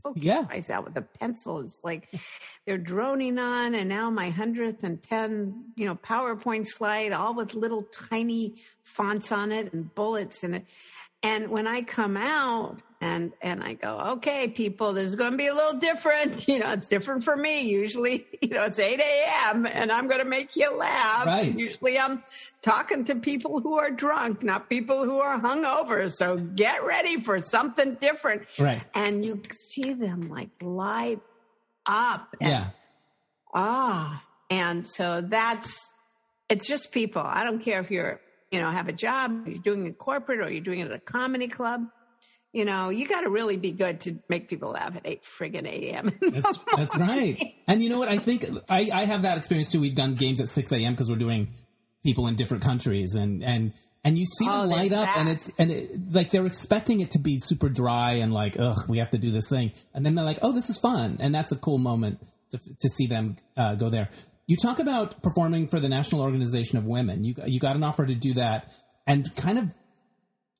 poke 0.06 0.16
yeah. 0.22 0.46
eyes 0.50 0.70
out 0.70 0.84
with 0.84 0.96
a 0.96 1.02
pencil. 1.02 1.60
It's 1.60 1.80
like 1.82 2.08
they're 2.64 2.78
droning 2.78 3.38
on, 3.38 3.74
and 3.74 3.88
now 3.88 4.10
my 4.10 4.30
hundredth 4.30 4.84
and 4.84 5.02
ten, 5.02 5.64
you 5.76 5.86
know, 5.86 5.96
PowerPoint 5.96 6.66
slide, 6.66 7.12
all 7.12 7.34
with 7.34 7.54
little 7.54 7.82
tiny 7.82 8.54
fonts 8.82 9.32
on 9.32 9.52
it 9.52 9.72
and 9.72 9.94
bullets 9.94 10.44
in 10.44 10.54
it. 10.54 10.66
And 11.22 11.48
when 11.48 11.66
I 11.66 11.82
come 11.82 12.16
out 12.16 12.80
and 13.00 13.32
and 13.42 13.62
I 13.62 13.74
go, 13.74 13.98
okay, 14.14 14.48
people, 14.48 14.92
this 14.94 15.06
is 15.06 15.16
going 15.16 15.32
to 15.32 15.36
be 15.36 15.46
a 15.46 15.54
little 15.54 15.78
different. 15.78 16.46
You 16.56 16.60
know, 16.60 16.72
it's 16.72 16.86
different 16.86 17.24
for 17.24 17.36
me. 17.36 17.62
Usually, 17.62 18.24
you 18.40 18.50
know, 18.50 18.62
it's 18.62 18.78
8 18.78 19.00
a.m. 19.00 19.66
and 19.66 19.90
I'm 19.90 20.06
going 20.06 20.20
to 20.20 20.28
make 20.28 20.54
you 20.56 20.72
laugh. 20.74 21.26
Right. 21.26 21.58
Usually 21.58 21.98
I'm 21.98 22.22
talking 22.62 23.04
to 23.06 23.16
people 23.16 23.60
who 23.60 23.78
are 23.78 23.90
drunk, 23.90 24.42
not 24.42 24.70
people 24.70 25.04
who 25.04 25.18
are 25.18 25.40
hungover. 25.40 26.10
So 26.10 26.36
get 26.36 26.84
ready 26.84 27.20
for 27.20 27.40
something 27.40 27.94
different. 27.94 28.42
Right. 28.58 28.82
And 28.94 29.24
you 29.24 29.42
see 29.52 29.92
them 29.92 30.30
like 30.30 30.50
light 30.62 31.20
up. 31.84 32.34
And, 32.40 32.50
yeah. 32.50 32.68
Ah. 33.52 34.22
And 34.48 34.86
so 34.86 35.22
that's, 35.26 35.78
it's 36.48 36.66
just 36.66 36.92
people. 36.92 37.22
I 37.22 37.42
don't 37.44 37.60
care 37.60 37.80
if 37.80 37.90
you're 37.90 38.20
you 38.50 38.60
know, 38.60 38.70
have 38.70 38.88
a 38.88 38.92
job, 38.92 39.46
you're 39.46 39.58
doing 39.58 39.86
it 39.86 39.98
corporate 39.98 40.40
or 40.40 40.50
you're 40.50 40.62
doing 40.62 40.80
it 40.80 40.86
at 40.86 40.92
a 40.92 41.00
comedy 41.00 41.48
club. 41.48 41.86
You 42.56 42.64
know, 42.64 42.88
you 42.88 43.06
got 43.06 43.20
to 43.20 43.28
really 43.28 43.58
be 43.58 43.70
good 43.70 44.00
to 44.00 44.18
make 44.30 44.48
people 44.48 44.70
laugh 44.70 44.96
at 44.96 45.02
8 45.04 45.22
friggin' 45.38 45.66
a.m. 45.66 46.10
That's, 46.22 46.58
that's, 46.74 46.96
right. 46.96 47.54
And 47.68 47.84
you 47.84 47.90
know 47.90 47.98
what? 47.98 48.08
I 48.08 48.16
think 48.16 48.46
I, 48.70 48.88
I 48.90 49.04
have 49.04 49.24
that 49.24 49.36
experience 49.36 49.70
too. 49.70 49.78
We've 49.78 49.94
done 49.94 50.14
games 50.14 50.40
at 50.40 50.48
6 50.48 50.72
a.m. 50.72 50.94
because 50.94 51.10
we're 51.10 51.16
doing 51.16 51.48
people 52.02 52.28
in 52.28 52.34
different 52.34 52.62
countries 52.62 53.14
and, 53.14 53.44
and, 53.44 53.74
and 54.04 54.16
you 54.16 54.24
see 54.24 54.46
them 54.46 54.60
oh, 54.60 54.64
light 54.64 54.90
up 54.90 55.04
that. 55.04 55.18
and 55.18 55.28
it's, 55.28 55.50
and 55.58 55.70
it, 55.70 55.90
like 56.10 56.30
they're 56.30 56.46
expecting 56.46 57.00
it 57.00 57.10
to 57.10 57.18
be 57.18 57.40
super 57.40 57.68
dry 57.68 58.12
and 58.12 58.32
like, 58.32 58.58
ugh, 58.58 58.78
we 58.88 58.96
have 58.98 59.10
to 59.10 59.18
do 59.18 59.30
this 59.30 59.50
thing. 59.50 59.72
And 59.92 60.06
then 60.06 60.14
they're 60.14 60.24
like, 60.24 60.38
oh, 60.40 60.52
this 60.52 60.70
is 60.70 60.78
fun. 60.78 61.18
And 61.20 61.34
that's 61.34 61.52
a 61.52 61.56
cool 61.56 61.76
moment 61.76 62.26
to, 62.52 62.58
to 62.58 62.88
see 62.88 63.06
them 63.06 63.36
uh, 63.58 63.74
go 63.74 63.90
there. 63.90 64.08
You 64.46 64.56
talk 64.56 64.78
about 64.78 65.22
performing 65.22 65.68
for 65.68 65.78
the 65.78 65.90
National 65.90 66.22
Organization 66.22 66.78
of 66.78 66.86
Women. 66.86 67.22
You 67.22 67.34
you 67.46 67.60
got 67.60 67.76
an 67.76 67.82
offer 67.82 68.06
to 68.06 68.14
do 68.14 68.32
that, 68.34 68.72
and 69.04 69.34
kind 69.34 69.58
of 69.58 69.74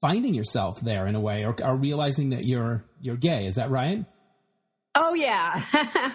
finding 0.00 0.35
yourself 0.35 0.80
there 0.80 1.06
in 1.06 1.14
a 1.14 1.20
way, 1.20 1.44
or, 1.44 1.54
or 1.62 1.76
realizing 1.76 2.30
that 2.30 2.44
you're 2.44 2.85
you're 3.00 3.16
gay. 3.16 3.46
Is 3.46 3.56
that 3.56 3.70
right? 3.70 4.04
Oh 4.94 5.14
yeah, 5.14 5.62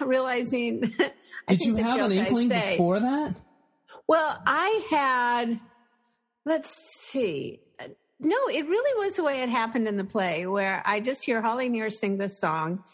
realizing. 0.00 0.80
Did 1.48 1.60
you 1.62 1.76
have 1.76 2.00
an 2.00 2.12
inkling 2.12 2.48
before 2.48 3.00
that? 3.00 3.34
Well, 4.06 4.40
I 4.46 4.86
had. 4.90 5.60
Let's 6.44 6.74
see. 7.08 7.60
No, 8.18 8.36
it 8.48 8.68
really 8.68 9.04
was 9.04 9.14
the 9.14 9.24
way 9.24 9.42
it 9.42 9.48
happened 9.48 9.88
in 9.88 9.96
the 9.96 10.04
play, 10.04 10.46
where 10.46 10.82
I 10.84 11.00
just 11.00 11.24
hear 11.24 11.42
Holly 11.42 11.68
Near 11.68 11.90
sing 11.90 12.18
this 12.18 12.40
song, 12.40 12.84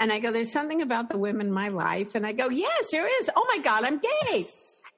and 0.00 0.12
I 0.12 0.18
go, 0.18 0.32
there's 0.32 0.52
something 0.52 0.82
about 0.82 1.08
the 1.08 1.18
women 1.18 1.48
in 1.48 1.52
my 1.52 1.68
life. 1.68 2.14
And 2.14 2.26
I 2.26 2.32
go, 2.32 2.48
yes, 2.48 2.90
there 2.90 3.06
is. 3.20 3.30
Oh 3.34 3.46
my 3.48 3.62
God, 3.62 3.84
I'm 3.84 3.98
gay. 3.98 4.46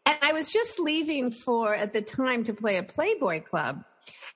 And 0.07 0.19
I 0.23 0.33
was 0.33 0.51
just 0.51 0.79
leaving 0.79 1.31
for, 1.31 1.75
at 1.75 1.93
the 1.93 2.01
time, 2.01 2.45
to 2.45 2.55
play 2.55 2.79
a 2.79 2.83
Playboy 2.83 3.43
Club. 3.43 3.85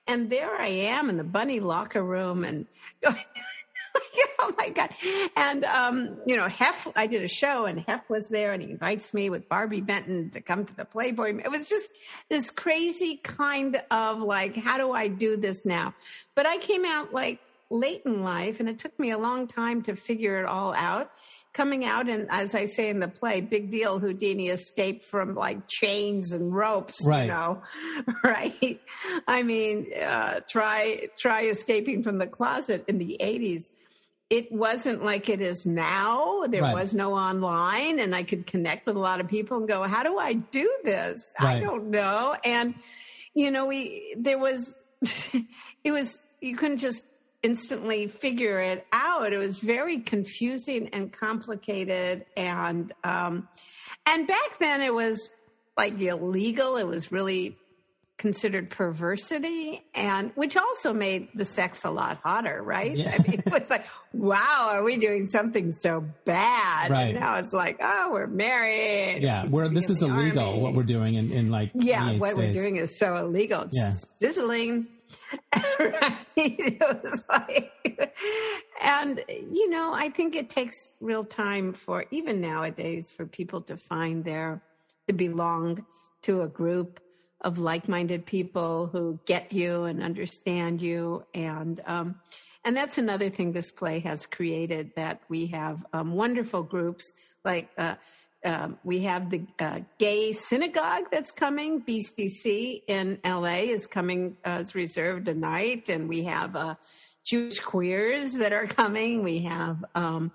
And 0.07 0.29
there 0.29 0.55
I 0.55 0.67
am 0.67 1.09
in 1.09 1.17
the 1.17 1.23
bunny 1.23 1.59
locker 1.59 2.03
room 2.03 2.43
and 2.43 2.65
oh 4.39 4.53
my 4.57 4.69
God. 4.69 4.89
And, 5.35 5.63
um, 5.65 6.17
you 6.25 6.35
know, 6.37 6.47
Hef, 6.47 6.87
I 6.95 7.07
did 7.07 7.23
a 7.23 7.27
show 7.27 7.65
and 7.65 7.79
Hef 7.79 8.09
was 8.09 8.27
there 8.29 8.53
and 8.53 8.61
he 8.61 8.71
invites 8.71 9.13
me 9.13 9.29
with 9.29 9.47
Barbi 9.47 9.81
Benton 9.81 10.31
to 10.31 10.41
come 10.41 10.65
to 10.65 10.75
the 10.75 10.85
Playboy. 10.85 11.39
It 11.43 11.51
was 11.51 11.69
just 11.69 11.87
this 12.29 12.49
crazy 12.51 13.17
kind 13.17 13.81
of 13.91 14.19
like, 14.19 14.55
how 14.55 14.77
do 14.77 14.91
I 14.91 15.07
do 15.07 15.37
this 15.37 15.65
now? 15.65 15.93
But 16.35 16.45
I 16.45 16.57
came 16.57 16.85
out 16.85 17.13
like, 17.13 17.39
late 17.71 18.01
in 18.05 18.21
life, 18.21 18.59
and 18.59 18.69
it 18.69 18.77
took 18.77 18.97
me 18.99 19.11
a 19.11 19.17
long 19.17 19.47
time 19.47 19.81
to 19.83 19.95
figure 19.95 20.39
it 20.39 20.45
all 20.45 20.73
out. 20.73 21.09
Coming 21.53 21.83
out, 21.83 22.07
and 22.07 22.27
as 22.29 22.55
I 22.55 22.65
say 22.65 22.89
in 22.89 23.01
the 23.01 23.09
play, 23.09 23.41
big 23.41 23.71
deal. 23.71 23.99
Houdini 23.99 24.47
escaped 24.47 25.03
from 25.05 25.35
like 25.35 25.67
chains 25.67 26.31
and 26.31 26.55
ropes. 26.55 27.05
Right. 27.05 27.23
You 27.23 27.31
know, 27.31 27.61
right? 28.23 28.79
I 29.27 29.43
mean, 29.43 29.87
uh, 30.01 30.39
try 30.49 31.09
try 31.17 31.43
escaping 31.43 32.03
from 32.03 32.19
the 32.19 32.27
closet 32.27 32.85
in 32.87 32.99
the 32.99 33.17
eighties. 33.19 33.71
It 34.29 34.49
wasn't 34.49 35.03
like 35.03 35.27
it 35.27 35.41
is 35.41 35.65
now. 35.65 36.43
There 36.47 36.61
right. 36.61 36.73
was 36.73 36.93
no 36.93 37.15
online, 37.15 37.99
and 37.99 38.15
I 38.15 38.23
could 38.23 38.47
connect 38.47 38.87
with 38.87 38.95
a 38.95 38.99
lot 38.99 39.19
of 39.19 39.27
people 39.27 39.57
and 39.57 39.67
go, 39.67 39.83
"How 39.83 40.03
do 40.03 40.17
I 40.17 40.33
do 40.33 40.73
this? 40.85 41.33
Right. 41.41 41.57
I 41.57 41.59
don't 41.59 41.89
know." 41.89 42.33
And 42.45 42.75
you 43.33 43.51
know, 43.51 43.65
we 43.65 44.15
there 44.17 44.39
was 44.39 44.79
it 45.83 45.91
was 45.91 46.21
you 46.39 46.55
couldn't 46.55 46.77
just 46.77 47.03
instantly 47.43 48.07
figure 48.07 48.59
it 48.59 48.85
out. 48.91 49.33
It 49.33 49.37
was 49.37 49.59
very 49.59 49.99
confusing 49.99 50.89
and 50.93 51.11
complicated, 51.11 52.25
and 52.37 52.91
um, 53.03 53.47
and 54.05 54.27
back 54.27 54.59
then 54.59 54.81
it 54.81 54.93
was 54.93 55.29
like 55.77 55.99
illegal. 55.99 56.77
It 56.77 56.85
was 56.87 57.11
really 57.11 57.57
considered 58.17 58.69
perversity 58.69 59.83
and 59.95 60.31
which 60.35 60.55
also 60.55 60.93
made 60.93 61.27
the 61.33 61.43
sex 61.43 61.83
a 61.85 61.89
lot 61.89 62.19
hotter 62.23 62.61
right 62.61 62.95
Yeah. 62.95 63.15
i 63.17 63.27
mean 63.27 63.41
it 63.43 63.51
was 63.51 63.67
like 63.67 63.83
wow 64.13 64.67
are 64.73 64.83
we 64.83 64.97
doing 64.97 65.25
something 65.25 65.71
so 65.71 66.05
bad 66.23 66.91
Right. 66.91 67.09
and 67.15 67.19
now 67.19 67.37
it's 67.37 67.51
like 67.51 67.79
oh 67.81 68.09
we're 68.11 68.27
married 68.27 69.23
Yeah, 69.23 69.45
where 69.47 69.69
this 69.69 69.89
is 69.89 70.03
illegal. 70.03 70.49
army. 70.49 70.59
What 70.61 70.75
we're 70.75 70.83
doing 70.83 71.15
in, 71.15 71.31
in 71.31 71.49
like 71.49 71.71
yeah 71.73 72.01
28 72.01 72.19
what 72.19 72.35
we're 72.37 72.53
doing 72.53 72.75
is 72.75 72.99
so 72.99 73.15
illegal 73.15 73.63
it's 73.63 73.75
Yeah. 73.75 73.93
sizzling 74.19 74.85
was 76.35 77.23
like 77.29 78.15
and 78.81 79.23
you 79.27 79.69
know 79.69 79.93
i 79.93 80.09
think 80.09 80.35
it 80.35 80.49
takes 80.49 80.93
real 80.99 81.23
time 81.23 81.73
for 81.73 82.05
even 82.11 82.41
nowadays 82.41 83.11
for 83.11 83.25
people 83.25 83.61
to 83.61 83.77
find 83.77 84.23
their 84.23 84.61
to 85.07 85.13
belong 85.13 85.85
to 86.21 86.41
a 86.41 86.47
group 86.47 86.99
of 87.41 87.57
like-minded 87.57 88.25
people 88.25 88.87
who 88.87 89.19
get 89.25 89.51
you 89.51 89.83
and 89.83 90.01
understand 90.01 90.81
you. 90.81 91.25
And 91.33 91.81
um 91.85 92.15
and 92.63 92.77
that's 92.77 92.99
another 92.99 93.29
thing 93.31 93.51
this 93.51 93.71
play 93.71 93.99
has 94.01 94.27
created 94.27 94.91
that 94.95 95.21
we 95.29 95.47
have 95.47 95.83
um, 95.93 96.13
wonderful 96.13 96.61
groups 96.61 97.11
like 97.43 97.69
uh, 97.75 97.95
um, 98.43 98.79
we 98.83 99.01
have 99.03 99.29
the 99.29 99.45
uh, 99.59 99.79
gay 99.99 100.33
synagogue 100.33 101.05
that's 101.11 101.31
coming. 101.31 101.81
BCC 101.81 102.81
in 102.87 103.19
LA 103.25 103.65
is 103.69 103.85
coming. 103.85 104.37
Uh, 104.43 104.59
it's 104.61 104.73
reserved 104.73 105.27
a 105.27 105.33
night, 105.33 105.89
and 105.89 106.09
we 106.09 106.23
have 106.23 106.55
uh, 106.55 106.75
Jewish 107.23 107.59
queers 107.59 108.33
that 108.33 108.51
are 108.51 108.65
coming. 108.67 109.23
We 109.23 109.39
have 109.43 109.83
um, 109.93 110.31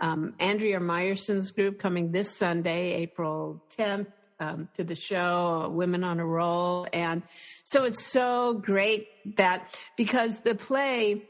um, 0.00 0.34
Andrea 0.38 0.80
Meyerson's 0.80 1.50
group 1.50 1.78
coming 1.78 2.12
this 2.12 2.34
Sunday, 2.36 2.94
April 2.94 3.62
10th. 3.78 4.06
Um, 4.42 4.70
to 4.78 4.84
the 4.84 4.94
show, 4.94 5.70
Women 5.70 6.02
on 6.02 6.18
a 6.18 6.24
Roll. 6.24 6.86
And 6.94 7.22
so 7.62 7.84
it's 7.84 8.02
so 8.02 8.54
great 8.54 9.06
that 9.36 9.76
because 9.98 10.38
the 10.38 10.54
play 10.54 11.24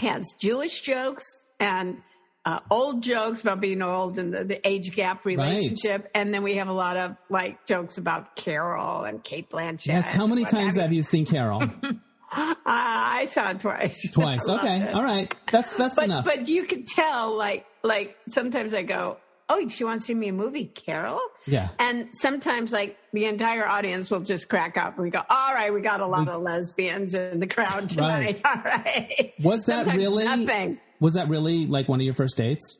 has 0.00 0.34
Jewish 0.40 0.80
jokes 0.80 1.24
and 1.60 1.98
uh, 2.46 2.60
old 2.70 3.02
jokes 3.02 3.40
about 3.40 3.60
being 3.60 3.80
old 3.82 4.18
and 4.18 4.32
the, 4.34 4.44
the 4.44 4.68
age 4.68 4.94
gap 4.94 5.24
relationship. 5.24 6.10
And 6.14 6.32
then 6.34 6.42
we 6.42 6.56
have 6.56 6.68
a 6.68 6.72
lot 6.72 6.96
of 6.96 7.16
like 7.30 7.66
jokes 7.66 7.96
about 7.98 8.36
Carol 8.36 9.04
and 9.04 9.22
Cate 9.24 9.48
Blanchett. 9.50 9.86
Yes, 9.86 10.04
how 10.06 10.26
many 10.26 10.44
times 10.44 10.76
have 10.76 10.84
have 10.84 10.92
you 10.92 11.02
seen 11.02 11.24
Carol? 11.24 11.62
Uh, 11.62 11.92
I 12.66 13.26
saw 13.30 13.50
it 13.50 13.60
twice. 13.60 14.00
Twice. 14.12 14.48
Okay. 14.48 14.82
it. 14.82 14.94
All 14.94 15.02
right. 15.04 15.32
That's 15.52 15.74
that's 15.76 15.94
But, 15.94 16.04
enough. 16.06 16.24
but 16.24 16.48
you 16.48 16.64
could 16.64 16.86
tell, 16.86 17.36
like, 17.36 17.64
like 17.82 18.16
sometimes 18.28 18.74
I 18.74 18.82
go, 18.82 19.18
Oh, 19.46 19.68
she 19.68 19.84
wants 19.84 20.04
to 20.04 20.08
see 20.08 20.14
me 20.14 20.28
a 20.28 20.32
movie, 20.32 20.64
Carol? 20.64 21.20
yeah. 21.46 21.68
And 21.78 22.08
sometimes, 22.12 22.72
like, 22.72 22.96
the 23.12 23.26
entire 23.26 23.66
audience 23.68 24.10
will 24.10 24.20
just 24.22 24.48
crack 24.48 24.78
up. 24.78 24.94
And 24.94 25.04
we 25.04 25.10
go, 25.10 25.20
All 25.28 25.52
right, 25.54 25.72
we 25.72 25.80
got 25.82 26.00
a 26.00 26.06
lot 26.06 26.28
of 26.28 26.40
lesbians 26.42 27.12
in 27.14 27.40
the 27.40 27.46
crowd 27.46 27.88
tonight. 27.90 28.40
All 28.44 28.62
right. 28.64 29.32
Was 29.42 29.64
that 29.66 29.80
Sometimes 29.86 29.96
really 29.98 30.24
Nothing. 30.24 30.80
Was 31.04 31.12
that 31.12 31.28
really 31.28 31.66
like 31.66 31.86
one 31.86 32.00
of 32.00 32.04
your 32.06 32.14
first 32.14 32.34
dates 32.38 32.78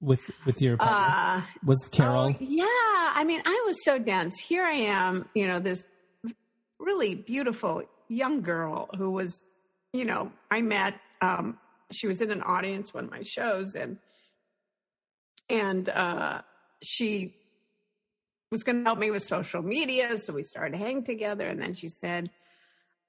with 0.00 0.30
with 0.46 0.62
your 0.62 0.76
partner? 0.76 1.42
Uh, 1.42 1.42
was 1.64 1.88
Carol? 1.92 2.26
Oh, 2.26 2.36
yeah. 2.38 2.64
I 2.68 3.24
mean, 3.26 3.42
I 3.44 3.64
was 3.66 3.84
so 3.84 3.98
dense. 3.98 4.38
Here 4.38 4.62
I 4.62 4.74
am, 4.74 5.28
you 5.34 5.48
know, 5.48 5.58
this 5.58 5.84
really 6.78 7.16
beautiful 7.16 7.82
young 8.06 8.42
girl 8.42 8.88
who 8.96 9.10
was, 9.10 9.44
you 9.92 10.04
know, 10.04 10.30
I 10.52 10.60
met, 10.60 11.00
um, 11.20 11.58
she 11.90 12.06
was 12.06 12.20
in 12.20 12.30
an 12.30 12.42
audience 12.42 12.94
one 12.94 13.06
of 13.06 13.10
my 13.10 13.22
shows 13.24 13.74
and, 13.74 13.98
and, 15.50 15.88
uh, 15.88 16.42
she 16.84 17.34
was 18.52 18.62
going 18.62 18.78
to 18.78 18.84
help 18.84 19.00
me 19.00 19.10
with 19.10 19.24
social 19.24 19.62
media. 19.62 20.16
So 20.18 20.32
we 20.32 20.44
started 20.44 20.78
hanging 20.78 21.02
together. 21.02 21.48
And 21.48 21.60
then 21.60 21.74
she 21.74 21.88
said, 21.88 22.30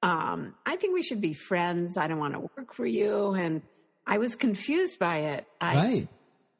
um, 0.01 0.55
I 0.65 0.75
think 0.77 0.95
we 0.95 1.03
should 1.03 1.21
be 1.21 1.33
friends. 1.33 1.97
I 1.97 2.07
don't 2.07 2.17
want 2.17 2.33
to 2.33 2.39
work 2.39 2.73
for 2.73 2.87
you. 2.87 3.35
And 3.35 3.61
I 4.09 4.17
was 4.17 4.35
confused 4.35 4.97
by 4.97 5.17
it. 5.17 5.45
I, 5.61 5.75
right. 5.75 6.07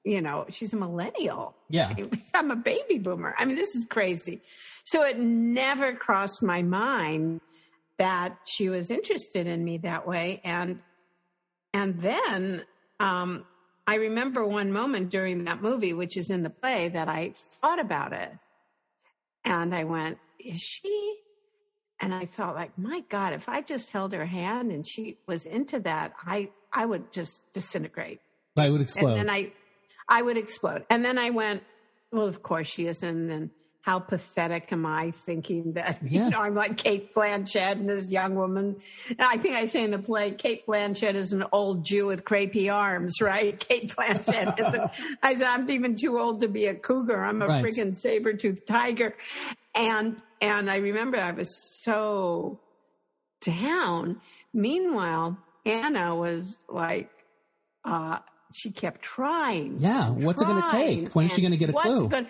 you 0.06 0.22
know, 0.22 0.46
she's 0.50 0.72
a 0.72 0.78
millennial. 0.78 1.56
Yeah. 1.68 1.92
I'm 2.36 2.52
a 2.52 2.56
baby 2.56 3.00
boomer. 3.00 3.34
I 3.38 3.46
mean, 3.46 3.56
this 3.56 3.76
is 3.76 3.86
crazy. 3.86 4.42
So 4.84 5.04
it 5.04 5.18
never 5.18 5.96
crossed 5.96 6.44
my 6.44 6.62
mind 6.62 7.42
that 7.98 8.38
she 8.46 8.70
was 8.70 8.92
interested 8.92 9.48
in 9.48 9.64
me 9.66 9.80
that 9.80 10.08
way. 10.08 10.42
And 10.44 10.80
and 11.74 12.00
then 12.00 12.66
um, 13.00 13.46
I 13.88 13.96
remember 13.96 14.46
one 14.46 14.72
moment 14.72 15.10
during 15.10 15.46
that 15.46 15.62
movie, 15.62 15.94
which 15.94 16.18
is 16.18 16.30
in 16.30 16.44
the 16.44 16.50
play, 16.52 16.90
that 16.90 17.10
I 17.10 17.34
thought 17.62 17.80
about 17.80 18.14
it. 18.14 18.32
And 19.44 19.74
I 19.74 19.86
went, 19.86 20.20
is 20.40 20.62
she? 20.62 21.16
And 22.00 22.14
I 22.14 22.28
felt 22.28 22.56
like, 22.56 22.78
my 22.78 23.02
God, 23.10 23.34
if 23.34 23.50
I 23.50 23.62
just 23.62 23.90
held 23.90 24.14
her 24.14 24.26
hand 24.26 24.72
and 24.72 24.88
she 24.88 25.18
was 25.28 25.46
into 25.46 25.80
that, 25.82 26.14
I 26.24 26.50
I 26.74 26.86
would 26.86 27.12
just 27.12 27.42
disintegrate 27.54 28.20
I 28.58 28.70
would 28.70 28.82
explode. 28.82 29.12
and 29.12 29.20
then 29.20 29.30
I, 29.30 29.52
I 30.08 30.22
would 30.22 30.38
explode. 30.38 30.86
And 30.90 31.04
then 31.06 31.18
I 31.18 31.30
went, 31.30 31.64
well, 32.12 32.28
of 32.28 32.42
course 32.44 32.68
she 32.68 32.88
isn't. 32.88 33.30
And 33.32 33.50
how 33.82 34.00
pathetic 34.00 34.72
am 34.74 34.86
I 34.86 35.12
thinking 35.12 35.74
that, 35.74 36.00
Yeah. 36.04 36.26
you 36.26 36.30
know, 36.32 36.42
I'm 36.42 36.54
like 36.54 36.78
Cate 36.78 37.14
Blanchett 37.14 37.72
and 37.74 37.90
this 37.90 38.10
young 38.10 38.36
woman. 38.36 38.76
And 39.10 39.22
I 39.22 39.38
think 39.38 39.56
I 39.56 39.66
say 39.68 39.84
in 39.84 39.92
the 39.92 40.00
play, 40.00 40.32
Cate 40.32 40.68
Blanchett 40.68 41.16
is 41.16 41.32
an 41.32 41.46
old 41.54 41.86
Jew 41.86 42.08
with 42.08 42.26
crepey 42.26 42.72
arms, 42.72 43.22
right? 43.22 43.58
Cate 43.68 43.96
Blanchett 43.96 44.60
isn't. 44.60 44.92
I 45.24 45.36
said, 45.36 45.44
I'm 45.48 45.70
even 45.72 45.96
too 45.96 46.20
old 46.20 46.42
to 46.42 46.48
be 46.50 46.66
a 46.66 46.76
cougar. 46.76 47.24
I'm 47.24 47.42
a 47.42 47.48
Right. 47.48 47.64
freaking 47.64 47.96
saber-toothed 47.96 48.68
tiger. 48.68 49.16
And, 49.74 50.18
and 50.42 50.70
I 50.70 50.76
remember 50.78 51.18
I 51.18 51.32
was 51.32 51.56
so 51.84 52.60
down. 53.42 54.20
Meanwhile, 54.54 55.38
Anna 55.66 56.16
was 56.16 56.58
like, 56.68 57.10
uh, 57.86 58.20
she 58.54 58.72
kept 58.72 59.02
trying. 59.04 59.78
Yeah, 59.80 60.10
what's 60.10 60.42
it 60.42 60.46
gonna 60.46 60.62
trying, 60.62 61.06
take? 61.06 61.16
When 61.16 61.26
is 61.28 61.34
she 61.34 61.42
gonna 61.42 61.56
get 61.58 61.70
a 61.70 61.74
clue? 61.74 62.08
gonna- 62.10 62.28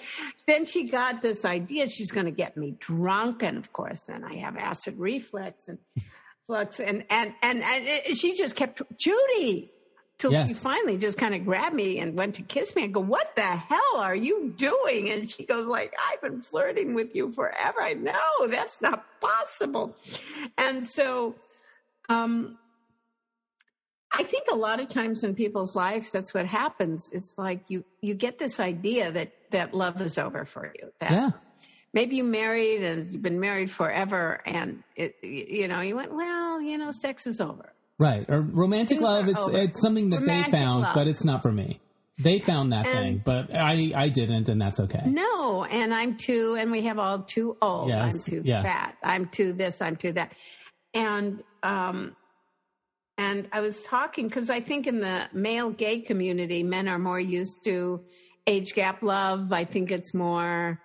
then 0.47 0.65
she 0.65 0.89
got 0.89 1.21
this 1.21 1.45
idea 1.45 1.87
she's 1.87 2.11
going 2.11 2.25
to 2.25 2.31
get 2.31 2.57
me 2.57 2.75
drunk, 2.79 3.41
and 3.43 3.57
of 3.57 3.71
course, 3.71 4.01
then 4.07 4.23
I 4.25 4.35
have 4.35 4.57
acid 4.57 4.95
reflux 4.97 5.67
and 5.69 5.77
flux, 6.45 6.79
and 6.81 7.05
and 7.09 7.33
and, 7.41 7.63
and 7.63 7.85
it, 7.87 8.17
she 8.17 8.35
just 8.35 8.55
kept 8.57 8.81
Judy 8.99 9.71
till 10.17 10.31
she 10.45 10.53
finally 10.53 10.97
just 10.97 11.17
kind 11.17 11.33
of 11.33 11.45
grabbed 11.45 11.75
me 11.75 11.99
and 11.99 12.15
went 12.15 12.35
to 12.35 12.41
kiss 12.41 12.75
me. 12.75 12.83
and 12.83 12.93
go, 12.93 12.99
"What 12.99 13.33
the 13.37 13.41
hell 13.41 13.95
are 13.95 14.15
you 14.15 14.53
doing?" 14.57 15.09
And 15.09 15.31
she 15.31 15.45
goes, 15.45 15.67
"Like 15.67 15.93
I've 16.11 16.21
been 16.21 16.41
flirting 16.41 16.95
with 16.95 17.15
you 17.15 17.31
forever." 17.31 17.81
I 17.81 17.93
know 17.93 18.47
that's 18.47 18.81
not 18.81 19.05
possible, 19.21 19.95
and 20.57 20.85
so. 20.85 21.35
um 22.09 22.57
I 24.11 24.23
think 24.23 24.45
a 24.51 24.55
lot 24.55 24.79
of 24.79 24.89
times 24.89 25.23
in 25.23 25.35
people's 25.35 25.75
lives, 25.75 26.11
that's 26.11 26.33
what 26.33 26.45
happens. 26.45 27.09
It's 27.11 27.35
like 27.37 27.61
you 27.67 27.85
you 28.01 28.15
get 28.15 28.39
this 28.39 28.59
idea 28.59 29.11
that 29.11 29.31
that 29.51 29.73
love 29.73 30.01
is 30.01 30.17
over 30.17 30.45
for 30.45 30.73
you. 30.79 30.91
That 30.99 31.11
yeah. 31.11 31.29
maybe 31.93 32.15
you 32.15 32.23
married 32.23 32.83
and 32.83 33.05
you've 33.05 33.21
been 33.21 33.39
married 33.39 33.69
forever, 33.69 34.41
and 34.45 34.83
it 34.95 35.15
you 35.21 35.67
know 35.67 35.81
you 35.81 35.95
went 35.95 36.13
well, 36.13 36.61
you 36.61 36.77
know, 36.77 36.91
sex 36.91 37.27
is 37.27 37.39
over. 37.39 37.73
Right. 37.99 38.25
Or 38.29 38.41
romantic 38.41 38.97
Things 38.97 39.01
love, 39.01 39.27
it's 39.27 39.47
it's 39.49 39.81
something 39.81 40.09
that 40.11 40.21
Romantic 40.21 40.51
they 40.51 40.57
found, 40.57 40.81
love. 40.81 40.95
but 40.95 41.07
it's 41.07 41.25
not 41.25 41.41
for 41.41 41.51
me. 41.51 41.79
They 42.17 42.39
found 42.39 42.73
that 42.73 42.85
And- 42.85 42.97
thing, 42.97 43.21
but 43.23 43.53
I 43.53 43.91
I 43.95 44.09
didn't, 44.09 44.49
and 44.49 44.61
that's 44.61 44.79
okay. 44.79 45.03
No, 45.05 45.63
and 45.65 45.93
I'm 45.93 46.17
too, 46.17 46.55
and 46.59 46.71
we 46.71 46.81
have 46.83 46.97
all 46.97 47.19
too 47.19 47.57
old. 47.61 47.89
Yes, 47.89 48.15
I'm 48.15 48.21
too 48.23 48.41
yeah. 48.43 48.61
fat. 48.63 48.97
I'm 49.03 49.27
too 49.27 49.53
this. 49.53 49.81
I'm 49.81 49.95
too 49.95 50.13
that. 50.13 50.33
And 50.93 51.43
um, 51.61 52.15
and 53.19 53.49
I 53.51 53.59
was 53.59 53.83
talking 53.83 54.29
because 54.29 54.49
I 54.49 54.61
think 54.61 54.87
in 54.87 55.01
the 55.01 55.27
male 55.33 55.71
gay 55.71 55.99
community, 55.99 56.63
men 56.63 56.87
are 56.87 56.97
more 56.97 57.19
used 57.19 57.65
to 57.65 58.01
age 58.47 58.73
gap 58.73 59.03
love. 59.03 59.51
I 59.51 59.65
think 59.65 59.91
it's 59.91 60.13
more 60.13 60.81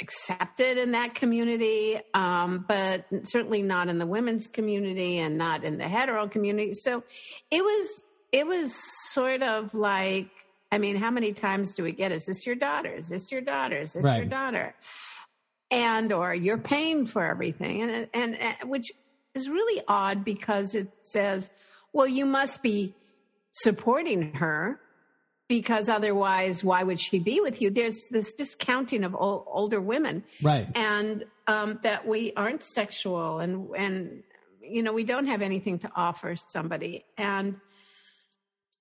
accepted 0.00 0.78
in 0.78 0.92
that 0.92 1.16
community, 1.16 1.98
um, 2.14 2.64
but 2.68 3.06
certainly 3.24 3.62
not 3.62 3.88
in 3.88 3.98
the 3.98 4.06
women's 4.06 4.46
community 4.46 5.18
and 5.18 5.36
not 5.36 5.64
in 5.64 5.76
the 5.76 5.88
hetero 5.88 6.28
community. 6.28 6.72
So 6.72 7.02
it 7.50 7.64
was 7.64 8.02
it 8.30 8.46
was 8.46 8.72
sort 9.10 9.42
of 9.42 9.74
like, 9.74 10.30
I 10.70 10.78
mean, 10.78 10.94
how 10.94 11.10
many 11.10 11.32
times 11.32 11.74
do 11.74 11.82
we 11.82 11.90
get? 11.90 12.12
Is 12.12 12.26
this 12.26 12.46
your 12.46 12.56
daughter? 12.56 12.94
Is 12.94 13.08
this 13.08 13.32
your 13.32 13.40
daughter? 13.40 13.80
Is 13.80 13.92
this 13.92 14.04
your 14.04 14.24
daughter? 14.24 14.72
And 15.72 16.12
or 16.12 16.32
you're 16.32 16.58
paying 16.58 17.06
for 17.06 17.24
everything, 17.24 17.82
and 17.82 18.08
and, 18.14 18.36
and 18.36 18.70
which 18.70 18.92
is 19.34 19.48
really 19.48 19.82
odd 19.88 20.24
because 20.24 20.74
it 20.74 20.88
says, 21.02 21.50
well, 21.92 22.06
you 22.06 22.24
must 22.26 22.62
be 22.62 22.94
supporting 23.52 24.34
her 24.34 24.80
because 25.48 25.88
otherwise, 25.88 26.64
why 26.64 26.82
would 26.82 26.98
she 27.00 27.18
be 27.18 27.40
with 27.40 27.60
you? 27.60 27.70
There's 27.70 27.98
this 28.10 28.32
discounting 28.32 29.04
of 29.04 29.14
ol- 29.14 29.46
older 29.50 29.80
women 29.80 30.24
Right. 30.42 30.68
and 30.74 31.24
um, 31.46 31.78
that 31.82 32.06
we 32.06 32.32
aren't 32.34 32.62
sexual 32.62 33.38
and 33.40 33.68
and 33.76 34.22
you 34.62 34.82
know 34.82 34.94
we 34.94 35.04
don't 35.04 35.26
have 35.26 35.42
anything 35.42 35.78
to 35.80 35.90
offer 35.94 36.34
somebody 36.48 37.04
and 37.18 37.60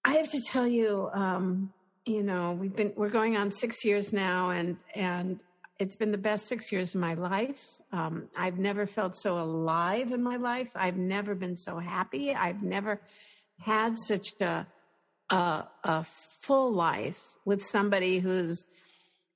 i 0.05 0.13
have 0.13 0.31
to 0.31 0.39
tell 0.39 0.65
you 0.65 1.09
um, 1.13 1.73
you 2.05 2.23
know 2.23 2.53
we've 2.53 2.73
been 2.73 2.93
we're 2.95 3.09
going 3.09 3.35
on 3.35 3.51
six 3.51 3.83
years 3.83 4.13
now 4.13 4.51
and 4.51 4.77
and 4.95 5.41
it's 5.79 5.95
been 5.95 6.11
the 6.11 6.17
best 6.17 6.47
six 6.47 6.71
years 6.71 6.95
of 6.95 7.01
my 7.01 7.15
life. 7.15 7.63
Um, 7.91 8.29
I've 8.37 8.57
never 8.57 8.85
felt 8.85 9.15
so 9.15 9.37
alive 9.39 10.11
in 10.11 10.23
my 10.23 10.37
life. 10.37 10.69
I've 10.75 10.97
never 10.97 11.35
been 11.35 11.57
so 11.57 11.79
happy. 11.79 12.33
I've 12.33 12.61
never 12.63 13.01
had 13.59 13.97
such 13.97 14.27
a 14.41 14.67
a, 15.29 15.63
a 15.83 16.05
full 16.41 16.73
life 16.73 17.21
with 17.45 17.63
somebody 17.65 18.19
who's 18.19 18.65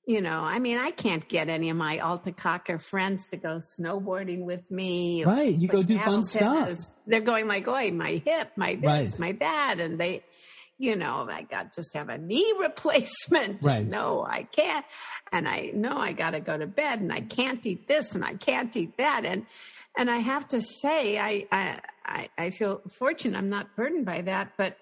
you 0.06 0.22
know, 0.22 0.40
I 0.40 0.58
mean, 0.58 0.78
I 0.78 0.90
can't 0.90 1.28
get 1.28 1.50
any 1.50 1.68
of 1.68 1.76
my 1.76 1.98
Alta 1.98 2.32
Cocker 2.32 2.78
friends 2.78 3.26
to 3.26 3.36
go 3.36 3.60
snowboarding 3.78 4.40
with 4.40 4.62
me. 4.70 5.22
Right. 5.22 5.54
You 5.54 5.68
go 5.68 5.82
do 5.82 5.98
fun 5.98 6.24
stuff. 6.24 6.78
They're 7.06 7.20
going 7.20 7.46
like, 7.46 7.68
oi, 7.68 7.90
my 7.90 8.22
hip, 8.24 8.52
my 8.56 8.76
this, 8.76 8.84
right. 8.84 9.18
my 9.18 9.32
that. 9.32 9.80
And 9.80 10.00
they, 10.00 10.24
you 10.78 10.96
know, 10.96 11.26
I 11.30 11.42
got 11.42 11.74
just 11.74 11.94
have 11.94 12.08
a 12.08 12.18
knee 12.18 12.54
replacement. 12.60 13.62
Right. 13.62 13.86
No, 13.86 14.24
I 14.24 14.44
can't. 14.44 14.86
And 15.32 15.48
I 15.48 15.72
know 15.74 15.98
I 15.98 16.12
got 16.12 16.30
to 16.30 16.40
go 16.40 16.56
to 16.56 16.66
bed 16.66 17.00
and 17.00 17.12
I 17.12 17.20
can't 17.20 17.64
eat 17.66 17.88
this 17.88 18.14
and 18.14 18.24
I 18.24 18.34
can't 18.34 18.74
eat 18.76 18.96
that. 18.98 19.24
And, 19.24 19.46
and 19.96 20.10
I 20.10 20.18
have 20.18 20.48
to 20.48 20.62
say, 20.62 21.18
I, 21.18 21.80
I, 22.06 22.28
I 22.38 22.50
feel 22.50 22.80
fortunate. 22.98 23.36
I'm 23.36 23.50
not 23.50 23.74
burdened 23.76 24.06
by 24.06 24.22
that, 24.22 24.52
but 24.56 24.76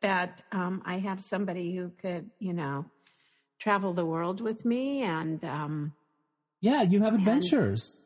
that, 0.00 0.42
um, 0.52 0.82
I 0.84 0.98
have 0.98 1.22
somebody 1.22 1.74
who 1.76 1.90
could, 2.00 2.30
you 2.38 2.52
know, 2.52 2.86
travel 3.62 3.94
the 3.94 4.04
world 4.04 4.40
with 4.40 4.64
me 4.64 5.02
and 5.02 5.44
um 5.44 5.92
yeah 6.60 6.82
you 6.82 7.00
have 7.00 7.14
adventures 7.14 8.02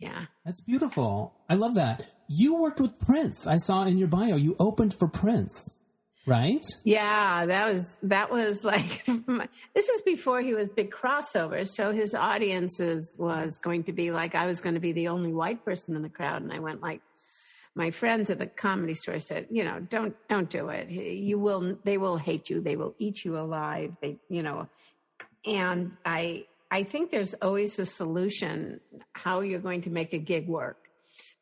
and, 0.00 0.10
yeah 0.10 0.24
that's 0.42 0.62
beautiful 0.62 1.34
i 1.50 1.54
love 1.54 1.74
that 1.74 2.02
you 2.26 2.54
worked 2.54 2.80
with 2.80 2.98
prince 2.98 3.46
i 3.46 3.58
saw 3.58 3.84
in 3.84 3.98
your 3.98 4.08
bio 4.08 4.34
you 4.34 4.56
opened 4.58 4.94
for 4.94 5.06
prince 5.06 5.78
right 6.26 6.64
yeah 6.84 7.46
that 7.46 7.72
was 7.72 7.96
that 8.02 8.30
was 8.30 8.64
like 8.64 9.04
this 9.74 9.88
is 9.88 10.02
before 10.02 10.40
he 10.40 10.54
was 10.54 10.68
big 10.70 10.90
crossover 10.90 11.66
so 11.66 11.92
his 11.92 12.14
audiences 12.14 13.14
was 13.18 13.58
going 13.58 13.84
to 13.84 13.92
be 13.92 14.10
like 14.10 14.34
i 14.34 14.46
was 14.46 14.60
going 14.60 14.74
to 14.74 14.80
be 14.80 14.92
the 14.92 15.08
only 15.08 15.32
white 15.32 15.64
person 15.64 15.94
in 15.94 16.02
the 16.02 16.08
crowd 16.08 16.42
and 16.42 16.52
i 16.52 16.58
went 16.58 16.82
like 16.82 17.00
my 17.76 17.90
friends 17.90 18.30
at 18.30 18.38
the 18.38 18.46
comedy 18.46 18.94
store 18.94 19.18
said, 19.18 19.48
you 19.50 19.62
know, 19.62 19.78
don't 19.80 20.16
don't 20.28 20.48
do 20.48 20.70
it. 20.70 20.88
You 20.88 21.38
will 21.38 21.76
they 21.84 21.98
will 21.98 22.16
hate 22.16 22.48
you. 22.48 22.62
They 22.62 22.74
will 22.74 22.94
eat 22.98 23.22
you 23.22 23.38
alive. 23.38 23.92
They, 24.00 24.16
you 24.30 24.42
know, 24.42 24.68
and 25.44 25.92
I 26.04 26.46
I 26.70 26.84
think 26.84 27.10
there's 27.10 27.34
always 27.34 27.78
a 27.78 27.84
solution 27.84 28.80
how 29.12 29.40
you're 29.40 29.60
going 29.60 29.82
to 29.82 29.90
make 29.90 30.14
a 30.14 30.18
gig 30.18 30.48
work. 30.48 30.88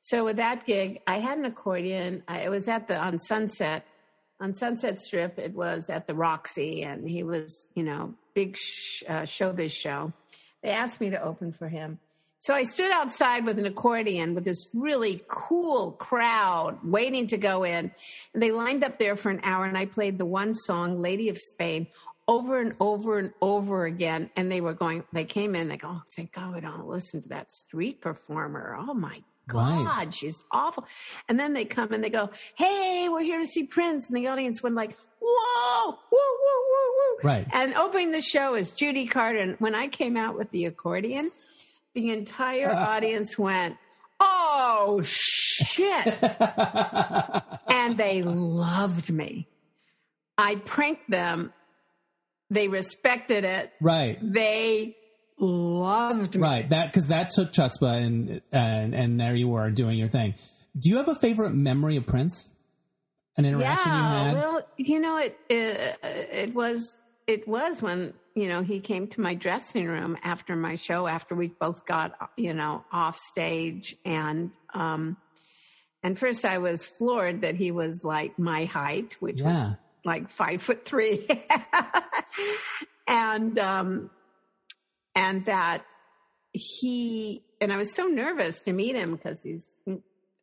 So 0.02 0.24
with 0.24 0.36
that 0.36 0.66
gig, 0.66 1.00
I 1.06 1.20
had 1.20 1.38
an 1.38 1.44
accordion. 1.44 2.24
I, 2.26 2.40
it 2.40 2.50
was 2.50 2.68
at 2.68 2.88
the 2.88 2.96
on 2.96 3.20
Sunset 3.20 3.86
on 4.44 4.52
Sunset 4.52 5.00
Strip. 5.00 5.38
It 5.38 5.54
was 5.54 5.88
at 5.88 6.06
the 6.06 6.14
Roxy, 6.14 6.82
and 6.82 7.08
he 7.08 7.22
was, 7.22 7.66
you 7.74 7.82
know, 7.82 8.14
big 8.34 8.58
sh- 8.58 9.02
uh, 9.08 9.22
showbiz 9.22 9.72
show. 9.72 10.12
They 10.62 10.68
asked 10.68 11.00
me 11.00 11.10
to 11.10 11.22
open 11.22 11.52
for 11.52 11.66
him. 11.66 11.98
So 12.40 12.52
I 12.52 12.64
stood 12.64 12.92
outside 12.92 13.46
with 13.46 13.58
an 13.58 13.64
accordion 13.64 14.34
with 14.34 14.44
this 14.44 14.68
really 14.74 15.22
cool 15.28 15.92
crowd 15.92 16.78
waiting 16.84 17.28
to 17.28 17.38
go 17.38 17.64
in. 17.64 17.90
And 18.34 18.42
they 18.42 18.50
lined 18.50 18.84
up 18.84 18.98
there 18.98 19.16
for 19.16 19.30
an 19.30 19.40
hour 19.44 19.64
and 19.64 19.78
I 19.78 19.86
played 19.86 20.18
the 20.18 20.26
one 20.26 20.52
song, 20.52 21.00
Lady 21.00 21.30
of 21.30 21.38
Spain, 21.38 21.86
over 22.28 22.60
and 22.60 22.74
over 22.80 23.18
and 23.18 23.32
over 23.40 23.86
again. 23.86 24.28
And 24.36 24.52
they 24.52 24.60
were 24.60 24.74
going, 24.74 25.04
they 25.10 25.24
came 25.24 25.54
in, 25.54 25.68
they 25.68 25.78
go, 25.78 25.88
oh, 25.88 26.02
thank 26.14 26.32
God 26.32 26.54
we 26.54 26.60
don't 26.60 26.86
listen 26.86 27.22
to 27.22 27.28
that 27.30 27.50
street 27.50 28.02
performer. 28.02 28.76
Oh 28.78 28.92
my 28.92 29.22
God, 29.46 29.86
right. 29.86 30.14
she's 30.14 30.42
awful. 30.50 30.86
And 31.28 31.38
then 31.38 31.52
they 31.52 31.64
come 31.64 31.92
and 31.92 32.02
they 32.02 32.10
go, 32.10 32.30
Hey, 32.56 33.08
we're 33.10 33.22
here 33.22 33.40
to 33.40 33.46
see 33.46 33.64
Prince. 33.64 34.06
And 34.08 34.16
the 34.16 34.28
audience 34.28 34.62
went 34.62 34.74
like, 34.74 34.96
Whoa, 35.20 35.90
whoa, 35.90 35.96
whoa, 36.10 36.62
whoa, 36.70 36.92
whoa. 36.96 37.28
Right. 37.28 37.46
And 37.52 37.74
opening 37.74 38.12
the 38.12 38.22
show 38.22 38.54
is 38.54 38.70
Judy 38.70 39.06
Carter. 39.06 39.38
And 39.38 39.56
when 39.58 39.74
I 39.74 39.88
came 39.88 40.16
out 40.16 40.36
with 40.36 40.50
the 40.50 40.64
accordion, 40.64 41.30
the 41.94 42.10
entire 42.10 42.70
audience 42.74 43.38
went, 43.38 43.76
Oh 44.18 45.02
shit. 45.04 46.22
and 47.68 47.96
they 47.98 48.22
loved 48.22 49.10
me. 49.10 49.46
I 50.38 50.56
pranked 50.56 51.10
them. 51.10 51.52
They 52.50 52.68
respected 52.68 53.44
it. 53.44 53.72
Right. 53.80 54.18
They 54.22 54.96
loved 55.38 56.36
me. 56.36 56.42
Right. 56.42 56.68
That 56.68 56.86
because 56.86 57.08
that 57.08 57.30
took 57.30 57.52
chutzpah 57.52 57.96
and 57.96 58.40
and 58.52 58.94
and 58.94 59.20
there 59.20 59.34
you 59.34 59.48
were 59.48 59.70
doing 59.70 59.98
your 59.98 60.08
thing. 60.08 60.34
Do 60.78 60.90
you 60.90 60.96
have 60.96 61.08
a 61.08 61.14
favorite 61.14 61.54
memory 61.54 61.96
of 61.96 62.06
Prince? 62.06 62.50
An 63.36 63.44
interaction 63.44 63.90
yeah, 63.90 63.98
you 63.98 64.26
had? 64.26 64.34
Well, 64.36 64.62
you 64.76 65.00
know, 65.00 65.16
it, 65.18 65.36
it 65.48 65.98
it 66.02 66.54
was 66.54 66.96
it 67.26 67.48
was 67.48 67.82
when 67.82 68.14
you 68.34 68.48
know, 68.48 68.62
he 68.62 68.80
came 68.80 69.06
to 69.08 69.20
my 69.20 69.34
dressing 69.34 69.86
room 69.86 70.18
after 70.22 70.56
my 70.56 70.74
show, 70.74 71.06
after 71.06 71.34
we 71.34 71.48
both 71.48 71.86
got, 71.86 72.30
you 72.36 72.52
know, 72.52 72.84
off 72.90 73.16
stage. 73.18 73.96
And, 74.04 74.50
um, 74.72 75.16
and 76.02 76.18
first 76.18 76.44
I 76.44 76.58
was 76.58 76.84
floored 76.84 77.42
that 77.42 77.54
he 77.54 77.70
was 77.70 78.02
like 78.02 78.38
my 78.38 78.64
height, 78.64 79.16
which 79.20 79.40
yeah. 79.40 79.68
was 79.68 79.76
like 80.04 80.30
five 80.30 80.62
foot 80.62 80.84
three. 80.84 81.26
and, 83.06 83.56
um, 83.58 84.10
and 85.24 85.44
that 85.46 85.84
he, 86.52 87.42
and 87.60 87.72
I 87.72 87.76
was 87.76 87.94
so 87.94 88.04
nervous 88.04 88.60
to 88.60 88.72
meet 88.72 88.94
him 88.94 89.16
because 89.16 89.42
he's, 89.42 89.76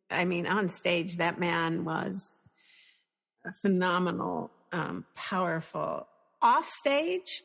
I 0.09 0.25
mean, 0.25 0.47
on 0.47 0.69
stage, 0.69 1.17
that 1.17 1.39
man 1.39 1.86
was 1.86 2.34
a 3.45 3.53
phenomenal, 3.61 4.51
um, 4.71 5.05
powerful. 5.15 6.07
Off 6.41 6.67
stage, 6.67 7.43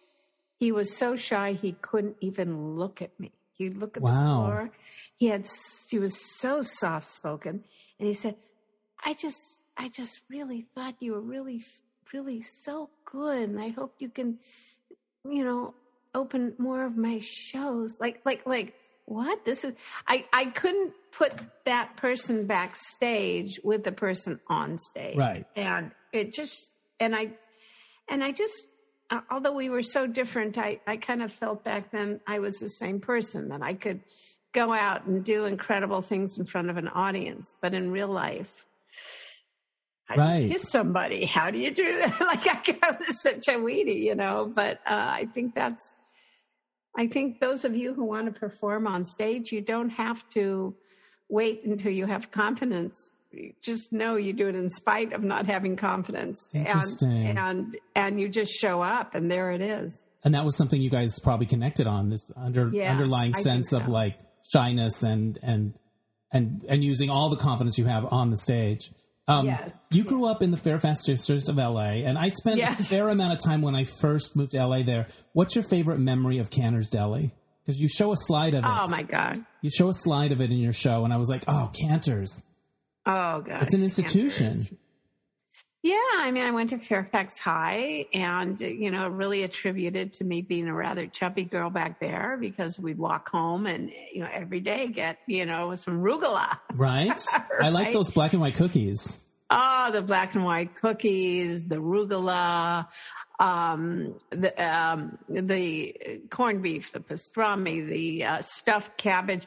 he 0.59 0.73
was 0.73 0.97
so 0.97 1.17
shy 1.17 1.53
he 1.53 1.73
couldn't 1.73 2.17
even 2.21 2.77
look 2.77 3.03
at 3.03 3.19
me. 3.21 3.33
He'd 3.53 3.77
look 3.77 3.97
at 3.97 4.03
wow. 4.03 4.13
the 4.13 4.19
floor. 4.19 4.71
He 5.17 5.27
had 5.27 5.47
he 5.91 5.99
was 5.99 6.19
so 6.39 6.63
soft 6.63 7.07
spoken, 7.07 7.65
and 7.99 8.07
he 8.07 8.13
said, 8.13 8.37
"I 9.03 9.15
just 9.15 9.39
I 9.79 9.89
just 9.89 10.21
really 10.29 10.67
thought 10.75 10.97
you 11.01 11.13
were 11.13 11.23
really 11.23 11.65
really 12.13 12.43
so 12.43 12.91
good, 13.07 13.49
and 13.49 13.59
I 13.59 13.69
hope 13.69 13.95
you 13.99 14.11
can, 14.11 14.39
you 15.25 15.43
know, 15.43 15.75
open 16.17 16.55
more 16.59 16.85
of 16.85 16.97
my 16.97 17.21
shows." 17.21 17.97
Like 18.01 18.23
like 18.25 18.45
like 18.47 18.75
what 19.09 19.45
this 19.45 19.63
is 19.63 19.73
i 20.09 20.25
i 20.33 20.47
couldn't 20.47 20.93
put 21.13 21.33
that 21.65 21.97
person 21.97 22.45
backstage 22.45 23.61
with 23.63 23.85
the 23.85 23.93
person 23.93 24.41
on 24.49 24.77
stage 24.81 25.17
right 25.17 25.47
and 25.55 25.93
it 26.13 26.35
just 26.35 26.73
and 26.99 27.15
i 27.15 27.31
and 28.09 28.25
i 28.25 28.33
just 28.33 28.67
uh, 29.11 29.21
although 29.31 29.53
we 29.53 29.69
were 29.69 29.83
so 29.83 30.07
different, 30.07 30.59
I, 30.59 30.81
I 30.87 30.97
kind 30.97 31.23
of 31.23 31.33
felt 31.33 31.63
back 31.65 31.91
then 31.93 32.21
I 32.27 32.41
was 32.41 32.57
the 32.57 32.69
same 32.69 33.01
person, 33.01 33.49
that 33.49 33.63
I 33.63 33.75
could 33.75 34.01
go 34.53 34.73
out 34.73 35.07
and 35.07 35.25
do 35.25 35.45
incredible 35.45 36.03
things 36.03 36.39
in 36.39 36.47
front 36.47 36.71
of 36.71 36.77
an 36.77 36.89
audience. 36.89 37.55
But 37.61 37.75
in 37.75 37.91
real 37.91 38.09
life, 38.09 38.67
how 40.07 40.17
right. 40.17 40.41
do 40.41 40.47
you 40.47 40.53
kiss 40.55 40.71
somebody? 40.71 41.25
How 41.25 41.51
do 41.51 41.59
you 41.59 41.71
do 41.71 41.85
that? 41.85 42.21
like 42.21 42.83
I 42.83 42.91
was 42.93 43.23
such 43.23 43.49
a 43.49 43.53
weenie, 43.53 44.03
you 44.03 44.15
know. 44.15 44.51
But 44.53 44.81
uh, 44.87 44.95
I 44.95 45.29
think 45.33 45.55
that's, 45.55 45.95
I 46.97 47.07
think 47.07 47.41
those 47.41 47.65
of 47.65 47.77
you 47.77 47.95
who 47.95 48.05
want 48.05 48.33
to 48.33 48.39
perform 48.39 48.87
on 48.87 49.05
stage, 49.05 49.53
you 49.53 49.61
don't 49.61 49.91
have 49.91 50.27
to 50.31 50.75
wait 51.29 51.65
until 51.65 51.93
you 51.93 52.07
have 52.07 52.31
confidence 52.31 53.11
You 53.33 53.53
just 53.61 53.93
know 53.93 54.17
you 54.17 54.33
do 54.33 54.49
it 54.49 54.55
in 54.55 54.71
spite 54.71 55.13
of 55.13 55.23
not 55.23 55.47
having 55.47 55.77
confidence. 55.77 56.49
Interesting. 56.53 57.27
And, 57.27 57.39
and, 57.39 57.77
and 57.95 58.21
you 58.21 58.29
just 58.29 58.53
show 58.53 58.81
up 58.83 59.15
and 59.15 59.31
there 59.31 59.51
it 59.51 59.61
is. 59.61 60.05
And 60.25 60.35
that 60.35 60.45
was 60.45 60.57
something 60.57 60.81
you 60.81 60.91
guys 60.91 61.19
probably 61.19 61.47
connected 61.47 61.87
on 61.87 62.09
this 62.09 62.31
under, 62.37 62.71
yeah, 62.73 62.91
underlying 62.91 63.35
sense 63.35 63.71
so. 63.71 63.79
of 63.79 63.89
like 63.89 64.19
shyness 64.49 65.03
and, 65.03 65.39
and, 65.43 65.79
and, 66.33 66.65
and 66.69 66.83
using 66.83 67.11
all 67.11 67.29
the 67.29 67.37
confidence 67.37 67.79
you 67.79 67.85
have 67.85 68.07
on 68.11 68.31
the 68.31 68.37
stage. 68.37 68.91
Um, 69.29 69.47
yes. 69.47 69.73
You 69.91 70.05
grew 70.05 70.27
up 70.27 70.43
in 70.43 70.51
the 70.51 70.57
Fairfax 70.57 71.05
district 71.05 71.49
of 71.49 71.57
LA, 71.57 72.05
and 72.05 72.17
I 72.17 72.29
spent 72.29 72.59
yes. 72.59 72.79
a 72.81 72.85
fair 72.85 73.09
amount 73.09 73.33
of 73.33 73.39
time 73.41 73.63
when 73.63 73.75
I 73.75 73.85
first 73.85 74.37
moved 74.37 74.53
to 74.53 74.65
LA 74.65 74.83
there. 74.83 75.09
What's 75.33 75.55
your 75.55 75.65
favorite 75.65 75.99
memory 75.99 76.39
of 76.39 76.51
Canter's 76.51 76.89
Deli? 76.89 77.35
Because 77.65 77.81
you 77.81 77.89
show 77.89 78.13
a 78.13 78.17
slide 78.17 78.55
of 78.55 78.65
it. 78.65 78.71
Oh 78.71 78.87
my 78.87 79.03
God. 79.03 79.45
You 79.63 79.71
show 79.71 79.89
a 79.89 79.95
slide 79.95 80.31
of 80.31 80.41
it 80.41 80.51
in 80.51 80.59
your 80.59 80.73
show, 80.73 81.05
and 81.05 81.13
I 81.13 81.17
was 81.17 81.29
like, 81.29 81.45
oh, 81.49 81.71
Canter's. 81.81 82.45
Oh, 83.05 83.41
God. 83.41 83.63
It's 83.63 83.75
an 83.75 83.83
institution. 83.83 84.79
Yeah, 85.87 85.99
I 86.17 86.33
mean, 86.33 86.45
I 86.45 86.51
went 86.51 86.71
to 86.71 86.79
Fairfax 86.79 87.39
High 87.39 88.07
and, 88.13 88.59
you 88.61 88.91
know, 88.91 89.07
really 89.07 89.45
attributed 89.45 90.15
to 90.15 90.25
me 90.25 90.43
being 90.43 90.67
a 90.67 90.75
rather 90.75 91.07
chubby 91.07 91.45
girl 91.45 91.71
back 91.71 92.01
there 92.01 92.37
because 92.41 92.77
we'd 92.77 92.99
walk 92.99 93.29
home 93.29 93.67
and, 93.67 93.93
you 94.13 94.23
know, 94.23 94.29
every 94.33 94.59
day 94.59 94.89
get, 94.89 95.19
you 95.29 95.47
know, 95.47 95.77
some 95.77 96.03
rugula. 96.03 96.59
Right. 96.75 97.07
right? 97.33 97.67
I 97.67 97.69
like 97.69 97.93
those 97.93 98.11
black 98.11 98.33
and 98.33 98.43
white 98.43 98.57
cookies. 98.57 99.21
Oh, 99.49 99.91
the 99.93 100.03
black 100.03 100.35
and 100.35 100.45
white 100.45 100.75
cookies, 100.75 101.69
the 101.69 101.77
rugula, 101.77 102.89
um, 103.39 104.17
the, 104.31 104.53
um, 104.61 105.19
the 105.29 106.21
corned 106.31 106.65
beef, 106.65 106.91
the 106.91 106.99
pastrami, 106.99 107.87
the 107.89 108.25
uh, 108.25 108.43
stuffed 108.43 108.97
cabbage 108.97 109.47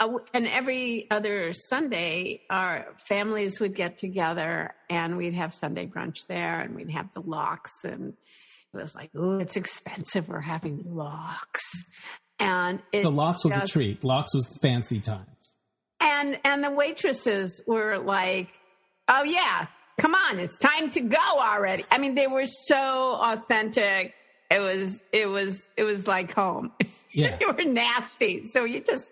and 0.00 0.48
every 0.48 1.06
other 1.10 1.52
Sunday, 1.52 2.40
our 2.50 2.86
families 3.08 3.60
would 3.60 3.74
get 3.74 3.98
together 3.98 4.74
and 4.88 5.16
we'd 5.16 5.34
have 5.34 5.52
Sunday 5.54 5.86
brunch 5.86 6.26
there 6.28 6.60
and 6.60 6.74
we'd 6.74 6.90
have 6.90 7.12
the 7.14 7.20
lox 7.20 7.70
and, 7.84 8.14
it 8.72 8.76
was 8.76 8.94
like, 8.94 9.10
"Oh, 9.16 9.38
it's 9.38 9.56
expensive. 9.56 10.28
We're 10.28 10.40
having 10.40 10.84
lox," 10.86 11.60
and 12.38 12.80
it 12.92 13.02
So 13.02 13.08
Lox 13.08 13.44
was 13.44 13.56
a 13.56 13.66
treat. 13.66 14.04
Lox 14.04 14.32
was 14.32 14.46
fancy 14.62 15.00
times. 15.00 15.56
and 16.00 16.38
and 16.44 16.62
the 16.62 16.70
waitresses 16.70 17.60
were 17.66 17.98
like, 17.98 18.48
"Oh 19.08 19.24
yeah, 19.24 19.66
come 20.00 20.14
on, 20.14 20.38
it's 20.38 20.56
time 20.56 20.92
to 20.92 21.00
go 21.00 21.18
already." 21.18 21.84
I 21.90 21.98
mean, 21.98 22.14
they 22.14 22.28
were 22.28 22.46
so 22.46 23.18
authentic. 23.20 24.14
It 24.52 24.60
was 24.60 25.00
it 25.12 25.26
was 25.28 25.66
it 25.76 25.82
was 25.82 26.06
like 26.06 26.32
home. 26.32 26.70
Yeah. 27.12 27.36
they 27.38 27.46
were 27.46 27.64
nasty, 27.64 28.44
so 28.44 28.62
you 28.64 28.84
just 28.84 29.08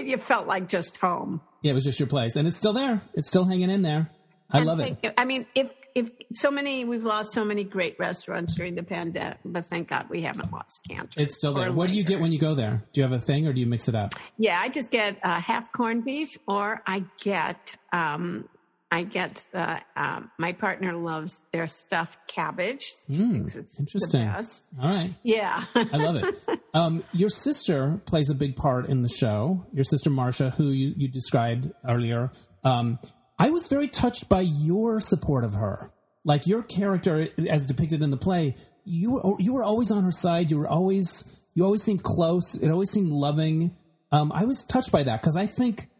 you 0.00 0.16
felt 0.18 0.46
like 0.46 0.68
just 0.68 0.96
home. 0.96 1.40
Yeah, 1.62 1.70
it 1.72 1.74
was 1.74 1.84
just 1.84 2.00
your 2.00 2.08
place. 2.08 2.36
And 2.36 2.48
it's 2.48 2.56
still 2.56 2.72
there. 2.72 3.02
It's 3.14 3.28
still 3.28 3.44
hanging 3.44 3.70
in 3.70 3.82
there. 3.82 4.10
I 4.50 4.58
And 4.58 4.66
love 4.66 4.80
it. 4.80 5.14
I 5.16 5.24
mean, 5.24 5.46
if 5.54 5.70
if 5.94 6.08
so 6.32 6.50
many 6.50 6.84
we've 6.84 7.04
lost 7.04 7.32
so 7.32 7.44
many 7.44 7.64
great 7.64 7.98
restaurants 7.98 8.54
during 8.54 8.74
the 8.74 8.82
pandemic, 8.82 9.38
but 9.44 9.66
thank 9.66 9.88
God 9.88 10.06
we 10.08 10.22
haven't 10.22 10.52
lost 10.52 10.80
Canter. 10.88 11.20
It's 11.20 11.36
still 11.36 11.54
there. 11.54 11.72
What 11.72 11.90
do 11.90 11.96
you 11.96 12.04
get 12.04 12.20
when 12.20 12.32
you 12.32 12.38
go 12.38 12.54
there? 12.54 12.84
Do 12.92 13.00
you 13.00 13.02
have 13.02 13.12
a 13.12 13.18
thing 13.18 13.46
or 13.46 13.52
do 13.52 13.60
you 13.60 13.66
mix 13.66 13.88
it 13.88 13.94
up? 13.94 14.14
Yeah, 14.38 14.58
I 14.60 14.68
just 14.68 14.90
get 14.90 15.18
uh, 15.22 15.40
half 15.40 15.70
corned 15.72 16.04
beef, 16.04 16.38
or 16.46 16.82
I 16.86 17.04
get 17.22 17.74
um, 17.92 18.48
I 18.92 19.04
get 19.04 19.42
uh, 19.54 19.80
um, 19.96 20.30
my 20.38 20.52
partner 20.52 20.92
loves 20.92 21.38
their 21.50 21.66
stuffed 21.66 22.18
cabbage. 22.28 22.82
She 23.08 23.14
Mm, 23.14 23.56
it's 23.56 23.78
interesting. 23.78 24.26
The. 24.26 24.62
All 24.82 24.90
right. 24.90 25.14
Yeah, 25.22 25.64
I 25.74 25.96
love 25.96 26.16
it. 26.16 26.34
Um, 26.74 27.04
your 27.12 27.28
sister 27.28 28.00
plays 28.06 28.30
a 28.30 28.34
big 28.34 28.56
part 28.56 28.88
in 28.88 29.02
the 29.02 29.08
show. 29.08 29.66
Your 29.74 29.84
sister 29.84 30.08
Marcia, 30.08 30.48
who 30.48 30.70
you, 30.70 30.94
you 30.96 31.06
described 31.06 31.70
earlier. 31.86 32.32
Um, 32.64 32.98
I 33.38 33.50
was 33.50 33.68
very 33.68 33.88
touched 33.88 34.26
by 34.30 34.40
your 34.40 35.02
support 35.02 35.44
of 35.44 35.52
her. 35.52 35.92
Like 36.24 36.46
your 36.46 36.62
character, 36.62 37.28
as 37.46 37.66
depicted 37.66 38.00
in 38.00 38.08
the 38.08 38.16
play, 38.16 38.56
you 38.86 39.12
were, 39.12 39.34
you 39.38 39.52
were 39.52 39.62
always 39.62 39.90
on 39.90 40.02
her 40.02 40.10
side. 40.10 40.50
You 40.50 40.60
were 40.60 40.68
always 40.68 41.30
you 41.52 41.62
always 41.62 41.82
seemed 41.82 42.02
close. 42.02 42.54
It 42.54 42.70
always 42.70 42.90
seemed 42.90 43.10
loving. 43.10 43.76
Um, 44.10 44.32
I 44.34 44.44
was 44.44 44.64
touched 44.64 44.92
by 44.92 45.02
that 45.02 45.20
because 45.20 45.36
I 45.36 45.44
think 45.44 45.90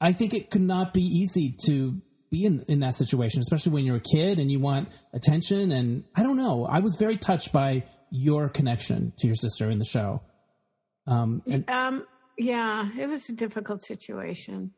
I 0.00 0.12
think 0.12 0.34
it 0.34 0.50
could 0.50 0.62
not 0.62 0.92
be 0.92 1.02
easy 1.02 1.54
to 1.66 2.02
be 2.30 2.44
in, 2.44 2.64
in 2.68 2.80
that 2.80 2.94
situation, 2.94 3.40
especially 3.40 3.72
when 3.72 3.84
you're 3.84 3.96
a 3.96 4.00
kid 4.00 4.38
and 4.38 4.50
you 4.50 4.58
want 4.58 4.88
attention. 5.12 5.72
And 5.72 6.04
I 6.14 6.22
don't 6.22 6.36
know. 6.36 6.66
I 6.66 6.80
was 6.80 6.96
very 6.96 7.16
touched 7.16 7.52
by 7.52 7.84
your 8.10 8.48
connection 8.48 9.12
to 9.18 9.26
your 9.26 9.36
sister 9.36 9.70
in 9.70 9.78
the 9.78 9.84
show. 9.84 10.22
Um, 11.06 11.42
and 11.46 11.68
um, 11.70 12.06
yeah, 12.38 12.88
it 12.98 13.08
was 13.08 13.28
a 13.28 13.32
difficult 13.32 13.84
situation 13.84 14.72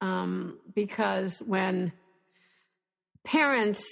um, 0.00 0.58
because 0.74 1.38
when 1.40 1.92
parents, 3.24 3.84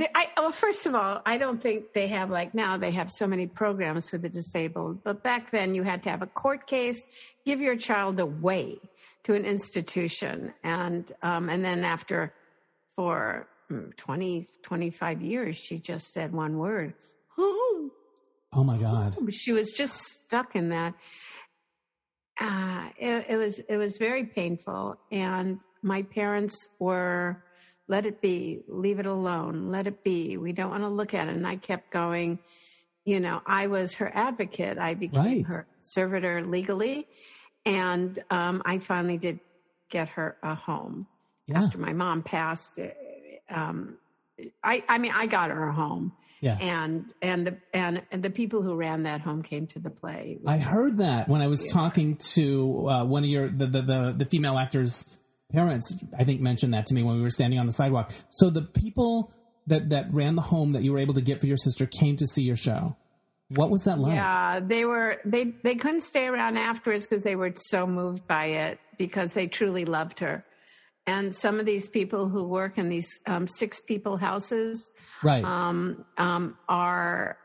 they, 0.00 0.08
I, 0.14 0.28
well, 0.36 0.52
first 0.52 0.86
of 0.86 0.94
all, 0.94 1.22
I 1.26 1.36
don't 1.36 1.60
think 1.60 1.92
they 1.92 2.08
have 2.08 2.30
like 2.30 2.54
now 2.54 2.76
they 2.76 2.90
have 2.92 3.10
so 3.10 3.26
many 3.26 3.46
programs 3.46 4.08
for 4.08 4.18
the 4.18 4.28
disabled, 4.28 5.02
but 5.04 5.22
back 5.22 5.50
then 5.50 5.74
you 5.74 5.82
had 5.82 6.02
to 6.04 6.10
have 6.10 6.22
a 6.22 6.26
court 6.26 6.66
case, 6.66 7.02
give 7.44 7.60
your 7.60 7.76
child 7.76 8.20
away 8.20 8.78
to 9.24 9.34
an 9.34 9.44
institution, 9.44 10.54
and 10.62 11.10
um, 11.22 11.48
and 11.48 11.64
then 11.64 11.84
after 11.84 12.32
for 12.96 13.48
mm, 13.70 13.96
20, 13.96 14.46
25 14.62 15.22
years, 15.22 15.56
she 15.56 15.78
just 15.78 16.12
said 16.12 16.32
one 16.32 16.58
word. 16.58 16.94
Oh, 17.36 17.90
oh 18.52 18.64
my 18.64 18.78
God. 18.78 19.16
she 19.32 19.52
was 19.52 19.72
just 19.72 19.96
stuck 19.96 20.54
in 20.54 20.68
that. 20.70 20.94
Uh, 22.40 22.88
it, 22.98 23.26
it 23.30 23.36
was 23.36 23.58
it 23.60 23.76
was 23.76 23.96
very 23.98 24.24
painful, 24.24 24.96
and 25.10 25.60
my 25.82 26.02
parents 26.02 26.68
were, 26.78 27.44
"Let 27.88 28.06
it 28.06 28.20
be, 28.20 28.60
leave 28.68 28.98
it 28.98 29.06
alone, 29.06 29.70
let 29.70 29.86
it 29.86 30.02
be. 30.04 30.36
We 30.36 30.52
don't 30.52 30.70
want 30.70 30.82
to 30.82 30.88
look 30.88 31.14
at 31.14 31.28
it." 31.28 31.34
And 31.36 31.46
I 31.46 31.56
kept 31.56 31.90
going. 31.90 32.38
You 33.04 33.20
know, 33.20 33.42
I 33.44 33.66
was 33.66 33.94
her 33.96 34.10
advocate. 34.14 34.78
I 34.78 34.94
became 34.94 35.22
Right. 35.24 35.46
her 35.46 35.66
servitor 35.80 36.42
legally, 36.46 37.06
and 37.66 38.18
um, 38.30 38.62
I 38.64 38.78
finally 38.78 39.18
did 39.18 39.40
get 39.90 40.08
her 40.10 40.36
a 40.42 40.54
home 40.54 41.06
Yeah. 41.46 41.64
after 41.64 41.78
my 41.78 41.92
mom 41.92 42.22
passed. 42.22 42.78
uh, 42.78 42.88
Um, 43.50 43.98
I 44.64 44.82
I 44.88 44.98
mean, 44.98 45.12
I 45.14 45.26
got 45.26 45.50
her 45.50 45.68
a 45.68 45.72
home 45.72 46.12
Yeah. 46.40 46.56
and 46.60 47.12
and 47.22 47.46
the 47.46 47.56
and, 47.74 48.02
and 48.10 48.22
the 48.22 48.30
people 48.30 48.62
who 48.62 48.74
ran 48.74 49.02
that 49.04 49.20
home 49.20 49.42
came 49.42 49.66
to 49.68 49.78
the 49.78 49.90
play. 49.90 50.38
I 50.46 50.56
heard 50.58 50.96
that 50.98 51.28
when 51.28 51.42
I 51.42 51.46
was 51.46 51.66
talking 51.66 52.16
to 52.34 52.88
uh, 52.88 53.04
one 53.04 53.22
of 53.22 53.28
your 53.28 53.48
the, 53.48 53.66
the 53.66 53.82
the 53.82 54.14
the 54.16 54.24
female 54.24 54.56
actors' 54.58 55.08
parents. 55.52 56.02
I 56.18 56.24
think 56.24 56.40
mentioned 56.40 56.74
that 56.74 56.86
to 56.86 56.94
me 56.94 57.02
when 57.02 57.16
we 57.16 57.22
were 57.22 57.30
standing 57.30 57.58
on 57.58 57.66
the 57.66 57.72
sidewalk. 57.72 58.12
So 58.30 58.50
the 58.50 58.62
people 58.62 59.32
that 59.66 59.90
that 59.90 60.12
ran 60.12 60.34
the 60.36 60.42
home 60.42 60.72
that 60.72 60.82
you 60.82 60.92
were 60.92 60.98
able 60.98 61.14
to 61.14 61.22
get 61.22 61.40
for 61.40 61.46
your 61.46 61.56
sister 61.56 61.86
came 61.86 62.16
to 62.16 62.26
see 62.26 62.42
your 62.42 62.56
show. 62.56 62.96
What 63.48 63.70
was 63.70 63.84
that 63.84 63.98
like? 63.98 64.14
Yeah, 64.14 64.60
they 64.60 64.84
were 64.84 65.18
they 65.24 65.54
they 65.62 65.74
couldn't 65.74 66.00
stay 66.02 66.26
around 66.26 66.56
afterwards 66.56 67.06
because 67.06 67.22
they 67.22 67.36
were 67.36 67.52
so 67.54 67.86
moved 67.86 68.26
by 68.26 68.46
it 68.46 68.78
because 68.98 69.32
they 69.32 69.46
truly 69.46 69.84
loved 69.84 70.20
her. 70.20 70.44
And 71.06 71.36
some 71.36 71.60
of 71.60 71.66
these 71.66 71.86
people 71.86 72.30
who 72.30 72.48
work 72.48 72.78
in 72.78 72.88
these 72.88 73.06
um, 73.26 73.46
six 73.46 73.78
people 73.80 74.16
houses 74.16 74.88
Right. 75.22 75.44
um, 75.44 76.06
um, 76.16 76.56
are, 76.66 77.36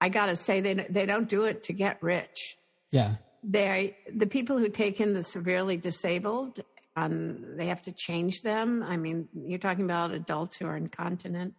I 0.00 0.08
gotta 0.08 0.36
say, 0.36 0.60
they 0.60 0.74
they 0.88 1.04
don't 1.04 1.28
do 1.28 1.44
it 1.44 1.64
to 1.64 1.72
get 1.72 2.00
rich. 2.02 2.56
yeah. 2.92 3.16
they 3.42 3.96
the 4.14 4.26
people 4.28 4.58
who 4.58 4.68
take 4.68 5.00
in 5.00 5.12
the 5.14 5.24
severely 5.24 5.76
disabled 5.76 6.60
um, 6.96 7.56
they 7.56 7.66
have 7.66 7.82
to 7.82 7.92
change 7.92 8.42
them. 8.42 8.82
I 8.82 8.96
mean 8.96 9.28
you're 9.34 9.58
talking 9.58 9.84
about 9.84 10.12
adults 10.12 10.56
who 10.56 10.66
are 10.66 10.76
incontinent 10.76 11.54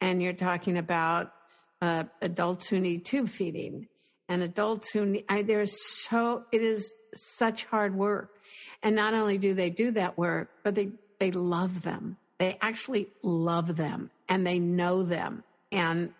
and 0.00 0.22
you're 0.22 0.32
talking 0.32 0.76
about 0.76 1.32
uh, 1.80 2.04
adults 2.20 2.68
who 2.68 2.80
need 2.80 3.04
tube 3.04 3.28
feeding 3.28 3.88
and 4.28 4.42
adults 4.42 4.90
who 4.92 5.06
need 5.06 5.24
I, 5.28 5.42
there's 5.42 5.74
so 6.06 6.44
it 6.52 6.62
is 6.62 6.92
such 7.14 7.64
hard 7.64 7.94
work. 7.94 8.34
And 8.82 8.94
not 8.94 9.14
only 9.14 9.38
do 9.38 9.54
they 9.54 9.70
do 9.70 9.90
that 9.92 10.18
work 10.18 10.50
but 10.62 10.74
they 10.74 10.90
they 11.18 11.30
love 11.32 11.82
them. 11.82 12.16
They 12.38 12.56
actually 12.60 13.08
love 13.22 13.76
them 13.76 14.10
and 14.28 14.46
they 14.46 14.58
know 14.58 15.02
them. 15.02 15.42
And 15.72 16.12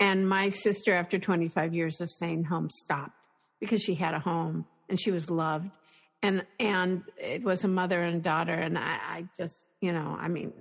and 0.00 0.28
my 0.28 0.48
sister, 0.48 0.92
after 0.92 1.18
25 1.18 1.74
years 1.74 2.00
of 2.00 2.10
staying 2.10 2.44
home, 2.44 2.68
stopped 2.68 3.26
because 3.60 3.82
she 3.82 3.94
had 3.94 4.14
a 4.14 4.18
home 4.18 4.66
and 4.88 5.00
she 5.00 5.10
was 5.10 5.30
loved. 5.30 5.70
And 6.24 6.44
and 6.58 7.02
it 7.18 7.42
was 7.44 7.64
a 7.64 7.68
mother 7.68 8.00
and 8.02 8.22
daughter. 8.22 8.54
And 8.54 8.78
I, 8.78 8.98
I 9.16 9.24
just, 9.36 9.66
you 9.80 9.92
know, 9.92 10.16
I 10.18 10.28
mean, 10.28 10.52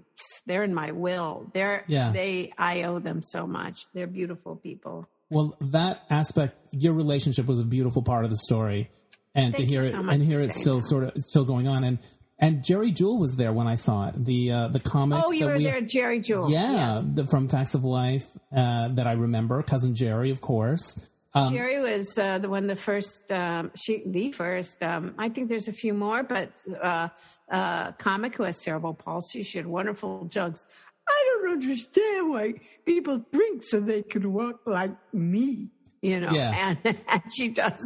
they're 0.45 0.63
in 0.65 0.73
my 0.73 0.91
will. 0.91 1.49
They're 1.53 1.83
Yeah. 1.87 2.11
they 2.11 2.51
I 2.57 2.83
owe 2.83 2.99
them 2.99 3.21
so 3.21 3.47
much. 3.47 3.85
They're 3.93 4.07
beautiful 4.21 4.57
people. 4.57 5.07
Well, 5.29 5.55
that 5.61 6.03
aspect, 6.09 6.57
your 6.71 6.93
relationship 6.93 7.45
was 7.47 7.59
a 7.59 7.65
beautiful 7.65 8.01
part 8.03 8.25
of 8.25 8.29
the 8.29 8.37
story, 8.37 8.91
and 9.33 9.55
to 9.55 9.63
hear 9.65 9.81
it 9.83 9.91
so 9.93 9.99
and 10.13 10.21
hear 10.21 10.41
it 10.41 10.51
still 10.53 10.77
that. 10.77 10.85
sort 10.85 11.03
of 11.05 11.11
still 11.23 11.45
going 11.45 11.67
on, 11.67 11.83
and 11.85 11.97
and 12.39 12.61
Geri 12.63 12.91
Jewell 12.91 13.17
was 13.17 13.37
there 13.37 13.53
when 13.53 13.67
I 13.67 13.75
saw 13.75 14.09
it. 14.09 14.15
The 14.25 14.51
uh, 14.51 14.67
the 14.67 14.79
comic. 14.81 15.23
Oh, 15.25 15.31
you 15.31 15.45
were 15.45 15.55
we- 15.57 15.63
there, 15.63 15.79
Geri 15.81 16.19
Jewell. 16.19 16.51
Yeah, 16.51 16.95
Yes. 16.95 17.05
the, 17.15 17.25
from 17.25 17.47
Facts 17.47 17.73
of 17.73 17.83
Life 17.85 18.27
uh, 18.55 18.89
that 18.89 19.07
I 19.07 19.13
remember. 19.13 19.63
Cousin 19.63 19.95
Geri, 19.95 20.29
of 20.29 20.41
course. 20.41 20.99
Um, 21.35 21.51
Geri 21.51 21.79
was 21.79 22.17
uh, 22.17 22.37
the 22.37 22.49
one, 22.49 22.67
the 22.67 22.75
first, 22.75 23.31
um, 23.31 23.71
she, 23.75 24.03
the 24.05 24.31
first. 24.31 24.81
Um, 24.83 25.15
I 25.17 25.29
think 25.29 25.49
there's 25.49 25.67
a 25.67 25.73
few 25.73 25.93
more, 25.93 26.21
but 26.23 26.51
uh, 26.81 27.09
uh, 27.51 27.91
comic 27.93 28.35
who 28.35 28.43
has 28.43 28.61
cerebral 28.61 28.93
palsy. 28.93 29.41
She 29.43 29.57
had 29.57 29.65
wonderful 29.65 30.25
jokes. 30.25 30.63
I 31.09 31.37
don't 31.41 31.53
understand 31.53 32.29
why 32.29 32.53
people 32.85 33.25
drink 33.31 33.63
so 33.63 33.79
they 33.79 34.03
can 34.03 34.31
walk 34.31 34.61
like 34.65 34.95
me. 35.13 35.71
You 36.01 36.19
know, 36.19 36.31
Yeah. 36.31 36.75
and, 36.83 36.97
and 37.07 37.21
she 37.33 37.47
does, 37.49 37.81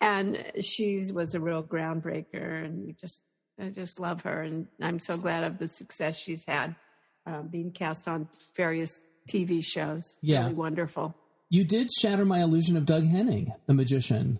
and 0.00 0.42
she 0.62 1.04
was 1.12 1.34
a 1.34 1.40
real 1.40 1.62
groundbreaker, 1.62 2.64
and 2.64 2.86
we 2.86 2.94
just, 2.94 3.20
I 3.60 3.68
just 3.68 4.00
love 4.00 4.22
her, 4.22 4.42
and 4.42 4.66
I'm 4.80 4.98
so 4.98 5.16
glad 5.18 5.44
of 5.44 5.58
the 5.58 5.68
success 5.68 6.16
she's 6.16 6.42
had, 6.48 6.74
uh, 7.26 7.42
being 7.42 7.70
cast 7.70 8.08
on 8.08 8.28
various 8.56 8.98
TV 9.30 9.62
shows. 9.62 10.16
Yeah. 10.22 10.40
really 10.40 10.54
wonderful. 10.54 11.14
You 11.50 11.64
did 11.64 11.90
shatter 11.90 12.24
my 12.24 12.40
illusion 12.40 12.76
of 12.76 12.86
Doug 12.86 13.04
Henning, 13.06 13.52
the 13.66 13.74
magician. 13.74 14.38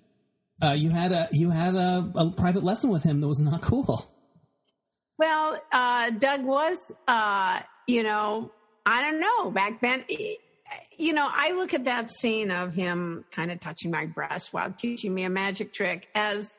Uh, 0.62 0.72
you 0.72 0.90
had 0.90 1.10
a 1.10 1.28
you 1.32 1.50
had 1.50 1.74
a, 1.74 2.10
a 2.14 2.30
private 2.30 2.62
lesson 2.62 2.90
with 2.90 3.02
him 3.02 3.20
that 3.20 3.26
was 3.26 3.40
not 3.40 3.60
cool. 3.60 4.06
Well, 5.18 5.60
uh, 5.72 6.10
Doug 6.10 6.44
was, 6.44 6.78
uh, 7.08 7.60
you 7.86 8.02
know, 8.02 8.52
I 8.86 9.02
don't 9.02 9.20
know, 9.20 9.50
back 9.50 9.80
then, 9.82 10.04
you 10.96 11.12
know, 11.12 11.28
I 11.30 11.52
look 11.52 11.74
at 11.74 11.84
that 11.84 12.10
scene 12.10 12.50
of 12.50 12.72
him 12.72 13.24
kind 13.30 13.50
of 13.50 13.60
touching 13.60 13.90
my 13.90 14.06
breast 14.06 14.52
while 14.52 14.72
teaching 14.72 15.12
me 15.12 15.24
a 15.24 15.30
magic 15.30 15.74
trick 15.74 16.08
as 16.14 16.52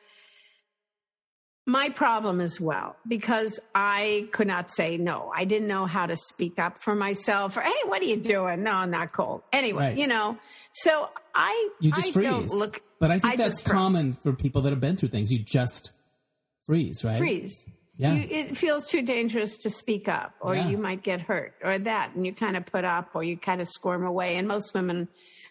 my 1.66 1.88
problem 1.90 2.40
as 2.40 2.60
well, 2.60 2.96
because 3.06 3.60
I 3.74 4.28
could 4.32 4.48
not 4.48 4.70
say 4.70 4.96
no. 4.96 5.30
I 5.34 5.44
didn't 5.44 5.68
know 5.68 5.86
how 5.86 6.06
to 6.06 6.16
speak 6.16 6.58
up 6.58 6.78
for 6.78 6.94
myself 6.94 7.56
or, 7.56 7.60
hey, 7.60 7.70
what 7.86 8.02
are 8.02 8.06
you 8.06 8.16
doing? 8.16 8.64
No, 8.64 8.72
I'm 8.72 8.90
not 8.90 9.12
cold. 9.12 9.42
Anyway, 9.52 9.82
Right. 9.90 9.96
you 9.96 10.08
know, 10.08 10.36
so 10.72 11.08
I, 11.34 11.68
You 11.78 11.92
just 11.92 12.08
I 12.08 12.10
freeze. 12.12 12.28
don't 12.28 12.50
look, 12.50 12.82
But 12.98 13.12
I 13.12 13.20
think 13.20 13.34
I 13.34 13.36
that's 13.36 13.62
common 13.62 14.14
for 14.14 14.32
people 14.32 14.62
that 14.62 14.70
have 14.70 14.80
been 14.80 14.96
through 14.96 15.10
things. 15.10 15.30
You 15.32 15.38
just 15.38 15.92
freeze, 16.66 17.04
right? 17.04 17.18
freeze. 17.18 17.64
Yeah. 17.96 18.14
you, 18.14 18.26
it 18.28 18.58
feels 18.58 18.86
too 18.86 19.02
dangerous 19.02 19.56
to 19.58 19.70
speak 19.70 20.08
up, 20.08 20.34
or 20.40 20.56
Yeah. 20.56 20.68
you 20.68 20.78
might 20.78 21.02
get 21.04 21.20
hurt, 21.20 21.54
or 21.62 21.78
that, 21.78 22.12
and 22.16 22.26
you 22.26 22.34
kind 22.34 22.56
of 22.56 22.66
put 22.66 22.84
up, 22.84 23.10
or 23.14 23.22
you 23.22 23.36
kind 23.36 23.60
of 23.60 23.68
squirm 23.68 24.04
away. 24.04 24.36
And 24.36 24.48
most 24.48 24.74
women 24.74 25.06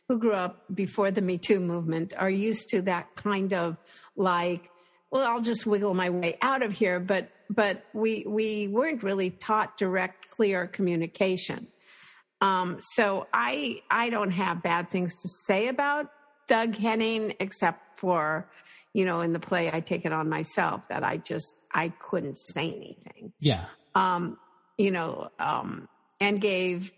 who 0.10 0.18
grew 0.18 0.34
up 0.34 0.66
before 0.74 1.12
the 1.12 1.22
Me 1.22 1.38
Too 1.38 1.62
movement 1.62 2.14
are 2.18 2.30
used 2.30 2.68
to 2.72 2.82
that 2.82 3.16
kind 3.16 3.54
of 3.54 3.78
like, 4.18 4.68
well, 5.12 5.28
I'll 5.28 5.42
just 5.42 5.66
wiggle 5.66 5.94
my 5.94 6.10
way 6.10 6.38
out 6.42 6.64
of 6.64 6.72
here. 6.72 7.00
But 7.00 7.30
but 7.50 7.84
we 7.94 8.24
we 8.26 8.68
weren't 8.68 9.04
really 9.04 9.30
taught 9.30 9.78
direct, 9.78 10.30
clear 10.32 10.68
communication. 10.68 11.68
Um, 12.40 12.80
so 12.96 13.28
I 13.34 13.82
I 13.92 14.10
don't 14.10 14.32
have 14.32 14.64
bad 14.64 14.90
things 14.90 15.16
to 15.22 15.30
say 15.46 15.68
about 15.68 16.10
Doug 16.48 16.76
Henning, 16.76 17.34
except 17.40 18.00
for, 18.00 18.50
you 18.94 19.06
know, 19.06 19.22
in 19.22 19.34
the 19.34 19.40
play 19.40 19.70
I 19.72 19.80
take 19.82 20.06
it 20.06 20.14
on 20.14 20.28
myself 20.28 20.82
that 20.90 21.04
I 21.04 21.18
just 21.18 21.54
I 21.72 21.90
couldn't 21.90 22.38
say 22.38 22.74
anything. 22.74 23.34
Yeah. 23.40 23.66
Um, 23.94 24.38
you 24.78 24.92
know, 24.92 25.30
um, 25.40 25.88
and 26.20 26.42
gave 26.42 26.92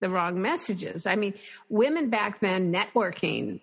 the 0.00 0.10
wrong 0.10 0.42
messages. 0.42 1.06
I 1.06 1.16
mean, 1.16 1.34
women 1.68 2.10
back 2.10 2.40
then 2.40 2.72
networking, 2.72 3.60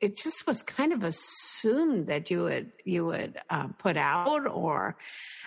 it 0.00 0.16
just 0.16 0.46
was 0.46 0.62
kind 0.62 0.92
of 0.92 1.02
assumed 1.02 2.06
that 2.08 2.30
you 2.30 2.42
would 2.44 2.72
you 2.84 3.06
would 3.06 3.38
uh, 3.50 3.68
put 3.78 3.96
out, 3.96 4.46
or, 4.46 4.96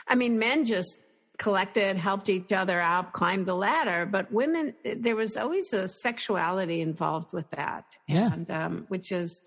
I 0.07 0.15
mean, 0.15 0.39
men 0.39 0.65
just 0.65 0.97
collected, 1.37 1.95
helped 1.95 2.27
each 2.29 2.51
other 2.51 2.79
out, 2.81 3.13
climbed 3.13 3.45
the 3.45 3.55
ladder, 3.55 4.05
but 4.05 4.31
women 4.31 4.73
there 4.83 5.15
was 5.15 5.37
always 5.37 5.71
a 5.73 5.87
sexuality 5.87 6.81
involved 6.81 7.31
with 7.31 7.49
that, 7.51 7.85
Yeah. 8.07 8.33
and 8.33 8.49
um, 8.51 8.85
which 8.89 9.11
is 9.11 9.41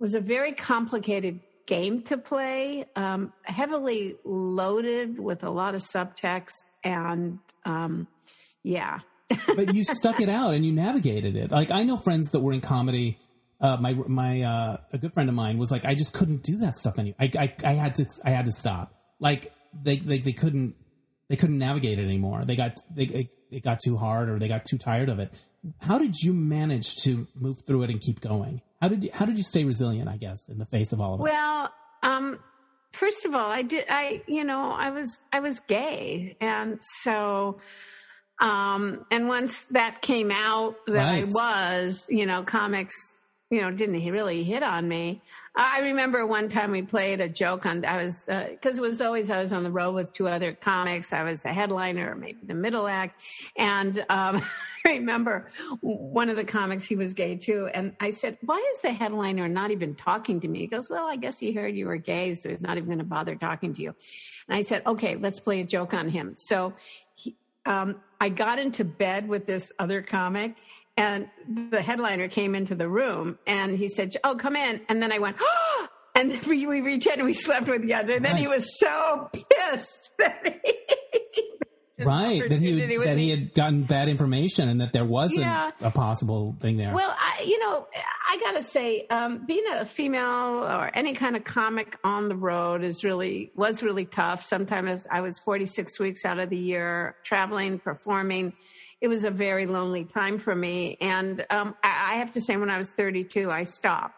was 0.00 0.14
a 0.14 0.20
very 0.20 0.52
complicated 0.52 1.38
game 1.66 2.02
to 2.02 2.18
play, 2.18 2.84
um, 2.96 3.32
heavily 3.44 4.16
loaded 4.24 5.18
with 5.20 5.44
a 5.44 5.50
lot 5.50 5.76
of 5.76 5.80
subtext, 5.94 6.54
and 6.82 7.38
um, 7.64 8.08
yeah. 8.64 8.98
but 9.54 9.72
you 9.74 9.84
stuck 10.00 10.20
it 10.20 10.28
out 10.28 10.54
and 10.54 10.66
you 10.66 10.72
navigated 10.72 11.36
it. 11.36 11.50
Like 11.52 11.70
I 11.70 11.84
know 11.84 11.96
friends 11.98 12.30
that 12.32 12.40
were 12.40 12.52
in 12.52 12.60
comedy. 12.60 13.18
Uh, 13.62 13.76
my 13.76 13.94
my 13.94 14.42
uh, 14.42 14.76
a 14.92 14.98
good 14.98 15.14
friend 15.14 15.28
of 15.28 15.34
mine 15.36 15.56
was 15.56 15.70
like, 15.70 15.84
I 15.84 15.94
just 15.94 16.12
couldn't 16.12 16.42
do 16.42 16.58
that 16.58 16.76
stuff 16.76 16.98
anymore. 16.98 17.16
I, 17.20 17.30
I 17.38 17.54
I 17.64 17.72
had 17.74 17.94
to 17.94 18.06
I 18.24 18.30
had 18.30 18.46
to 18.46 18.52
stop. 18.52 18.92
Like 19.20 19.52
they 19.72 19.96
they 19.96 20.18
they 20.18 20.32
couldn't 20.32 20.74
they 21.28 21.36
couldn't 21.36 21.58
navigate 21.58 21.98
it 21.98 22.04
anymore. 22.04 22.42
They 22.44 22.56
got 22.56 22.76
they 22.92 23.04
it, 23.04 23.28
it 23.52 23.62
got 23.62 23.78
too 23.84 23.96
hard 23.96 24.28
or 24.28 24.38
they 24.40 24.48
got 24.48 24.64
too 24.64 24.78
tired 24.78 25.08
of 25.08 25.20
it. 25.20 25.32
How 25.80 25.96
did 25.98 26.16
you 26.16 26.34
manage 26.34 26.96
to 27.04 27.28
move 27.36 27.58
through 27.64 27.84
it 27.84 27.90
and 27.90 28.00
keep 28.00 28.20
going? 28.20 28.62
How 28.80 28.88
did 28.88 29.04
you, 29.04 29.10
how 29.14 29.26
did 29.26 29.36
you 29.36 29.44
stay 29.44 29.62
resilient? 29.62 30.08
I 30.08 30.16
guess 30.16 30.48
in 30.48 30.58
the 30.58 30.66
face 30.66 30.92
of 30.92 31.00
all 31.00 31.14
of 31.14 31.20
it. 31.20 31.22
Well, 31.22 31.72
um, 32.02 32.40
first 32.92 33.24
of 33.24 33.32
all, 33.32 33.48
I 33.48 33.62
did. 33.62 33.84
I 33.88 34.22
you 34.26 34.42
know 34.42 34.72
I 34.72 34.90
was 34.90 35.18
I 35.32 35.38
was 35.38 35.60
gay, 35.60 36.36
and 36.40 36.80
so. 37.02 37.60
Um, 38.40 39.06
and 39.12 39.28
once 39.28 39.66
that 39.70 40.02
came 40.02 40.32
out 40.32 40.84
that 40.86 40.94
Right. 40.94 41.22
I 41.22 41.24
was, 41.26 42.04
you 42.08 42.26
know, 42.26 42.42
comics, 42.42 42.94
you 43.52 43.60
know, 43.60 43.70
didn't 43.70 43.96
he 43.96 44.10
really 44.10 44.42
hit 44.44 44.62
on 44.62 44.88
me. 44.88 45.20
I 45.54 45.80
remember 45.80 46.26
one 46.26 46.48
time 46.48 46.70
we 46.70 46.80
played 46.80 47.20
a 47.20 47.28
joke 47.28 47.66
on, 47.66 47.84
I 47.84 48.02
was, 48.02 48.26
uh 48.26 48.46
'cause 48.62 48.78
it 48.78 48.80
was 48.80 49.02
always, 49.02 49.30
I 49.30 49.42
was 49.42 49.52
on 49.52 49.62
the 49.62 49.70
road 49.70 49.94
with 49.94 50.10
two 50.14 50.26
other 50.26 50.54
comics. 50.54 51.12
I 51.12 51.22
was 51.22 51.42
the 51.42 51.50
headliner 51.50 52.14
maybe 52.14 52.38
the 52.46 52.54
middle 52.54 52.88
act. 52.88 53.20
And, 53.54 53.98
um, 54.08 54.42
I 54.86 54.92
remember 54.92 55.48
one 55.82 56.30
of 56.30 56.36
the 56.36 56.44
comics, 56.44 56.86
he 56.86 56.96
was 56.96 57.12
gay 57.12 57.36
too. 57.36 57.68
And 57.74 57.94
I 58.00 58.08
said, 58.12 58.38
why 58.40 58.56
is 58.74 58.80
the 58.80 58.92
headliner 58.92 59.46
not 59.48 59.70
even 59.70 59.96
talking 59.96 60.40
to 60.40 60.48
me? 60.48 60.60
He 60.60 60.66
goes, 60.66 60.88
well, 60.88 61.06
I 61.06 61.16
guess 61.16 61.38
he 61.38 61.52
heard 61.52 61.76
you 61.76 61.88
were 61.88 61.98
gay. 61.98 62.32
So 62.32 62.48
he's 62.48 62.62
not 62.62 62.78
even 62.78 62.86
going 62.86 63.00
to 63.00 63.04
bother 63.04 63.36
talking 63.36 63.74
to 63.74 63.82
you. 63.82 63.94
And 64.48 64.56
I 64.56 64.62
said, 64.62 64.80
okay, 64.86 65.16
let's 65.16 65.40
play 65.40 65.60
a 65.60 65.64
joke 65.64 65.92
on 65.92 66.08
him. 66.08 66.36
So 66.36 66.72
he, 67.16 67.36
um, 67.66 68.00
I 68.18 68.30
got 68.30 68.58
into 68.58 68.82
bed 68.84 69.28
with 69.28 69.46
this 69.46 69.72
other 69.78 70.00
comic 70.00 70.56
and 70.96 71.28
the 71.70 71.80
headliner 71.82 72.28
came 72.28 72.54
into 72.54 72.74
the 72.74 72.88
room 72.88 73.38
and 73.46 73.76
he 73.76 73.88
said, 73.88 74.14
Oh, 74.24 74.34
come 74.34 74.56
in. 74.56 74.80
And 74.88 75.02
then 75.02 75.12
I 75.12 75.18
went, 75.18 75.36
Oh, 75.40 75.86
and 76.14 76.40
we, 76.46 76.66
we 76.66 76.80
reached 76.80 77.06
in 77.06 77.14
and 77.14 77.24
we 77.24 77.32
slept 77.32 77.68
with 77.68 77.84
each 77.84 77.92
other. 77.92 78.14
And 78.16 78.24
then 78.24 78.36
he 78.36 78.46
was 78.46 78.78
so 78.78 79.30
pissed 79.32 80.10
that 80.18 80.60
he, 80.64 82.04
right 82.04 82.48
that 82.48 82.58
he 82.60 82.96
that 82.96 83.16
he 83.16 83.30
had 83.30 83.54
gotten 83.54 83.84
bad 83.84 84.08
information 84.08 84.68
and 84.68 84.80
that 84.80 84.92
there 84.92 85.04
wasn't 85.04 85.40
Yeah. 85.42 85.70
a 85.80 85.90
possible 85.90 86.56
thing 86.60 86.76
there. 86.76 86.92
Well, 86.92 87.14
I, 87.16 87.42
you 87.44 87.58
know, 87.60 87.86
I 88.28 88.38
gotta 88.38 88.62
say, 88.62 89.06
um, 89.08 89.46
being 89.46 89.64
a 89.72 89.84
female 89.86 90.64
or 90.64 90.90
any 90.94 91.12
kind 91.14 91.36
of 91.36 91.44
comic 91.44 91.96
on 92.02 92.28
the 92.28 92.36
road 92.36 92.82
is 92.82 93.04
really 93.04 93.52
was 93.54 93.82
really 93.82 94.04
tough. 94.04 94.44
Sometimes 94.44 95.06
I 95.10 95.20
was 95.20 95.38
46 95.38 95.98
weeks 96.00 96.24
out 96.24 96.38
of 96.38 96.50
the 96.50 96.56
year 96.58 97.14
traveling, 97.24 97.78
performing. 97.78 98.52
It 99.02 99.08
was 99.08 99.24
a 99.24 99.30
very 99.30 99.66
lonely 99.66 100.04
time 100.04 100.38
for 100.38 100.54
me, 100.54 100.96
and 101.00 101.44
um, 101.50 101.74
I, 101.82 102.12
I 102.12 102.16
have 102.18 102.32
to 102.34 102.40
say, 102.40 102.56
when 102.56 102.70
I 102.70 102.78
was 102.78 102.92
32, 102.92 103.50
I 103.50 103.64
stopped. 103.64 104.14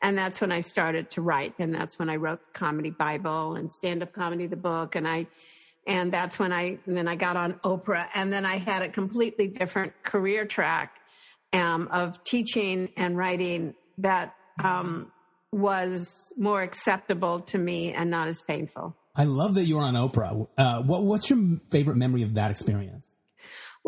And 0.00 0.16
that's 0.16 0.40
when 0.40 0.52
I 0.52 0.60
started 0.60 1.10
to 1.10 1.22
write, 1.22 1.54
and 1.58 1.74
that's 1.74 1.98
when 1.98 2.08
I 2.08 2.16
wrote 2.16 2.40
Comedy 2.52 2.90
Bible 2.90 3.56
and 3.56 3.70
Stand 3.70 4.02
Up 4.02 4.12
Comedy, 4.12 4.46
the 4.46 4.56
book, 4.56 4.94
and 4.94 5.06
I 5.06 5.26
and 5.86 6.12
that's 6.12 6.38
when 6.38 6.52
I 6.52 6.78
then 6.86 7.08
I 7.08 7.16
got 7.16 7.36
on 7.36 7.54
Oprah, 7.64 8.06
and 8.14 8.32
then 8.32 8.46
I 8.46 8.58
had 8.58 8.82
a 8.82 8.88
completely 8.88 9.48
different 9.48 9.92
career 10.04 10.46
track 10.46 11.00
um, 11.52 11.88
of 11.90 12.22
teaching 12.24 12.90
and 12.96 13.16
writing 13.16 13.74
that 13.98 14.34
um, 14.62 15.10
was 15.50 16.32
more 16.36 16.62
acceptable 16.62 17.40
to 17.40 17.58
me 17.58 17.92
and 17.92 18.10
not 18.10 18.28
as 18.28 18.40
painful. 18.42 18.94
I 19.16 19.24
love 19.24 19.54
that 19.54 19.64
you 19.64 19.78
were 19.78 19.82
on 19.82 19.94
Oprah. 19.94 20.46
Uh, 20.56 20.82
what 20.82 21.02
what's 21.02 21.28
your 21.28 21.58
favorite 21.70 21.96
memory 21.96 22.22
of 22.22 22.34
that 22.34 22.50
experience? 22.50 23.07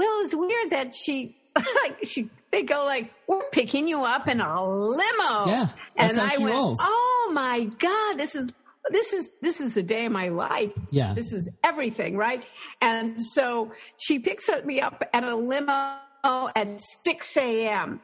Well, 0.00 0.18
it 0.20 0.22
was 0.22 0.34
weird 0.34 0.70
that 0.70 0.94
she 0.94 1.36
like 1.56 1.98
she 2.04 2.30
they 2.50 2.62
go 2.62 2.86
like 2.86 3.12
we're 3.26 3.42
picking 3.50 3.86
you 3.86 4.02
up 4.02 4.28
in 4.28 4.40
a 4.40 4.64
limo. 4.64 5.46
Yeah, 5.46 5.68
and 5.94 6.18
I 6.18 6.28
she 6.36 6.42
went, 6.42 6.56
rolls. 6.56 6.78
oh 6.80 7.30
my 7.34 7.64
god, 7.64 8.14
this 8.14 8.34
is 8.34 8.48
this 8.88 9.12
is 9.12 9.28
this 9.42 9.60
is 9.60 9.74
the 9.74 9.82
day 9.82 10.06
of 10.06 10.12
my 10.12 10.30
life. 10.30 10.72
Yeah. 10.88 11.12
this 11.12 11.34
is 11.34 11.50
everything, 11.62 12.16
right? 12.16 12.42
And 12.80 13.20
so 13.20 13.72
she 13.98 14.18
picks 14.18 14.48
me 14.64 14.80
up 14.80 15.06
at 15.12 15.22
a 15.22 15.36
limo 15.36 15.98
at 16.24 16.80
six 17.04 17.36
a.m. 17.36 18.00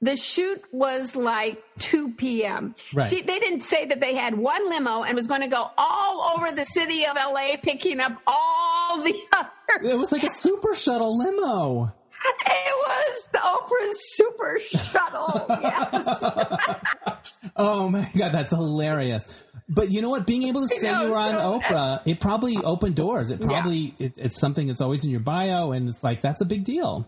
The 0.00 0.16
shoot 0.16 0.62
was 0.70 1.16
like 1.16 1.60
2 1.80 2.12
p.m. 2.12 2.74
Right. 2.94 3.10
She, 3.10 3.22
they 3.22 3.40
didn't 3.40 3.62
say 3.62 3.86
that 3.86 3.98
they 4.00 4.14
had 4.14 4.36
one 4.38 4.68
limo 4.70 5.02
and 5.02 5.16
was 5.16 5.26
going 5.26 5.40
to 5.40 5.48
go 5.48 5.70
all 5.76 6.34
over 6.36 6.52
the 6.52 6.64
city 6.64 7.04
of 7.04 7.16
LA 7.16 7.56
picking 7.60 7.98
up 8.00 8.12
all 8.26 9.02
the 9.02 9.14
other 9.36 9.88
It 9.88 9.96
was 9.98 10.12
like 10.12 10.22
a 10.22 10.30
super 10.30 10.74
shuttle 10.76 11.18
limo. 11.18 11.92
it 12.46 12.74
was 12.88 13.22
the 13.32 13.38
Oprah's 13.38 13.98
Super 14.16 14.58
Shuttle. 14.58 15.46
Yes. 15.62 16.74
Oh 17.60 17.88
my 17.90 18.08
god, 18.16 18.30
that's 18.32 18.52
hilarious. 18.52 19.26
But 19.68 19.90
you 19.90 20.00
know 20.00 20.10
what? 20.10 20.26
Being 20.26 20.44
able 20.44 20.66
to 20.68 20.68
say 20.80 20.88
you 20.88 21.10
were 21.10 21.16
on 21.16 21.34
so- 21.34 21.58
Oprah, 21.60 22.02
it 22.06 22.20
probably 22.20 22.56
opened 22.56 22.94
doors. 22.94 23.30
It 23.32 23.40
probably 23.40 23.94
it, 23.98 24.12
it's 24.16 24.38
something 24.38 24.68
that's 24.68 24.80
always 24.80 25.04
in 25.04 25.10
your 25.10 25.20
bio, 25.20 25.72
and 25.72 25.88
it's 25.88 26.02
like 26.04 26.20
that's 26.22 26.40
a 26.40 26.44
big 26.44 26.62
deal. 26.64 27.06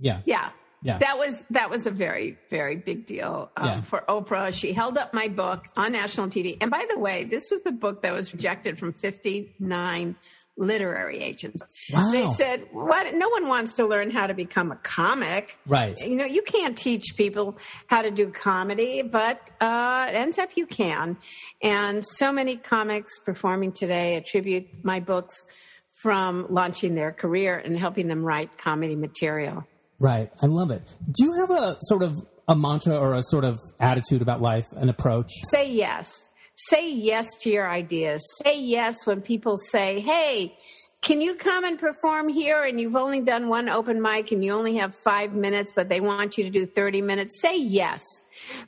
Yeah, 0.00 0.20
Yeah. 0.24 0.48
Yeah. 0.82 0.98
That 0.98 1.18
was 1.18 1.42
that 1.50 1.70
was 1.70 1.86
a 1.86 1.90
very 1.90 2.38
very 2.50 2.76
big 2.76 3.06
deal 3.06 3.50
um, 3.56 3.66
Yeah. 3.66 3.80
for 3.82 4.02
Oprah. 4.08 4.52
She 4.52 4.72
held 4.72 4.98
up 4.98 5.14
my 5.14 5.28
book 5.28 5.66
on 5.76 5.92
national 5.92 6.28
TV. 6.28 6.56
And 6.60 6.70
by 6.70 6.86
the 6.90 6.98
way, 6.98 7.24
this 7.24 7.50
was 7.50 7.60
the 7.62 7.72
book 7.72 8.02
that 8.02 8.12
was 8.12 8.32
rejected 8.32 8.78
from 8.78 8.92
59 8.92 10.16
literary 10.58 11.18
agents. 11.18 11.62
Wow. 11.92 12.10
They 12.10 12.26
said, 12.34 12.66
"What? 12.72 13.14
No 13.14 13.28
one 13.30 13.48
wants 13.48 13.74
to 13.74 13.86
learn 13.86 14.10
how 14.10 14.26
to 14.26 14.34
become 14.34 14.70
a 14.70 14.76
comic." 14.76 15.56
Right. 15.66 15.96
You 15.98 16.16
know, 16.16 16.24
you 16.26 16.42
can't 16.42 16.76
teach 16.76 17.14
people 17.16 17.56
how 17.86 18.02
to 18.02 18.10
do 18.10 18.30
comedy, 18.30 19.02
but 19.02 19.50
uh, 19.60 20.06
it 20.10 20.14
ends 20.14 20.38
up 20.38 20.50
you 20.56 20.66
can. 20.66 21.16
And 21.62 22.04
so 22.04 22.32
many 22.32 22.56
comics 22.56 23.18
performing 23.20 23.72
today 23.72 24.16
attribute 24.16 24.66
my 24.84 25.00
books 25.00 25.44
from 25.90 26.46
launching 26.50 26.96
their 26.96 27.12
career 27.12 27.56
and 27.56 27.78
helping 27.78 28.08
them 28.08 28.22
write 28.24 28.58
comedy 28.58 28.96
material. 28.96 29.64
Right. 30.02 30.30
I 30.42 30.46
love 30.46 30.70
it. 30.70 30.82
Do 31.10 31.24
you 31.24 31.32
have 31.34 31.50
a 31.50 31.76
sort 31.82 32.02
of 32.02 32.20
a 32.48 32.56
mantra 32.56 32.96
or 32.96 33.14
a 33.14 33.22
sort 33.22 33.44
of 33.44 33.58
attitude 33.78 34.20
about 34.20 34.42
life, 34.42 34.66
an 34.72 34.88
approach? 34.88 35.30
Say 35.44 35.72
yes. 35.72 36.28
Say 36.56 36.92
yes 36.92 37.28
to 37.42 37.50
your 37.50 37.68
ideas. 37.68 38.22
Say 38.44 38.60
yes 38.60 39.06
when 39.06 39.22
people 39.22 39.56
say, 39.56 40.00
hey, 40.00 40.54
can 41.02 41.20
you 41.20 41.34
come 41.34 41.64
and 41.64 41.78
perform 41.78 42.28
here? 42.28 42.62
And 42.62 42.80
you've 42.80 42.94
only 42.94 43.20
done 43.20 43.48
one 43.48 43.68
open 43.68 44.00
mic 44.00 44.30
and 44.30 44.44
you 44.44 44.52
only 44.52 44.76
have 44.76 44.94
five 44.94 45.34
minutes, 45.34 45.72
but 45.74 45.88
they 45.88 46.00
want 46.00 46.38
you 46.38 46.44
to 46.44 46.50
do 46.50 46.64
30 46.64 47.02
minutes. 47.02 47.40
Say 47.40 47.58
yes 47.60 48.02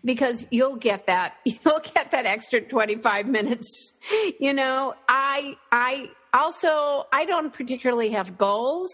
because 0.05 0.45
you'll 0.51 0.77
get 0.77 1.07
that. 1.07 1.37
You'll 1.45 1.81
get 1.81 2.11
that 2.11 2.27
extra 2.27 2.61
25 2.61 3.27
minutes. 3.27 3.95
You 4.41 4.53
know, 4.53 4.95
I, 5.09 5.57
I, 5.71 6.11
also, 6.35 7.07
I 7.13 7.25
don't 7.25 7.53
particularly 7.53 8.11
have 8.11 8.37
goals 8.37 8.91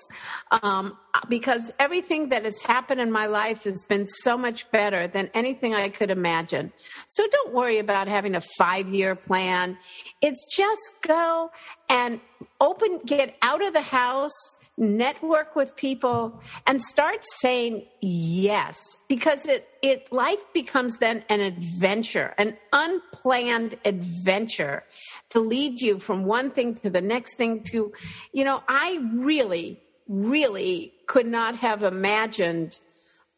um, 0.62 0.96
because 1.28 1.70
everything 1.78 2.28
that 2.28 2.44
has 2.44 2.60
happened 2.60 3.00
in 3.00 3.10
my 3.10 3.26
life 3.26 3.64
has 3.64 3.86
been 3.88 4.06
so 4.06 4.36
much 4.36 4.70
better 4.70 5.08
than 5.08 5.30
anything 5.34 5.74
I 5.74 5.88
could 5.88 6.10
imagine. 6.10 6.72
So 7.08 7.26
don't 7.26 7.52
worry 7.52 7.78
about 7.78 8.08
having 8.08 8.34
a 8.34 8.42
five 8.58 8.88
year 8.88 9.16
plan. 9.16 9.78
It's 10.20 10.54
just 10.54 10.92
go 11.00 11.50
and 11.88 12.20
open, 12.60 13.00
get 13.06 13.36
out 13.42 13.64
of 13.64 13.72
the 13.72 13.80
house 13.80 14.54
network 14.80 15.54
with 15.54 15.76
people 15.76 16.40
and 16.66 16.82
start 16.82 17.22
saying 17.22 17.84
yes 18.00 18.80
because 19.08 19.44
it 19.44 19.68
it 19.82 20.10
life 20.10 20.42
becomes 20.54 20.96
then 20.96 21.22
an 21.28 21.40
adventure 21.40 22.34
an 22.38 22.56
unplanned 22.72 23.76
adventure 23.84 24.82
to 25.28 25.38
lead 25.38 25.80
you 25.82 25.98
from 25.98 26.24
one 26.24 26.50
thing 26.50 26.74
to 26.74 26.88
the 26.88 27.02
next 27.02 27.36
thing 27.36 27.62
to 27.62 27.92
you 28.32 28.42
know 28.42 28.62
i 28.68 28.98
really 29.12 29.78
really 30.08 30.94
could 31.06 31.26
not 31.26 31.56
have 31.56 31.82
imagined 31.82 32.80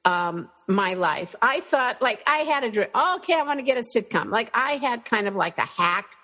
um, 0.05 0.49
my 0.67 0.95
life. 0.95 1.35
I 1.41 1.61
thought, 1.61 2.03
like, 2.03 2.23
I 2.27 2.39
had 2.39 2.65
a 2.65 2.71
dream. 2.71 2.89
Oh, 2.95 3.17
okay, 3.17 3.35
I 3.35 3.43
want 3.43 3.61
to 3.61 3.65
get 3.65 3.79
a 3.79 3.85
sitcom. 3.97 4.31
Like, 4.31 4.51
I 4.53 4.73
had 4.73 5.05
kind 5.05 5.29
of 5.29 5.37
like 5.37 5.59
a 5.59 5.67
hack 5.67 6.17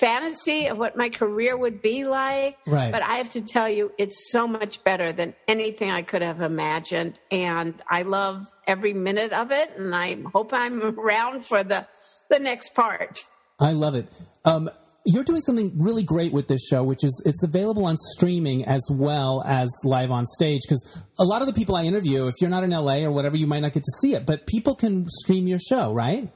fantasy 0.00 0.66
of 0.66 0.78
what 0.78 0.96
my 0.96 1.08
career 1.08 1.56
would 1.56 1.82
be 1.82 2.04
like. 2.04 2.58
Right. 2.66 2.92
But 2.92 3.02
I 3.02 3.16
have 3.16 3.30
to 3.30 3.40
tell 3.40 3.68
you, 3.68 3.92
it's 3.98 4.30
so 4.30 4.46
much 4.46 4.82
better 4.84 5.12
than 5.12 5.34
anything 5.48 5.90
I 5.90 6.02
could 6.02 6.22
have 6.22 6.40
imagined. 6.40 7.18
And 7.30 7.74
I 7.88 8.02
love 8.02 8.46
every 8.66 8.92
minute 8.92 9.32
of 9.32 9.50
it. 9.50 9.72
And 9.76 9.94
I 9.94 10.16
hope 10.32 10.52
I'm 10.52 10.82
around 10.98 11.44
for 11.44 11.62
the, 11.62 11.86
the 12.30 12.38
next 12.38 12.74
part. 12.74 13.24
I 13.58 13.72
love 13.72 13.94
it. 13.94 14.08
Um, 14.44 14.70
you're 15.06 15.24
doing 15.24 15.40
something 15.40 15.72
really 15.76 16.02
great 16.02 16.32
with 16.32 16.48
this 16.48 16.66
show, 16.66 16.82
which 16.82 17.04
is 17.04 17.22
it's 17.24 17.44
available 17.44 17.86
on 17.86 17.96
streaming 17.96 18.64
as 18.64 18.82
well 18.90 19.42
as 19.46 19.70
live 19.84 20.10
on 20.10 20.26
stage. 20.26 20.62
Because 20.64 21.00
a 21.18 21.24
lot 21.24 21.42
of 21.42 21.46
the 21.46 21.54
people 21.54 21.76
I 21.76 21.84
interview, 21.84 22.26
if 22.26 22.34
you're 22.40 22.50
not 22.50 22.64
in 22.64 22.70
LA 22.70 22.98
or 23.04 23.12
whatever, 23.12 23.36
you 23.36 23.46
might 23.46 23.60
not 23.60 23.72
get 23.72 23.84
to 23.84 23.92
see 24.00 24.14
it, 24.14 24.26
but 24.26 24.46
people 24.46 24.74
can 24.74 25.06
stream 25.08 25.46
your 25.46 25.60
show, 25.60 25.92
right? 25.92 26.28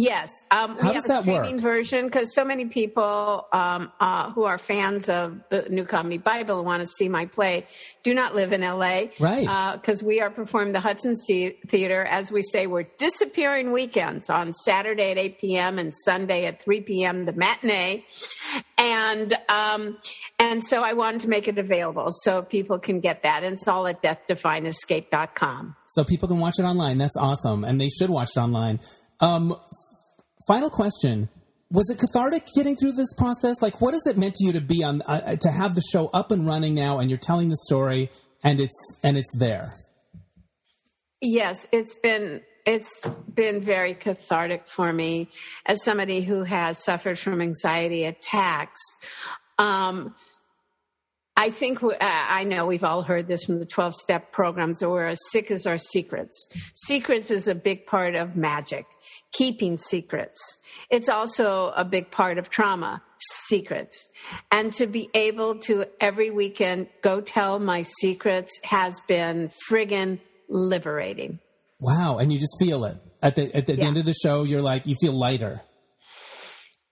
Yes, 0.00 0.44
um, 0.52 0.76
we 0.80 0.92
have 0.92 1.04
a 1.06 1.22
streaming 1.22 1.54
work? 1.54 1.60
version 1.60 2.04
because 2.04 2.32
so 2.32 2.44
many 2.44 2.66
people 2.66 3.48
um, 3.52 3.90
uh, 3.98 4.30
who 4.30 4.44
are 4.44 4.56
fans 4.56 5.08
of 5.08 5.40
the 5.50 5.66
New 5.70 5.84
Comedy 5.84 6.18
Bible 6.18 6.58
and 6.58 6.66
want 6.66 6.82
to 6.82 6.86
see 6.86 7.08
my 7.08 7.26
play 7.26 7.66
do 8.04 8.14
not 8.14 8.32
live 8.32 8.52
in 8.52 8.60
LA, 8.60 9.06
Right. 9.18 9.72
Because 9.74 10.00
we 10.00 10.20
are 10.20 10.30
performing 10.30 10.72
the 10.72 10.78
Hudson 10.78 11.14
Theater, 11.66 12.04
as 12.04 12.30
we 12.30 12.42
say, 12.42 12.68
we're 12.68 12.86
disappearing 12.98 13.72
weekends 13.72 14.30
on 14.30 14.52
Saturday 14.52 15.10
at 15.10 15.18
eight 15.18 15.40
p.m. 15.40 15.80
and 15.80 15.92
Sunday 16.04 16.44
at 16.44 16.62
three 16.62 16.80
p.m. 16.80 17.24
the 17.24 17.32
matinee, 17.32 18.04
and 18.78 19.36
um, 19.48 19.98
and 20.38 20.62
so 20.62 20.84
I 20.84 20.92
wanted 20.92 21.22
to 21.22 21.28
make 21.28 21.48
it 21.48 21.58
available 21.58 22.12
so 22.12 22.42
people 22.42 22.78
can 22.78 23.00
get 23.00 23.24
that, 23.24 23.42
and 23.42 23.54
it's 23.54 23.66
all 23.66 23.88
at 23.88 24.00
deathdefyingescape.com. 24.00 25.74
So 25.88 26.04
people 26.04 26.28
can 26.28 26.38
watch 26.38 26.54
it 26.60 26.62
online. 26.62 26.98
That's 26.98 27.16
awesome. 27.16 27.64
And 27.64 27.80
they 27.80 27.88
should 27.88 28.10
watch 28.10 28.30
it 28.36 28.38
online. 28.38 28.78
Um, 29.20 29.56
final 30.48 30.70
question. 30.70 31.28
Was 31.70 31.90
it 31.90 31.98
cathartic 31.98 32.46
getting 32.54 32.76
through 32.76 32.92
this 32.92 33.12
process? 33.14 33.60
Like, 33.60 33.82
what 33.82 33.92
has 33.92 34.06
it 34.06 34.16
meant 34.16 34.34
to 34.36 34.46
you 34.46 34.52
to 34.52 34.60
be 34.60 34.82
on, 34.82 35.02
uh, 35.02 35.36
to 35.36 35.50
have 35.50 35.74
the 35.74 35.82
show 35.92 36.08
up 36.08 36.32
and 36.32 36.46
running 36.46 36.74
now 36.74 36.98
and 36.98 37.10
you're 37.10 37.18
telling 37.18 37.50
the 37.50 37.58
story 37.66 38.10
and 38.42 38.58
it's, 38.58 38.98
and 39.04 39.18
it's 39.18 39.30
there? 39.38 39.74
Yes, 41.20 41.68
it's 41.72 41.94
been 41.96 42.40
it's 42.64 43.00
been 43.34 43.62
very 43.62 43.94
cathartic 43.94 44.68
for 44.68 44.92
me 44.92 45.28
as 45.64 45.82
somebody 45.82 46.20
who 46.20 46.42
has 46.44 46.84
suffered 46.84 47.18
from 47.18 47.40
anxiety 47.40 48.04
attacks. 48.04 48.80
Um, 49.58 50.14
I 51.38 51.50
think 51.50 51.84
uh, 51.84 51.94
I 52.00 52.42
know 52.42 52.66
we've 52.66 52.82
all 52.82 53.02
heard 53.02 53.28
this 53.28 53.44
from 53.44 53.60
the 53.60 53.64
12 53.66 53.94
step 53.94 54.32
programs 54.32 54.80
that 54.80 54.90
we're 54.90 55.06
as 55.06 55.20
sick 55.30 55.52
as 55.52 55.68
our 55.68 55.78
secrets. 55.78 56.48
Secrets 56.74 57.30
is 57.30 57.46
a 57.46 57.54
big 57.54 57.86
part 57.86 58.16
of 58.16 58.34
magic, 58.34 58.86
keeping 59.32 59.78
secrets. 59.78 60.40
It's 60.90 61.08
also 61.08 61.72
a 61.76 61.84
big 61.84 62.10
part 62.10 62.38
of 62.38 62.50
trauma, 62.50 63.02
secrets. 63.46 64.08
And 64.50 64.72
to 64.72 64.88
be 64.88 65.10
able 65.14 65.60
to 65.60 65.84
every 66.00 66.32
weekend 66.32 66.88
go 67.02 67.20
tell 67.20 67.60
my 67.60 67.82
secrets 68.00 68.58
has 68.64 68.98
been 69.06 69.52
friggin' 69.70 70.18
liberating. 70.48 71.38
Wow. 71.78 72.18
And 72.18 72.32
you 72.32 72.40
just 72.40 72.56
feel 72.58 72.84
it 72.84 72.96
at 73.22 73.36
the, 73.36 73.54
at 73.54 73.66
the, 73.68 73.76
Yeah. 73.76 73.84
end 73.86 73.96
of 73.96 74.06
the 74.06 74.14
show. 74.14 74.42
You're 74.42 74.60
like, 74.62 74.88
you 74.88 74.96
feel 75.00 75.12
lighter. 75.12 75.62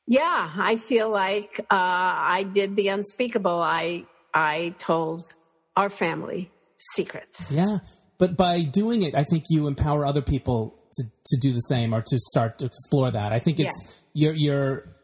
Yeah, 0.07 0.53
I 0.57 0.76
feel 0.76 1.11
like 1.11 1.59
uh, 1.62 1.64
I 1.74 2.44
did 2.44 2.76
the 2.76 2.88
unspeakable. 2.88 3.51
I 3.61 4.05
I 4.37 4.74
told 4.78 5.34
our 5.76 5.89
family 5.89 6.51
secrets. 6.95 7.51
Yeah. 7.51 7.78
But 8.18 8.37
by 8.37 8.62
doing 8.62 9.03
it, 9.03 9.14
I 9.14 9.24
think 9.24 9.45
you 9.49 9.66
empower 9.66 10.05
other 10.05 10.20
people 10.20 10.78
to, 10.93 11.05
to 11.05 11.39
do 11.41 11.53
the 11.53 11.61
same 11.61 11.95
or 11.95 12.03
to 12.03 12.18
start 12.18 12.59
to 12.59 12.66
explore 12.66 13.11
that. 13.11 13.32
I 13.32 13.39
think 13.39 13.61
it's 13.61 13.72
Yes. 13.82 14.03
you're 14.12 14.34
you're 14.34 14.97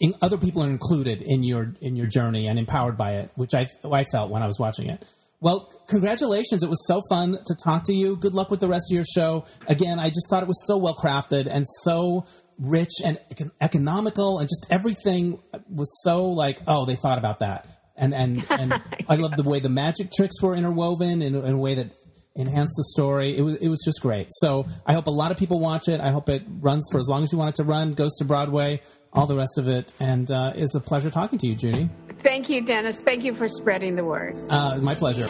in, 0.00 0.14
other 0.22 0.38
people 0.38 0.62
are 0.62 0.68
included 0.70 1.22
in 1.22 1.42
your 1.42 1.74
in 1.80 1.96
your 1.96 2.06
journey 2.06 2.46
and 2.46 2.58
empowered 2.58 2.96
by 2.96 3.12
it, 3.16 3.30
which 3.36 3.54
I 3.54 3.66
oh, 3.84 3.92
I 3.92 4.04
felt 4.04 4.30
when 4.30 4.42
I 4.42 4.46
was 4.46 4.58
watching 4.58 4.88
it. 4.88 5.04
Well, 5.40 5.72
congratulations! 5.88 6.62
It 6.62 6.68
was 6.68 6.86
so 6.86 7.00
fun 7.08 7.32
to 7.32 7.56
talk 7.64 7.84
to 7.84 7.94
you. 7.94 8.16
Good 8.16 8.34
luck 8.34 8.50
with 8.50 8.60
the 8.60 8.68
rest 8.68 8.90
of 8.90 8.94
your 8.94 9.04
show. 9.04 9.46
Again, 9.66 9.98
I 9.98 10.08
just 10.08 10.28
thought 10.28 10.42
it 10.42 10.48
was 10.48 10.66
so 10.66 10.76
well 10.76 10.94
crafted 10.94 11.46
and 11.46 11.66
so 11.82 12.26
rich 12.58 12.92
and 13.02 13.18
economical, 13.60 14.38
and 14.38 14.46
just 14.48 14.66
everything 14.70 15.40
was 15.70 15.90
so 16.02 16.26
like, 16.26 16.60
oh, 16.66 16.84
they 16.84 16.96
thought 16.96 17.16
about 17.16 17.38
that. 17.38 17.66
And 18.00 18.12
and 18.12 18.44
and 18.50 18.82
I 19.08 19.14
love 19.14 19.36
the 19.36 19.44
way 19.44 19.60
the 19.60 19.68
magic 19.68 20.10
tricks 20.10 20.42
were 20.42 20.56
interwoven 20.56 21.22
in, 21.22 21.36
in 21.36 21.52
a 21.52 21.56
way 21.56 21.74
that 21.74 21.92
enhanced 22.34 22.74
the 22.76 22.84
story. 22.84 23.36
It 23.36 23.42
was 23.42 23.54
it 23.56 23.68
was 23.68 23.82
just 23.84 24.00
great. 24.00 24.28
So 24.30 24.66
I 24.84 24.94
hope 24.94 25.06
a 25.06 25.12
lot 25.12 25.30
of 25.30 25.36
people 25.36 25.60
watch 25.60 25.88
it. 25.88 26.00
I 26.00 26.10
hope 26.10 26.28
it 26.28 26.42
runs 26.48 26.88
for 26.90 26.98
as 26.98 27.06
long 27.06 27.22
as 27.22 27.30
you 27.32 27.38
want 27.38 27.50
it 27.50 27.62
to 27.62 27.64
run. 27.64 27.92
Goes 27.92 28.16
to 28.16 28.24
Broadway, 28.24 28.80
all 29.12 29.26
the 29.26 29.36
rest 29.36 29.58
of 29.58 29.68
it, 29.68 29.92
and 30.00 30.28
uh, 30.30 30.52
it's 30.56 30.74
a 30.74 30.80
pleasure 30.80 31.10
talking 31.10 31.38
to 31.38 31.46
you, 31.46 31.54
Judy. 31.54 31.88
Thank 32.20 32.48
you, 32.48 32.62
Dennis. 32.62 33.00
Thank 33.00 33.24
you 33.24 33.34
for 33.34 33.48
spreading 33.48 33.96
the 33.96 34.04
word. 34.04 34.36
Uh, 34.50 34.76
my 34.78 34.94
pleasure. 34.94 35.28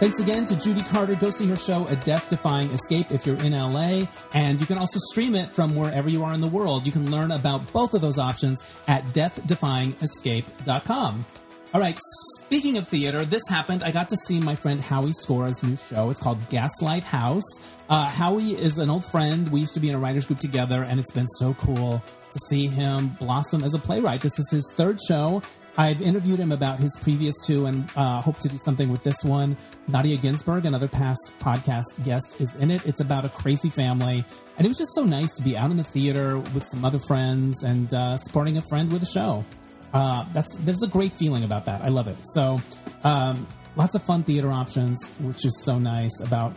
Thanks 0.00 0.18
again 0.18 0.44
to 0.46 0.56
Judy 0.56 0.82
Carter. 0.82 1.14
Go 1.14 1.28
see 1.28 1.46
her 1.48 1.58
show, 1.58 1.86
A 1.88 1.94
Death 1.94 2.30
Defying 2.30 2.70
Escape, 2.70 3.10
if 3.10 3.26
you're 3.26 3.36
in 3.36 3.52
LA. 3.52 4.04
And 4.32 4.58
you 4.58 4.64
can 4.64 4.78
also 4.78 4.98
stream 5.12 5.34
it 5.34 5.54
from 5.54 5.76
wherever 5.76 6.08
you 6.08 6.24
are 6.24 6.32
in 6.32 6.40
the 6.40 6.46
world. 6.46 6.86
You 6.86 6.92
can 6.92 7.10
learn 7.10 7.30
about 7.30 7.70
both 7.70 7.92
of 7.92 8.00
those 8.00 8.16
options 8.16 8.62
at 8.88 9.04
deathdefyingescape.com. 9.08 11.26
All 11.74 11.80
right, 11.80 11.98
speaking 12.38 12.78
of 12.78 12.88
theater, 12.88 13.26
this 13.26 13.42
happened. 13.48 13.84
I 13.84 13.90
got 13.90 14.08
to 14.08 14.16
see 14.16 14.40
my 14.40 14.54
friend 14.54 14.80
Howie 14.80 15.12
Scora's 15.12 15.62
new 15.62 15.76
show. 15.76 16.08
It's 16.08 16.20
called 16.20 16.48
Gaslight 16.48 17.04
House. 17.04 17.44
Uh, 17.90 18.08
Howie 18.08 18.54
is 18.54 18.78
an 18.78 18.88
old 18.88 19.04
friend. 19.04 19.48
We 19.48 19.60
used 19.60 19.74
to 19.74 19.80
be 19.80 19.90
in 19.90 19.94
a 19.94 19.98
writers 19.98 20.24
group 20.24 20.40
together, 20.40 20.82
and 20.82 20.98
it's 20.98 21.12
been 21.12 21.28
so 21.28 21.52
cool 21.54 22.02
to 22.32 22.38
see 22.48 22.68
him 22.68 23.08
blossom 23.20 23.62
as 23.62 23.74
a 23.74 23.78
playwright. 23.78 24.22
This 24.22 24.38
is 24.38 24.50
his 24.50 24.72
third 24.76 24.98
show. 25.06 25.42
I've 25.80 26.02
interviewed 26.02 26.38
him 26.38 26.52
about 26.52 26.78
his 26.78 26.94
previous 27.00 27.34
two 27.46 27.64
and 27.64 27.88
uh, 27.96 28.20
hope 28.20 28.38
to 28.40 28.50
do 28.50 28.58
something 28.58 28.90
with 28.90 29.02
this 29.02 29.24
one. 29.24 29.56
Nadia 29.88 30.18
Ginsburg, 30.18 30.66
another 30.66 30.88
past 30.88 31.32
podcast 31.38 32.04
guest, 32.04 32.38
is 32.38 32.54
in 32.56 32.70
it. 32.70 32.84
It's 32.84 33.00
about 33.00 33.24
a 33.24 33.30
crazy 33.30 33.70
family. 33.70 34.22
And 34.58 34.66
it 34.66 34.68
was 34.68 34.76
just 34.76 34.94
so 34.94 35.04
nice 35.04 35.32
to 35.36 35.42
be 35.42 35.56
out 35.56 35.70
in 35.70 35.78
the 35.78 35.84
theater 35.84 36.38
with 36.38 36.64
some 36.64 36.84
other 36.84 36.98
friends 36.98 37.62
and 37.62 37.94
uh, 37.94 38.18
supporting 38.18 38.58
a 38.58 38.62
friend 38.68 38.92
with 38.92 39.02
a 39.04 39.06
show. 39.06 39.42
Uh, 39.94 40.26
that's 40.34 40.54
There's 40.56 40.82
a 40.82 40.86
great 40.86 41.14
feeling 41.14 41.44
about 41.44 41.64
that. 41.64 41.80
I 41.80 41.88
love 41.88 42.08
it. 42.08 42.18
So, 42.24 42.60
um, 43.02 43.46
lots 43.74 43.94
of 43.94 44.02
fun 44.02 44.22
theater 44.22 44.52
options, 44.52 45.02
which 45.20 45.46
is 45.46 45.62
so 45.64 45.78
nice 45.78 46.20
about 46.22 46.54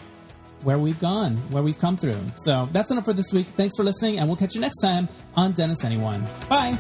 where 0.63 0.79
we've 0.79 0.99
gone, 0.99 1.37
where 1.49 1.63
we've 1.63 1.79
come 1.79 1.95
through. 1.95 2.19
So, 2.39 2.67
that's 2.73 2.91
enough 2.91 3.05
for 3.05 3.13
this 3.13 3.31
week. 3.31 3.47
Thanks 3.47 3.77
for 3.77 3.85
listening, 3.85 4.19
and 4.19 4.27
we'll 4.27 4.35
catch 4.35 4.53
you 4.53 4.59
next 4.59 4.81
time 4.81 5.07
on 5.37 5.53
Dennis 5.53 5.85
Anyone. 5.85 6.27
Bye. 6.49 6.77